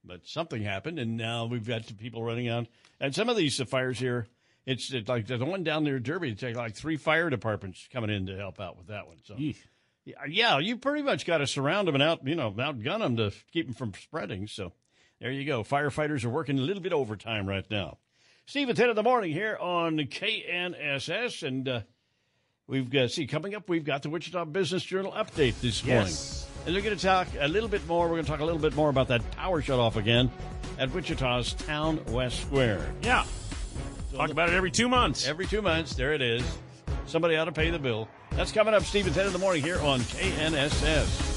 but 0.04 0.26
something 0.26 0.62
happened, 0.62 1.00
and 1.00 1.18
now 1.18 1.46
we've 1.46 1.68
got 1.68 1.86
some 1.86 1.98
people 1.98 2.24
running 2.24 2.48
out. 2.48 2.68
And 3.00 3.14
some 3.14 3.30
of 3.30 3.38
these 3.38 3.62
fires 3.64 4.00
here, 4.00 4.28
it's, 4.66 4.92
it's 4.92 5.08
like 5.10 5.28
the 5.28 5.38
one 5.44 5.64
down 5.64 5.84
near 5.84 6.00
Derby. 6.00 6.32
It's 6.32 6.44
like 6.44 6.76
three 6.76 6.98
fire 6.98 7.30
departments 7.30 7.88
coming 7.92 8.10
in 8.10 8.26
to 8.28 8.36
help 8.38 8.60
out 8.60 8.78
with 8.78 8.88
that 8.88 9.08
one. 9.08 9.18
So. 9.24 9.36
Yeah, 10.06 10.16
yeah, 10.28 10.60
you 10.60 10.78
pretty 10.78 11.04
much 11.04 11.26
got 11.26 11.40
to 11.40 11.48
surround 11.48 11.88
them 11.88 11.96
and 11.96 12.04
out, 12.04 12.26
you 12.26 12.36
know, 12.36 12.52
outgun 12.52 13.00
them 13.00 13.18
to 13.18 13.32
keep 13.52 13.66
them 13.68 13.76
from 13.76 13.94
spreading. 13.94 14.48
So 14.48 14.72
there 15.20 15.32
you 15.32 15.46
go. 15.46 15.64
Firefighters 15.64 16.24
are 16.24 16.30
working 16.30 16.58
a 16.58 16.62
little 16.62 16.82
bit 16.82 16.94
overtime 16.94 17.46
right 17.46 17.70
now. 17.70 17.98
Steve 18.46 18.70
at 18.70 18.78
10 18.78 18.90
in 18.92 18.96
the 18.96 19.04
morning 19.04 19.34
here 19.34 19.58
on 19.60 19.98
KNSS. 19.98 21.46
And 21.46 21.68
uh, 21.68 21.82
we've 22.68 22.90
got, 22.90 23.12
see, 23.12 23.26
coming 23.28 23.56
up, 23.56 23.70
we've 23.70 23.86
got 23.86 24.04
the 24.04 24.10
Wichita 24.10 24.46
Business 24.46 24.84
Journal 24.84 25.12
update 25.12 25.60
this 25.62 25.84
morning. 25.84 26.08
Yes. 26.08 26.48
And 26.66 26.76
they're 26.76 26.82
going 26.82 26.98
to 26.98 27.02
talk 27.02 27.28
a 27.40 27.48
little 27.48 27.70
bit 27.70 27.86
more. 27.88 28.06
We're 28.08 28.16
going 28.16 28.26
to 28.26 28.32
talk 28.32 28.42
a 28.42 28.46
little 28.46 28.60
bit 28.60 28.76
more 28.76 28.90
about 28.90 29.08
that 29.08 29.30
power 29.32 29.62
shut 29.62 29.80
off 29.80 29.96
again 29.96 30.30
at 30.78 30.92
Wichita's 30.94 31.54
Town 31.54 32.04
West 32.08 32.42
Square. 32.42 32.94
Yeah. 33.02 33.26
Talk 34.14 34.32
about 34.32 34.50
it 34.50 34.56
every 34.56 34.72
two 34.72 34.90
months. 34.90 35.28
Every 35.28 35.46
two 35.46 35.62
months. 35.62 35.96
There 35.96 36.14
it 36.14 36.22
is. 36.22 36.44
Somebody 37.06 37.38
ought 37.38 37.46
to 37.46 37.52
pay 37.52 37.70
the 37.70 37.80
bill. 37.80 38.10
That's 38.32 38.52
coming 38.52 38.74
up, 38.74 38.84
Steve, 38.84 39.08
at 39.08 39.14
10 39.14 39.28
in 39.28 39.34
the 39.34 39.40
morning 39.40 39.64
here 39.64 39.80
on 39.80 40.00
KNSS. 40.02 41.37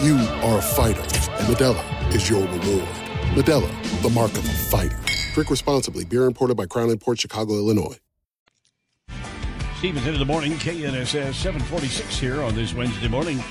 You 0.00 0.14
are 0.16 0.58
a 0.58 0.62
fighter, 0.62 1.00
and 1.00 1.52
Modelo 1.52 2.14
is 2.14 2.30
your 2.30 2.42
reward. 2.42 2.88
Modelo, 3.34 4.02
the 4.02 4.10
mark 4.10 4.30
of 4.30 4.46
a 4.46 4.48
fighter. 4.48 4.96
Drink 5.34 5.50
responsibly. 5.50 6.04
Beer 6.04 6.26
imported 6.26 6.56
by 6.56 6.66
Crown 6.66 6.96
Port 6.98 7.18
Chicago, 7.18 7.54
Illinois. 7.54 7.98
Stevens 9.78 10.06
into 10.06 10.20
the 10.20 10.24
morning, 10.24 10.52
KNSS 10.52 11.34
746 11.34 12.16
here 12.16 12.42
on 12.42 12.54
this 12.54 12.74
Wednesday 12.74 13.08
morning. 13.08 13.42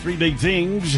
Three 0.00 0.16
big 0.16 0.38
things. 0.38 0.96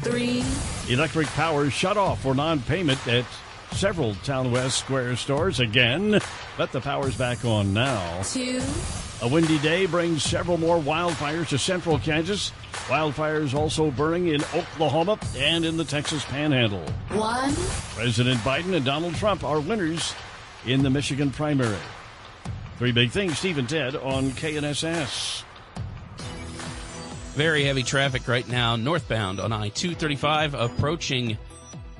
Three. 0.00 0.42
Electric 0.88 1.26
power 1.28 1.68
shut 1.68 1.98
off 1.98 2.22
for 2.22 2.34
non 2.34 2.60
payment 2.62 3.06
at 3.06 3.26
several 3.72 4.14
Town 4.24 4.52
West 4.52 4.78
Square 4.78 5.16
stores 5.16 5.60
again, 5.60 6.18
but 6.56 6.72
the 6.72 6.80
power's 6.80 7.16
back 7.16 7.44
on 7.44 7.74
now. 7.74 8.22
Two. 8.22 8.62
A 9.24 9.26
windy 9.26 9.58
day 9.60 9.86
brings 9.86 10.22
several 10.22 10.58
more 10.58 10.78
wildfires 10.78 11.48
to 11.48 11.56
central 11.56 11.98
Kansas. 11.98 12.52
Wildfires 12.88 13.54
also 13.54 13.90
burning 13.90 14.28
in 14.28 14.42
Oklahoma 14.54 15.18
and 15.34 15.64
in 15.64 15.78
the 15.78 15.84
Texas 15.84 16.22
Panhandle. 16.26 16.84
One. 17.08 17.54
President 17.94 18.38
Biden 18.40 18.74
and 18.74 18.84
Donald 18.84 19.14
Trump 19.14 19.42
are 19.42 19.60
winners 19.60 20.14
in 20.66 20.82
the 20.82 20.90
Michigan 20.90 21.30
primary. 21.30 21.78
Three 22.76 22.92
big 22.92 23.12
things, 23.12 23.38
Steve 23.38 23.56
and 23.56 23.66
Ted 23.66 23.96
on 23.96 24.32
KNSS. 24.32 25.42
Very 27.32 27.64
heavy 27.64 27.82
traffic 27.82 28.28
right 28.28 28.46
now, 28.46 28.76
northbound 28.76 29.40
on 29.40 29.54
I 29.54 29.70
235, 29.70 30.52
approaching 30.52 31.38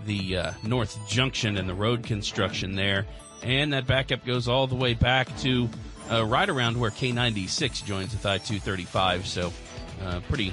the 0.05 0.37
uh, 0.37 0.53
North 0.63 0.99
Junction 1.09 1.57
and 1.57 1.67
the 1.67 1.75
road 1.75 2.03
construction 2.03 2.77
there. 2.77 3.07
And 3.43 3.73
that 3.73 3.87
backup 3.87 4.27
goes 4.27 4.47
all 4.47 4.67
the 4.67 4.75
way 4.75 4.93
back 4.93 5.35
to 5.39 5.71
uh, 6.11 6.25
right 6.25 6.49
around 6.49 6.79
where 6.79 6.91
K 6.91 7.13
96 7.13 7.83
joins 7.83 8.13
with 8.13 8.27
I 8.27 8.39
235. 8.39 9.27
So, 9.27 9.53
uh, 10.03 10.21
pretty 10.29 10.53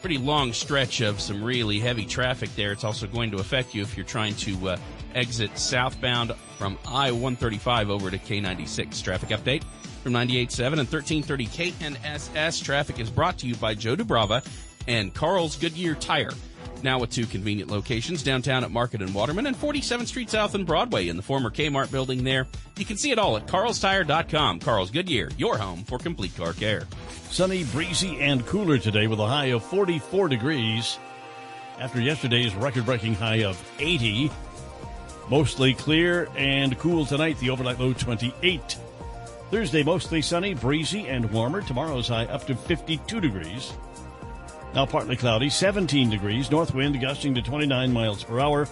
pretty 0.00 0.18
long 0.18 0.52
stretch 0.52 1.00
of 1.00 1.20
some 1.20 1.42
really 1.42 1.80
heavy 1.80 2.06
traffic 2.06 2.54
there. 2.54 2.70
It's 2.70 2.84
also 2.84 3.06
going 3.06 3.30
to 3.32 3.38
affect 3.38 3.74
you 3.74 3.82
if 3.82 3.96
you're 3.96 4.06
trying 4.06 4.34
to 4.36 4.68
uh, 4.68 4.76
exit 5.14 5.58
southbound 5.58 6.32
from 6.58 6.78
I 6.86 7.10
135 7.10 7.90
over 7.90 8.10
to 8.10 8.18
K96. 8.18 9.02
Traffic 9.02 9.30
update 9.30 9.64
from 10.02 10.12
98.7 10.12 10.66
and 10.66 10.88
1330 10.88 11.46
KNSS. 11.46 12.62
Traffic 12.62 13.00
is 13.00 13.10
brought 13.10 13.38
to 13.38 13.48
you 13.48 13.56
by 13.56 13.74
Joe 13.74 13.96
Dubrava 13.96 14.46
and 14.86 15.12
Carl's 15.12 15.56
Goodyear 15.56 15.96
Tire. 15.96 16.30
Now 16.82 16.98
with 16.98 17.10
two 17.10 17.26
convenient 17.26 17.70
locations 17.70 18.22
downtown 18.22 18.62
at 18.62 18.70
Market 18.70 19.02
and 19.02 19.14
Waterman 19.14 19.46
and 19.46 19.56
47th 19.56 20.06
Street 20.06 20.30
South 20.30 20.54
and 20.54 20.66
Broadway 20.66 21.08
in 21.08 21.16
the 21.16 21.22
former 21.22 21.50
Kmart 21.50 21.90
building 21.90 22.22
there. 22.22 22.46
You 22.76 22.84
can 22.84 22.96
see 22.96 23.10
it 23.10 23.18
all 23.18 23.36
at 23.36 23.46
carlstire.com. 23.46 24.60
Carl's 24.60 24.90
Goodyear, 24.90 25.30
your 25.36 25.56
home 25.58 25.84
for 25.84 25.98
complete 25.98 26.36
car 26.36 26.52
care. 26.52 26.84
Sunny, 27.30 27.64
breezy, 27.64 28.20
and 28.20 28.46
cooler 28.46 28.78
today 28.78 29.06
with 29.06 29.18
a 29.20 29.26
high 29.26 29.46
of 29.46 29.64
44 29.64 30.28
degrees 30.28 30.98
after 31.80 32.00
yesterday's 32.00 32.54
record 32.54 32.86
breaking 32.86 33.14
high 33.14 33.44
of 33.44 33.62
80. 33.78 34.30
Mostly 35.28 35.74
clear 35.74 36.28
and 36.36 36.78
cool 36.78 37.04
tonight, 37.04 37.38
the 37.40 37.50
overnight 37.50 37.80
low 37.80 37.92
28. 37.92 38.78
Thursday, 39.50 39.82
mostly 39.82 40.22
sunny, 40.22 40.54
breezy, 40.54 41.08
and 41.08 41.30
warmer. 41.30 41.62
Tomorrow's 41.62 42.08
high 42.08 42.26
up 42.26 42.46
to 42.46 42.54
52 42.54 43.20
degrees. 43.20 43.72
Now 44.76 44.84
partly 44.84 45.16
cloudy, 45.16 45.48
17 45.48 46.10
degrees, 46.10 46.50
north 46.50 46.74
wind 46.74 47.00
gusting 47.00 47.34
to 47.34 47.40
29 47.40 47.90
miles 47.94 48.22
per 48.22 48.38
hour, 48.38 48.68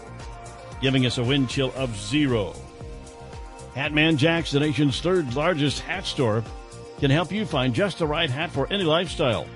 giving 0.82 1.06
us 1.06 1.16
a 1.16 1.24
wind 1.24 1.48
chill 1.48 1.72
of 1.76 1.96
zero. 1.96 2.54
Hatman 3.74 4.18
Jacks, 4.18 4.50
the 4.50 4.60
nation's 4.60 5.00
third 5.00 5.34
largest 5.34 5.80
hat 5.80 6.04
store, 6.04 6.44
can 7.00 7.10
help 7.10 7.32
you 7.32 7.46
find 7.46 7.74
just 7.74 7.98
the 7.98 8.06
right 8.06 8.28
hat 8.28 8.50
for 8.50 8.70
any 8.70 8.84
lifestyle. 8.84 9.46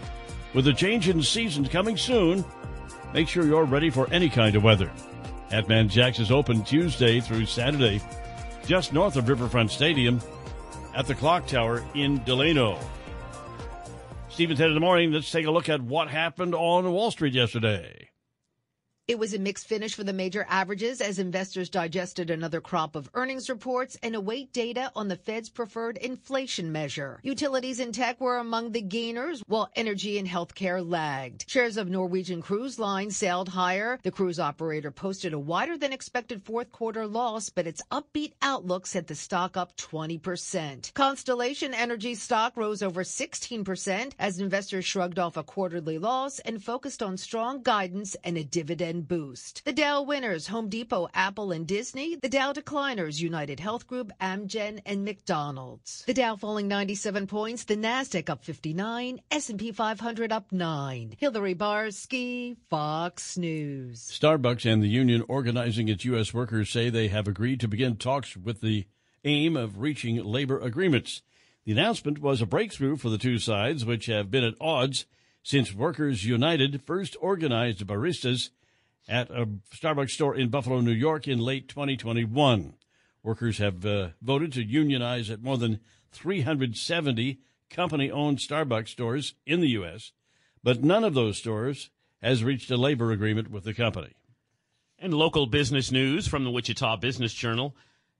With 0.55 0.67
a 0.69 0.73
change 0.73 1.11
in 1.11 1.23
seasons 1.23 1.69
coming 1.69 1.99
soon, 1.99 2.43
make 3.13 3.29
sure 3.29 3.45
you're 3.45 3.65
ready 3.65 3.91
for 3.91 4.11
any 4.11 4.31
kind 4.31 4.57
of 4.57 4.65
weather. 4.65 4.91
Hatman 5.51 5.91
Jacks 5.91 6.19
is 6.19 6.31
open 6.31 6.65
Tuesday 6.65 7.21
through 7.21 7.45
Saturday, 7.45 8.01
just 8.65 8.95
north 8.95 9.17
of 9.17 9.29
Riverfront 9.29 9.71
Stadium 9.71 10.19
at 10.97 11.07
the 11.07 11.15
Clock 11.15 11.47
Tower 11.47 11.85
in 11.95 12.25
Delano. 12.25 12.79
Stephen 14.39 14.57
said 14.57 14.69
in 14.69 14.75
the 14.75 14.79
morning, 14.79 15.11
let's 15.11 15.33
take 15.33 15.47
a 15.47 15.51
look 15.51 15.69
at 15.69 15.83
what 15.83 16.07
happened 16.07 16.55
on 16.55 16.93
Wall 16.93 17.11
Street 17.11 17.35
yesterday. 17.35 18.08
It 19.09 19.19
was 19.19 19.33
a 19.33 19.39
mixed 19.39 19.67
finish 19.67 19.95
for 19.95 20.05
the 20.05 20.13
major 20.13 20.45
averages 20.51 21.01
as 21.01 21.19
investors 21.19 21.71
digested 21.71 22.29
another 22.29 22.61
crop 22.61 22.95
of 22.95 23.09
earnings 23.15 23.49
reports 23.49 23.97
and 24.03 24.15
await 24.15 24.53
data 24.53 24.93
on 24.95 25.09
the 25.09 25.17
Fed's 25.17 25.49
preferred 25.49 25.97
inflation 25.97 26.71
measure. 26.73 27.19
Utilities 27.23 27.81
and 27.81 27.95
tech 27.95 28.21
were 28.21 28.37
among 28.37 28.73
the 28.73 28.83
gainers, 28.83 29.43
while 29.47 29.71
energy 29.75 30.19
and 30.19 30.29
healthcare 30.29 30.87
lagged. 30.87 31.47
Shares 31.49 31.79
of 31.79 31.89
Norwegian 31.89 32.43
Cruise 32.43 32.79
Line 32.79 33.11
sailed 33.11 33.49
higher. 33.49 33.99
The 34.03 34.11
cruise 34.11 34.39
operator 34.39 34.91
posted 34.91 35.33
a 35.33 35.39
wider 35.39 35.79
than 35.79 35.95
expected 35.95 36.43
fourth 36.43 36.71
quarter 36.71 37.07
loss, 37.07 37.49
but 37.49 37.67
its 37.67 37.81
upbeat 37.91 38.35
outlook 38.43 38.87
set 38.87 39.07
the 39.07 39.15
stock 39.15 39.57
up 39.57 39.75
20%. 39.79 40.93
Constellation 40.93 41.73
Energy 41.73 42.15
stock 42.15 42.59
rose 42.59 42.83
over 42.83 43.05
16% 43.05 44.13
as 44.19 44.39
investors 44.39 44.85
shrugged 44.85 45.19
off 45.19 45.39
a 45.39 45.43
quarterly 45.43 45.97
loss 45.97 46.41
and 46.41 46.63
focused 46.63 47.03
on 47.03 47.17
strong 47.17 47.63
guidance 47.63 48.15
and 48.23 48.37
a 48.37 48.45
dividend 48.45 48.98
boost. 49.03 49.65
The 49.65 49.73
Dow 49.73 50.03
winners, 50.03 50.49
Home 50.49 50.69
Depot, 50.69 51.09
Apple, 51.15 51.53
and 51.53 51.67
Disney. 51.67 52.17
The 52.17 52.29
Dow 52.29 52.53
decliners, 52.53 53.21
United 53.21 53.61
Health 53.61 53.87
Group, 53.87 54.11
Amgen, 54.21 54.81
and 54.87 55.05
McDonald's. 55.05 56.05
The 56.07 56.15
Dow 56.15 56.37
falling 56.37 56.69
97 56.69 57.27
points, 57.27 57.65
the 57.65 57.77
Nasdaq 57.77 58.29
up 58.29 58.45
59, 58.45 59.21
S&P 59.31 59.73
500 59.73 60.33
up 60.33 60.53
9. 60.53 61.15
Hillary 61.19 61.55
Barsky, 61.55 62.57
Fox 62.69 63.37
News. 63.37 64.11
Starbucks 64.11 64.71
and 64.71 64.83
the 64.83 64.89
union 64.89 65.25
organizing 65.29 65.89
its 65.89 66.05
U.S. 66.05 66.35
workers 66.35 66.71
say 66.71 66.91
they 66.91 67.09
have 67.09 67.29
agreed 67.29 67.61
to 67.61 67.69
begin 67.69 67.97
talks 67.97 68.37
with 68.37 68.61
the 68.61 68.87
aim 69.25 69.57
of 69.57 69.79
reaching 69.79 70.23
labor 70.25 70.59
agreements. 70.59 71.23
The 71.65 71.73
announcement 71.73 72.21
was 72.21 72.41
a 72.41 72.47
breakthrough 72.47 72.97
for 72.97 73.11
the 73.11 73.19
two 73.19 73.39
sides, 73.39 73.85
which 73.85 74.07
have 74.07 74.31
been 74.31 74.45
at 74.45 74.55
odds 74.61 75.05
since 75.43 75.75
Workers 75.75 76.25
United 76.25 76.83
first 76.83 77.17
organized 77.21 77.87
baristas 77.87 78.51
at 79.09 79.31
a 79.31 79.47
Starbucks 79.75 80.11
store 80.11 80.37
in 80.37 80.51
Buffalo, 80.51 80.81
New 80.81 80.93
York 80.93 81.27
in 81.27 81.39
late 81.39 81.69
2021. 81.69 82.75
Workers 83.23 83.59
have 83.59 83.85
uh, 83.85 84.09
voted 84.21 84.53
to 84.53 84.63
unionize 84.63 85.31
at 85.31 85.43
more 85.43 85.57
than 85.57 85.81
370 86.13 87.41
company 87.71 88.11
owned 88.11 88.39
Starbucks 88.39 88.89
stores 88.89 89.35
in 89.47 89.61
the 89.61 89.71
U.S., 89.71 90.13
but 90.63 90.85
none 90.85 91.05
of 91.05 91.15
those 91.15 91.39
stores 91.39 91.91
has 92.23 92.45
reached 92.45 92.71
a 92.71 92.77
labor 92.77 93.13
agreement 93.13 93.51
with 93.51 93.65
the 93.65 93.75
company. 93.75 94.13
And 94.99 95.15
local 95.15 95.47
business 95.47 95.93
news 95.93 96.27
from 96.27 96.45
the 96.45 96.51
Wichita 96.51 96.97
Business 96.97 97.33
Journal. 97.33 97.77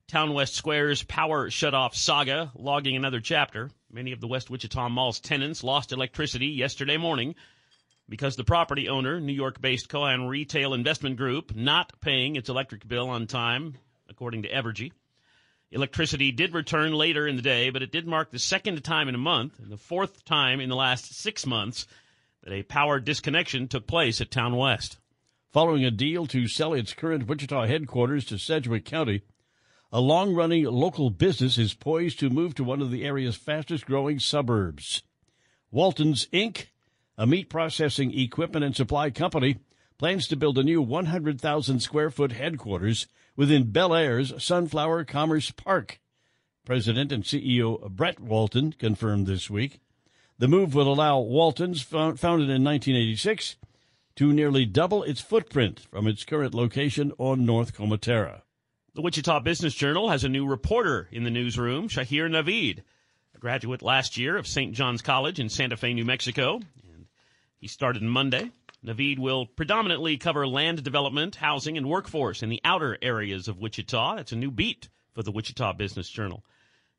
Town 0.07 0.33
West 0.33 0.55
Square's 0.55 1.03
power 1.03 1.49
shutoff 1.49 1.93
saga 1.93 2.51
logging 2.55 2.95
another 2.95 3.19
chapter. 3.19 3.69
Many 3.91 4.11
of 4.11 4.21
the 4.21 4.27
West 4.27 4.49
Wichita 4.49 4.89
Mall's 4.89 5.19
tenants 5.19 5.63
lost 5.63 5.91
electricity 5.91 6.47
yesterday 6.47 6.97
morning 6.97 7.35
because 8.09 8.35
the 8.35 8.43
property 8.43 8.89
owner, 8.89 9.19
New 9.19 9.33
York 9.33 9.61
based 9.61 9.87
Kohan 9.87 10.27
Retail 10.27 10.73
Investment 10.73 11.15
Group, 11.15 11.55
not 11.55 11.93
paying 12.01 12.35
its 12.35 12.49
electric 12.49 12.87
bill 12.87 13.09
on 13.09 13.27
time, 13.27 13.75
according 14.09 14.43
to 14.43 14.49
Evergy. 14.49 14.91
Electricity 15.71 16.31
did 16.31 16.53
return 16.53 16.93
later 16.93 17.27
in 17.27 17.35
the 17.35 17.43
day, 17.43 17.69
but 17.69 17.83
it 17.83 17.91
did 17.91 18.07
mark 18.07 18.31
the 18.31 18.39
second 18.39 18.83
time 18.83 19.07
in 19.07 19.13
a 19.13 19.19
month 19.19 19.59
and 19.59 19.71
the 19.71 19.77
fourth 19.77 20.25
time 20.25 20.59
in 20.59 20.67
the 20.67 20.75
last 20.75 21.13
six 21.13 21.45
months 21.45 21.85
that 22.43 22.53
a 22.53 22.63
power 22.63 22.99
disconnection 22.99 23.67
took 23.67 23.85
place 23.85 24.19
at 24.19 24.31
Town 24.31 24.55
West. 24.55 24.97
Following 25.51 25.85
a 25.85 25.91
deal 25.91 26.25
to 26.27 26.47
sell 26.47 26.73
its 26.73 26.93
current 26.93 27.27
Wichita 27.27 27.67
headquarters 27.67 28.25
to 28.25 28.39
Sedgwick 28.39 28.85
County, 28.85 29.21
a 29.91 30.01
long 30.01 30.33
running 30.33 30.65
local 30.65 31.11
business 31.11 31.57
is 31.57 31.73
poised 31.73 32.19
to 32.19 32.29
move 32.29 32.55
to 32.55 32.63
one 32.63 32.81
of 32.81 32.89
the 32.89 33.03
area's 33.03 33.35
fastest 33.35 33.85
growing 33.85 34.19
suburbs. 34.19 35.03
Walton's 35.71 36.27
Inc., 36.27 36.67
a 37.19 37.27
meat 37.27 37.49
processing 37.49 38.17
equipment 38.17 38.63
and 38.63 38.73
supply 38.73 39.09
company, 39.09 39.57
plans 39.97 40.25
to 40.25 40.37
build 40.37 40.57
a 40.57 40.63
new 40.63 40.81
100,000 40.81 41.81
square 41.81 42.09
foot 42.09 42.31
headquarters 42.31 43.07
within 43.35 43.71
Bel 43.71 43.93
Aire's 43.93 44.41
Sunflower 44.41 45.03
Commerce 45.03 45.51
Park. 45.51 45.99
President 46.65 47.11
and 47.11 47.25
CEO 47.25 47.89
Brett 47.91 48.21
Walton 48.21 48.71
confirmed 48.71 49.27
this 49.27 49.49
week. 49.49 49.81
The 50.37 50.47
move 50.47 50.73
will 50.73 50.91
allow 50.91 51.19
Walton's, 51.19 51.81
founded 51.81 52.49
in 52.49 52.63
1986, 52.63 53.57
to 54.15 54.31
nearly 54.31 54.65
double 54.65 55.03
its 55.03 55.19
footprint 55.19 55.81
from 55.91 56.07
its 56.07 56.23
current 56.23 56.53
location 56.53 57.11
on 57.17 57.45
North 57.45 57.75
Comotara. 57.75 58.43
The 58.93 59.01
Wichita 59.01 59.41
Business 59.41 59.73
Journal 59.73 60.09
has 60.09 60.23
a 60.23 60.29
new 60.29 60.47
reporter 60.47 61.09
in 61.11 61.25
the 61.25 61.29
newsroom, 61.29 61.89
Shahir 61.89 62.29
Navid, 62.29 62.83
a 63.35 63.39
graduate 63.39 63.81
last 63.81 64.17
year 64.17 64.37
of 64.37 64.47
St. 64.47 64.73
John's 64.73 65.01
College 65.01 65.41
in 65.41 65.49
Santa 65.49 65.75
Fe, 65.75 65.93
New 65.93 66.05
Mexico. 66.05 66.61
He 67.59 67.67
started 67.67 68.01
Monday. 68.01 68.51
Navid 68.85 69.19
will 69.19 69.45
predominantly 69.45 70.17
cover 70.17 70.47
land 70.47 70.81
development, 70.83 71.35
housing, 71.35 71.77
and 71.77 71.89
workforce 71.89 72.41
in 72.41 72.49
the 72.49 72.61
outer 72.63 72.97
areas 73.01 73.49
of 73.49 73.59
Wichita. 73.59 74.15
That's 74.15 74.31
a 74.31 74.37
new 74.37 74.49
beat 74.49 74.87
for 75.13 75.23
the 75.23 75.31
Wichita 75.31 75.73
Business 75.73 76.09
Journal. 76.09 76.45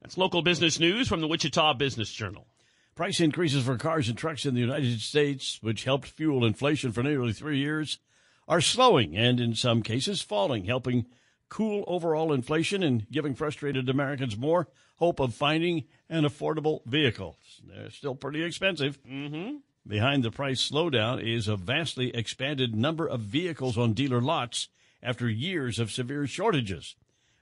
That's 0.03 0.19
local 0.19 0.43
business 0.43 0.79
news 0.79 1.09
from 1.09 1.23
the 1.23 1.29
Wichita 1.29 1.75
Business 1.75 2.13
Journal. 2.13 2.47
Price 2.95 3.21
increases 3.21 3.65
for 3.65 3.79
cars 3.79 4.11
and 4.11 4.19
trucks 4.19 4.45
in 4.45 4.55
the 4.55 4.61
United 4.61 5.01
States, 5.01 5.59
which 5.63 5.85
helped 5.85 6.09
fuel 6.09 6.45
inflation 6.45 6.93
for 6.93 7.03
nearly 7.03 7.33
three 7.33 7.59
years, 7.59 7.99
are 8.47 8.61
slowing 8.61 9.17
and 9.17 9.41
in 9.41 9.55
some 9.55 9.83
cases 9.83 10.21
falling, 10.21 10.65
helping 10.65 11.07
cool 11.49 11.85
overall 11.87 12.33
inflation 12.33 12.83
and 12.83 13.07
giving 13.11 13.35
frustrated 13.35 13.89
Americans 13.89 14.37
more 14.37 14.69
hope 14.97 15.19
of 15.21 15.35
finding 15.35 15.85
an 16.11 16.25
affordable 16.25 16.85
vehicle. 16.85 17.37
They're 17.67 17.91
still 17.91 18.15
pretty 18.15 18.45
expensive. 18.45 18.99
Mm-hmm. 19.05 19.57
Behind 19.87 20.23
the 20.23 20.31
price 20.31 20.71
slowdown 20.71 21.23
is 21.23 21.49
a 21.49 21.57
vastly 21.57 22.15
expanded 22.15 22.75
number 22.75 23.07
of 23.07 23.21
vehicles 23.21 23.79
on 23.79 23.95
dealer 23.95 24.21
lots 24.21 24.69
after 25.03 25.29
years 25.29 25.79
of 25.79 25.91
severe 25.91 26.27
shortages. 26.27 26.97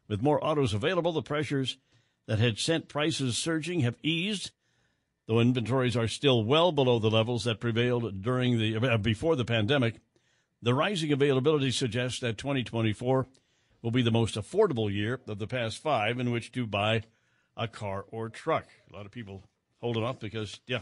With 0.09 0.23
more 0.23 0.43
autos 0.45 0.73
available, 0.73 1.13
the 1.13 1.23
pressures 1.23 1.77
that 2.27 2.39
had 2.39 2.59
sent 2.59 2.89
prices 2.89 3.37
surging 3.37 3.81
have 3.81 3.97
eased, 4.03 4.53
though 5.27 5.41
inventories 5.41 5.97
are 5.97 6.09
still 6.09 6.45
well 6.45 6.73
below 6.73 6.99
the 6.99 7.11
levels 7.11 7.45
that 7.45 7.61
prevailed 7.61 8.23
during 8.23 8.59
the 8.59 8.77
uh, 8.77 8.97
before 8.99 9.37
the 9.37 9.45
pandemic. 9.45 9.97
The 10.63 10.75
rising 10.75 11.13
availability 11.13 11.71
suggests 11.71 12.21
that 12.21 12.39
2024 12.39 13.27
will 13.83 13.91
be 13.91 14.03
the 14.03 14.11
most 14.11 14.35
affordable 14.35 14.93
year 14.93 15.21
of 15.27 15.39
the 15.39 15.47
past 15.47 15.79
five 15.79 16.19
in 16.19 16.31
which 16.31 16.53
to 16.53 16.67
buy 16.67 17.03
a 17.57 17.69
car 17.69 18.05
or 18.11 18.29
truck. 18.29 18.67
A 18.91 18.97
lot 18.97 19.07
of 19.07 19.13
people 19.13 19.45
holding 19.81 20.03
off 20.03 20.19
because, 20.19 20.61
yeah, 20.67 20.81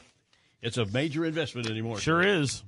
it's 0.63 0.77
a 0.77 0.87
major 0.87 1.25
investment 1.25 1.69
anymore. 1.69 1.99
Sure 1.99 2.23
is. 2.23 2.63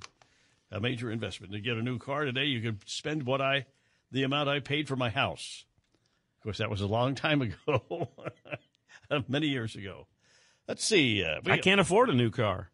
A 0.71 0.81
major 0.81 1.11
investment. 1.11 1.53
To 1.53 1.61
get 1.61 1.77
a 1.77 1.83
new 1.83 1.99
car 1.99 2.25
today, 2.25 2.45
you 2.45 2.61
could 2.61 2.89
spend 2.89 3.25
what 3.25 3.41
I, 3.41 3.67
the 4.13 4.23
amount 4.25 4.49
I 4.49 4.61
paid 4.61 4.87
for 4.87 4.97
my 4.97 5.09
house. 5.09 5.65
Of 6.39 6.43
course, 6.43 6.59
that 6.59 6.71
was 6.71 6.83
a 6.83 6.87
long 6.87 7.15
time 7.15 7.43
ago, 7.43 8.09
many 9.29 9.49
years 9.49 9.75
ago. 9.77 10.07
Let's 10.69 10.85
see. 10.85 11.25
Uh, 11.25 11.41
I 11.47 11.57
can't 11.57 11.81
afford 11.81 12.11
a 12.11 12.15
new 12.15 12.31
car. 12.31 12.71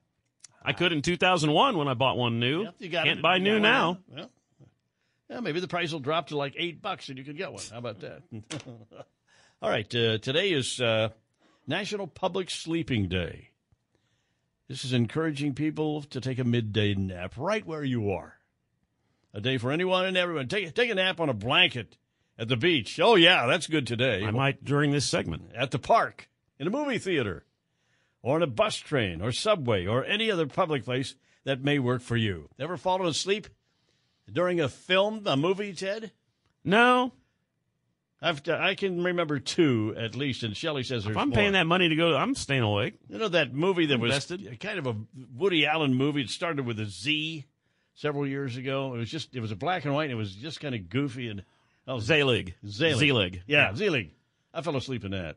I 0.65 0.73
could 0.73 0.93
in 0.93 1.03
2001 1.03 1.77
when 1.77 1.89
I 1.89 1.95
bought 1.95 2.17
one 2.17 2.41
new. 2.41 2.67
You 2.79 2.89
got 2.89 3.05
Can't 3.05 3.19
it. 3.19 3.23
buy 3.23 3.39
new 3.39 3.61
now. 3.61 3.99
Well, 4.09 4.31
yeah, 5.29 5.41
maybe 5.41 5.61
the 5.61 5.69
price 5.69 5.93
will 5.93 6.01
drop 6.01 6.29
to 6.29 6.37
like 6.37 6.55
eight 6.57 6.81
bucks 6.81 7.09
and 7.09 7.19
you 7.19 7.25
can 7.25 7.37
get 7.37 7.53
one. 7.53 7.63
How 7.71 7.79
about 7.79 8.01
that? 8.01 8.23
All 9.63 9.71
right. 9.71 9.87
Uh, 9.95 10.19
today 10.19 10.51
is 10.53 10.81
uh, 10.81 11.11
National 11.67 12.07
Public 12.07 12.51
Sleeping 12.51 13.09
Day. 13.09 13.51
This 14.69 14.85
is 14.85 14.95
encouraging 14.95 15.55
people 15.55 16.03
to 16.05 16.21
take 16.21 16.39
a 16.39 16.45
midday 16.45 16.95
nap 16.95 17.35
right 17.37 17.67
where 17.67 17.85
you 17.85 18.11
are. 18.11 18.39
A 19.35 19.41
day 19.41 19.59
for 19.59 19.71
anyone 19.71 20.07
and 20.07 20.17
everyone. 20.17 20.49
Take, 20.49 20.75
take 20.75 20.91
a 20.91 20.95
nap 20.95 21.21
on 21.21 21.29
a 21.29 21.35
blanket 21.35 21.99
at 22.39 22.49
the 22.49 22.57
beach. 22.57 22.99
Oh, 22.99 23.15
yeah, 23.15 23.47
that's 23.47 23.67
good 23.67 23.87
today. 23.87 24.25
I 24.25 24.31
might 24.31 24.65
during 24.65 24.91
this 24.91 25.05
segment. 25.05 25.51
At 25.55 25.71
the 25.71 25.79
park, 25.79 26.31
in 26.59 26.67
a 26.67 26.71
movie 26.71 26.99
theater, 26.99 27.45
or 28.23 28.37
on 28.37 28.43
a 28.43 28.47
bus 28.47 28.77
train, 28.77 29.21
or 29.21 29.33
subway, 29.33 29.87
or 29.87 30.05
any 30.05 30.31
other 30.31 30.47
public 30.47 30.85
place 30.85 31.15
that 31.45 31.63
may 31.63 31.79
work 31.79 32.01
for 32.01 32.17
you. 32.17 32.49
Ever 32.59 32.79
fallen 32.79 33.07
asleep 33.07 33.49
during 34.33 34.61
a 34.61 34.69
film, 34.69 35.25
a 35.27 35.37
movie, 35.37 35.75
Ted? 35.75 36.11
No. 36.65 37.13
I've, 38.25 38.49
I 38.49 38.75
can 38.75 39.05
remember 39.05 39.39
two 39.39 39.95
at 39.99 40.17
least, 40.17 40.43
and 40.43 40.57
Shelley 40.57 40.83
says 40.83 41.05
there's 41.05 41.15
If 41.15 41.21
I'm 41.21 41.29
more. 41.29 41.37
paying 41.37 41.53
that 41.53 41.67
money 41.67 41.89
to 41.91 41.97
go, 41.97 42.17
I'm 42.17 42.35
staying 42.35 42.63
awake. 42.63 42.95
You 43.09 43.19
know 43.19 43.29
that 43.29 43.53
movie 43.53 43.87
that 43.87 43.95
Invested. 43.95 44.43
was 44.49 44.59
kind 44.59 44.79
of 44.79 44.87
a 44.87 44.97
Woody 45.37 45.67
Allen 45.67 45.95
movie. 45.95 46.23
It 46.23 46.31
started 46.31 46.65
with 46.67 46.81
a 46.81 46.87
Z 46.87 47.45
several 47.95 48.27
years 48.27 48.57
ago. 48.57 48.95
It 48.95 48.99
was 48.99 49.11
just 49.11 49.37
it 49.37 49.41
was 49.41 49.53
a 49.53 49.57
black 49.57 49.85
and 49.85 49.95
white. 49.95 50.05
and 50.05 50.13
It 50.13 50.17
was 50.17 50.35
just 50.35 50.61
kind 50.61 50.75
of 50.75 50.89
goofy 50.89 51.29
and 51.29 51.43
oh, 51.87 51.99
Zelig. 52.01 52.55
Zelig. 52.67 52.99
Zelig. 52.99 53.43
Yeah, 53.47 53.69
Yeah. 53.71 53.75
Zelig. 53.77 54.11
I 54.53 54.63
fell 54.63 54.77
asleep 54.77 55.05
in 55.05 55.11
that. 55.11 55.37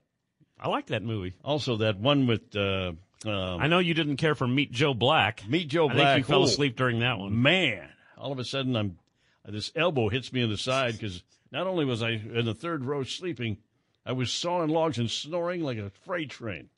I 0.59 0.69
like 0.69 0.87
that 0.87 1.03
movie. 1.03 1.33
Also, 1.43 1.77
that 1.77 1.99
one 1.99 2.25
with 2.25 2.55
uh, 2.55 2.93
um, 3.25 3.61
I 3.61 3.67
know 3.67 3.79
you 3.79 3.93
didn't 3.93 4.17
care 4.17 4.35
for 4.35 4.47
Meet 4.47 4.71
Joe 4.71 4.93
Black. 4.93 5.43
Meet 5.47 5.67
Joe 5.69 5.89
Black. 5.89 5.99
I 6.07 6.13
think 6.15 6.27
you 6.27 6.33
fell 6.33 6.43
asleep 6.43 6.75
during 6.75 6.99
that 6.99 7.17
one. 7.17 7.41
Man, 7.41 7.87
all 8.17 8.31
of 8.31 8.39
a 8.39 8.43
sudden 8.45 8.75
I'm 8.75 8.97
this 9.45 9.71
elbow 9.75 10.09
hits 10.09 10.31
me 10.33 10.41
in 10.41 10.49
the 10.49 10.57
side 10.57 10.93
because 10.93 11.23
not 11.51 11.67
only 11.67 11.85
was 11.85 12.01
I 12.03 12.09
in 12.11 12.45
the 12.45 12.53
third 12.53 12.83
row 12.85 13.03
sleeping, 13.03 13.57
I 14.05 14.11
was 14.13 14.31
sawing 14.31 14.69
logs 14.69 14.97
and 14.97 15.09
snoring 15.09 15.61
like 15.61 15.77
a 15.77 15.89
freight 16.05 16.29
train. 16.29 16.69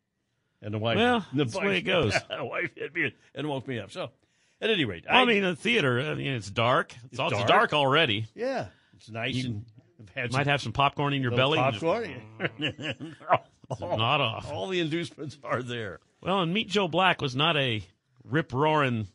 And 0.62 0.74
the 0.74 0.78
wife, 0.78 0.98
Well, 0.98 1.26
the 1.34 1.46
that's 1.46 1.54
the 1.54 1.62
way 1.62 1.78
it 1.78 1.82
goes. 1.84 2.14
the 2.30 2.44
wife 2.44 2.72
hit 2.76 2.94
me 2.94 3.14
and 3.34 3.48
woke 3.48 3.68
me 3.68 3.80
up. 3.80 3.92
So, 3.92 4.10
at 4.62 4.70
any 4.70 4.84
rate, 4.86 5.06
Well, 5.10 5.18
I 5.22 5.26
mean, 5.26 5.44
the 5.44 5.56
theater. 5.56 6.02
I 6.02 6.16
mean, 6.16 6.34
it's 6.34 6.50
dark. 6.50 6.94
It's, 7.06 7.14
It's 7.14 7.20
all, 7.20 7.28
it's 7.30 7.38
dark. 7.38 7.48
dark 7.48 7.74
already. 7.74 8.26
yeah, 8.36 8.68
it's 8.96 9.10
nice 9.10 9.36
You 9.36 9.64
and 10.00 10.10
had 10.16 10.34
Might 10.34 10.48
have 10.48 10.62
some 10.62 10.74
popcorn 10.74 11.14
in 11.14 11.22
your 11.22 11.32
belly. 11.32 11.60
and 11.60 11.74
just- 11.74 11.84
popcorn. 11.86 13.16
not 13.80 14.22
off. 14.22 14.52
All 14.52 14.68
the 14.68 14.80
inducements 14.80 15.38
are 15.44 15.62
there. 15.62 16.00
Well, 16.22 16.42
and 16.42 16.54
Meet 16.54 16.70
Joe 16.70 16.88
Black 16.88 17.22
was 17.22 17.36
not 17.36 17.56
a 17.56 17.82
rip 18.24 18.52
roaring. 18.52 19.08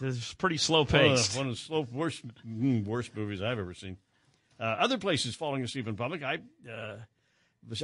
It's 0.00 0.32
pretty 0.34 0.56
slow 0.56 0.84
paced. 0.84 1.36
Uh, 1.36 1.40
one 1.40 1.46
of 1.48 1.52
the 1.54 1.58
slow, 1.60 1.86
worst, 1.92 2.22
mm, 2.46 2.84
worst 2.86 3.14
movies 3.16 3.42
I've 3.42 3.58
ever 3.58 3.74
seen. 3.74 3.96
Uh, 4.58 4.62
other 4.64 4.98
places 4.98 5.34
falling 5.34 5.62
asleep 5.62 5.86
in 5.86 5.96
public. 5.96 6.22
I, 6.22 6.38
uh, 6.70 6.96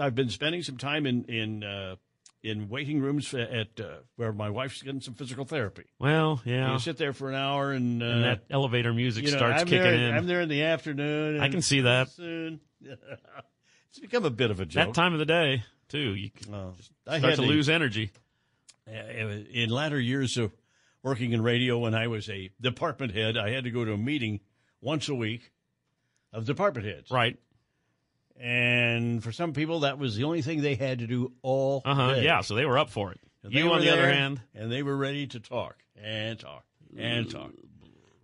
I've 0.01 0.15
been 0.15 0.31
spending 0.31 0.63
some 0.63 0.77
time 0.79 1.07
in 1.07 1.25
in 1.25 1.63
uh, 1.65 1.97
in 2.43 2.69
waiting 2.69 3.01
rooms 3.01 3.33
at 3.35 3.79
uh, 3.79 3.99
where 4.17 4.33
my 4.33 4.49
wife's 4.51 4.83
getting 4.83 5.01
some 5.01 5.15
physical 5.15 5.45
therapy. 5.45 5.85
well, 6.01 6.41
yeah. 6.45 6.73
You 6.73 6.79
sit 6.79 6.97
there 6.97 7.13
for 7.13 7.29
an 7.29 7.35
hour 7.37 7.71
and, 7.73 8.03
uh, 8.03 8.07
and 8.07 8.25
that 8.25 8.45
elevator 8.51 8.93
music 8.93 9.25
you 9.27 9.31
know, 9.31 9.37
starts 9.37 9.61
I'm 9.63 9.67
kicking 9.69 9.83
there, 9.83 9.95
in. 9.95 10.15
I'm 10.15 10.27
there 10.27 10.41
in 10.41 10.49
the 10.49 10.63
afternoon. 10.63 11.41
I 11.41 11.49
can 11.51 11.63
see 11.63 11.83
that. 11.83 12.09
Soon, 12.11 12.61
it's 12.81 14.01
become 14.01 14.25
a 14.25 14.31
bit 14.31 14.51
of 14.51 14.59
a 14.61 14.65
joke. 14.67 14.87
that 14.89 14.95
time 14.95 15.13
of 15.13 15.19
the 15.21 15.27
day, 15.27 15.63
too. 15.89 16.15
You 16.15 16.31
Oh, 16.53 16.73
I 17.07 17.19
start 17.19 17.31
had 17.33 17.39
to 17.41 17.45
a- 17.45 17.47
lose 17.47 17.69
energy. 17.69 18.11
In 18.87 19.69
latter 19.71 20.01
years 20.01 20.37
of 20.37 20.53
working 21.05 21.33
in 21.33 21.43
radio 21.43 21.79
when 21.79 21.95
I 21.95 22.09
was 22.09 22.29
a 22.29 22.51
department 22.61 23.15
head, 23.15 23.37
I 23.37 23.51
had 23.51 23.65
to 23.65 23.71
go 23.71 23.85
to 23.85 23.93
a 23.93 23.97
meeting 23.99 24.41
once 24.81 25.09
a 25.09 25.15
week 25.15 25.52
of 26.33 26.45
department 26.47 26.87
heads. 26.87 27.11
Right. 27.11 27.39
And 28.41 29.23
for 29.23 29.31
some 29.33 29.53
people, 29.53 29.81
that 29.81 29.99
was 29.99 30.17
the 30.17 30.25
only 30.25 30.43
thing 30.43 30.63
they 30.63 30.75
had 30.75 30.99
to 31.01 31.07
do 31.07 31.33
all 31.43 31.83
Uh 31.85 31.95
huh. 31.95 32.15
day. 32.15 32.25
Yeah. 32.25 32.41
So 32.41 32.55
they 32.55 32.65
were 32.65 32.79
up 32.79 32.91
for 32.91 33.13
it. 33.13 33.21
And 33.45 33.53
You, 33.53 33.73
on 33.73 33.81
the 33.81 33.91
other 33.93 34.09
hand, 34.13 34.41
and 34.55 34.71
they 34.71 34.83
were 34.83 34.97
ready 34.97 35.27
to 35.29 35.41
talk 35.41 35.77
and 36.01 36.39
talk 36.39 36.65
and 36.97 37.29
talk, 37.31 37.51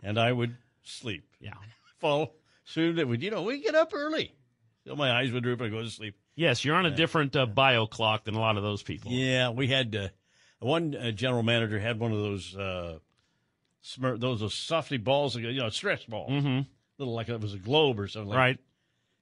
and 0.02 0.18
I 0.18 0.30
would 0.32 0.56
sleep. 0.82 1.24
Yeah. 1.40 1.54
Fall 1.98 2.34
soon. 2.64 2.98
It 2.98 3.08
would, 3.08 3.22
you 3.22 3.30
know, 3.30 3.42
we 3.42 3.60
get 3.60 3.74
up 3.74 3.90
early, 3.94 4.32
so 4.86 4.94
my 4.94 5.10
eyes 5.12 5.32
would 5.32 5.42
droop 5.42 5.60
and 5.60 5.66
I 5.74 5.76
go 5.76 5.82
to 5.82 5.90
sleep. 5.90 6.14
yes, 6.36 6.64
you're 6.64 6.76
on 6.76 6.86
a 6.86 6.90
different 6.94 7.34
uh, 7.34 7.46
bio 7.46 7.86
clock 7.86 8.24
than 8.24 8.34
a 8.34 8.40
lot 8.40 8.56
of 8.56 8.62
those 8.62 8.82
people. 8.82 9.10
Yeah, 9.10 9.50
we 9.50 9.66
had 9.66 9.94
uh, 9.96 10.08
one 10.60 10.94
uh, 10.94 11.10
general 11.10 11.42
manager 11.42 11.78
had 11.80 11.98
one 11.98 12.12
of 12.12 12.18
those 12.18 12.56
uh, 12.56 12.98
smir- 13.84 14.20
those 14.20 14.38
those 14.40 14.54
softy 14.54 14.98
balls, 14.98 15.34
you 15.34 15.52
know, 15.54 15.68
stretch 15.70 16.08
balls, 16.08 16.30
Mhm. 16.30 16.66
Little 16.98 17.14
like 17.14 17.28
it 17.28 17.40
was 17.40 17.54
a 17.54 17.58
globe 17.58 17.98
or 18.00 18.08
something. 18.08 18.28
Like 18.30 18.36
Right. 18.38 18.58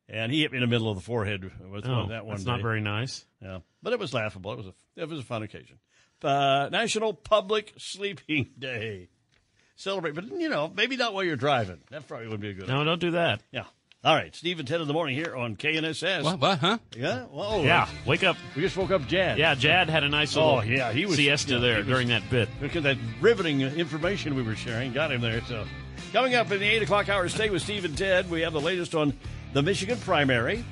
And 0.08 0.30
he 0.30 0.42
hit 0.42 0.52
me 0.52 0.58
in 0.58 0.62
the 0.62 0.68
middle 0.68 0.88
of 0.88 0.96
the 0.96 1.02
forehead 1.02 1.50
with 1.70 1.86
Oh, 1.88 1.92
one, 2.00 2.08
that 2.10 2.24
one. 2.26 2.36
that's 2.36 2.46
not 2.46 2.62
very 2.62 2.80
nice. 2.80 3.24
Yeah, 3.42 3.58
but 3.82 3.92
it 3.92 3.98
was 3.98 4.14
laughable. 4.14 4.52
It 4.52 4.56
was 4.58 4.66
a 4.66 4.74
it 4.96 5.08
was 5.08 5.18
a 5.18 5.22
fun 5.24 5.42
occasion. 5.42 5.78
Uh, 6.22 6.68
National 6.70 7.12
Public 7.12 7.72
Sleeping 7.76 8.50
Day. 8.58 9.08
Celebrate, 9.74 10.14
but 10.14 10.24
you 10.30 10.48
know, 10.48 10.72
maybe 10.74 10.96
not 10.96 11.12
while 11.12 11.24
you're 11.24 11.36
driving. 11.36 11.78
That 11.90 12.06
probably 12.08 12.28
would 12.28 12.40
be 12.40 12.50
a 12.50 12.54
good. 12.54 12.68
No, 12.68 12.82
don't 12.84 13.00
do 13.00 13.10
that. 13.10 13.42
Yeah. 13.50 13.64
All 14.04 14.14
right, 14.14 14.34
Steve 14.34 14.60
and 14.60 14.68
Ted 14.68 14.80
in 14.80 14.86
the 14.86 14.92
morning 14.94 15.16
here 15.16 15.34
on 15.34 15.56
KNSS. 15.56 16.22
What? 16.22 16.38
What? 16.38 16.58
Huh? 16.60 16.78
Yeah. 16.96 17.24
Whoa. 17.24 17.64
Yeah. 17.64 17.88
Wake 18.06 18.22
up. 18.22 18.36
We 18.54 18.62
just 18.62 18.76
woke 18.76 18.92
up, 18.92 19.06
Jad. 19.08 19.36
Yeah, 19.38 19.56
Jad 19.56 19.90
had 19.90 20.04
a 20.04 20.08
nice 20.08 20.36
little 20.36 20.50
Oh 20.58 20.60
yeah, 20.62 20.92
he 20.92 21.04
was 21.06 21.16
siesta 21.16 21.54
yeah, 21.54 21.58
there 21.58 21.72
he 21.74 21.78
was- 21.80 21.88
during 21.88 22.08
that 22.08 22.22
bit. 22.30 22.48
Look 22.62 22.76
at 22.76 22.84
that 22.84 22.96
riveting 23.20 23.60
information 23.62 24.36
we 24.36 24.42
were 24.42 24.54
sharing. 24.54 24.92
Got 24.92 25.10
him 25.12 25.20
there. 25.20 25.42
So, 25.46 25.66
coming 26.12 26.34
up 26.34 26.50
in 26.50 26.60
the 26.60 26.66
8 26.66 26.82
o'clock 26.82 27.08
hour, 27.08 27.28
stay 27.28 27.50
with 27.50 27.62
Steve 27.62 27.84
and 27.84 27.96
Ted. 27.96 28.30
We 28.30 28.42
have 28.42 28.52
the 28.52 28.60
latest 28.60 28.94
on 28.94 29.12
the 29.52 29.62
Michigan 29.62 29.98
primary, 29.98 30.64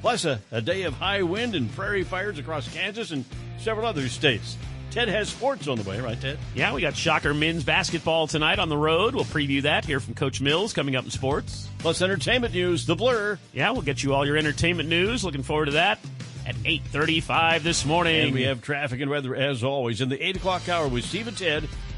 plus 0.00 0.24
a, 0.24 0.40
a 0.50 0.60
day 0.60 0.82
of 0.82 0.94
high 0.94 1.22
wind 1.22 1.54
and 1.54 1.72
prairie 1.74 2.04
fires 2.04 2.38
across 2.38 2.72
Kansas 2.72 3.10
and 3.10 3.24
several 3.58 3.86
other 3.86 4.08
states. 4.08 4.56
Ted 4.90 5.08
has 5.08 5.30
sports 5.30 5.68
on 5.68 5.78
the 5.78 5.88
way, 5.88 5.98
right, 6.00 6.20
Ted? 6.20 6.38
Yeah, 6.54 6.74
we 6.74 6.82
got 6.82 6.94
Shocker 6.94 7.32
men's 7.32 7.64
basketball 7.64 8.26
tonight 8.26 8.58
on 8.58 8.68
the 8.68 8.76
road. 8.76 9.14
We'll 9.14 9.24
preview 9.24 9.62
that 9.62 9.86
here 9.86 10.00
from 10.00 10.12
Coach 10.12 10.42
Mills 10.42 10.74
coming 10.74 10.96
up 10.96 11.04
in 11.04 11.10
sports. 11.10 11.66
Plus 11.78 12.02
entertainment 12.02 12.52
news, 12.52 12.84
The 12.84 12.94
Blur. 12.94 13.38
Yeah, 13.54 13.70
we'll 13.70 13.80
get 13.80 14.02
you 14.02 14.12
all 14.12 14.26
your 14.26 14.36
entertainment 14.36 14.90
news. 14.90 15.24
Looking 15.24 15.42
forward 15.42 15.66
to 15.66 15.72
that 15.72 15.98
at 16.46 16.56
8.35 16.56 17.62
this 17.62 17.86
morning. 17.86 18.26
And 18.26 18.34
we 18.34 18.42
have 18.42 18.60
traffic 18.60 19.00
and 19.00 19.10
weather 19.10 19.34
as 19.34 19.64
always 19.64 20.02
in 20.02 20.10
the 20.10 20.22
8 20.22 20.36
o'clock 20.36 20.68
hour 20.68 20.86
with 20.88 21.04
Steve 21.04 21.26
and 21.26 21.38
Ted 21.38 21.66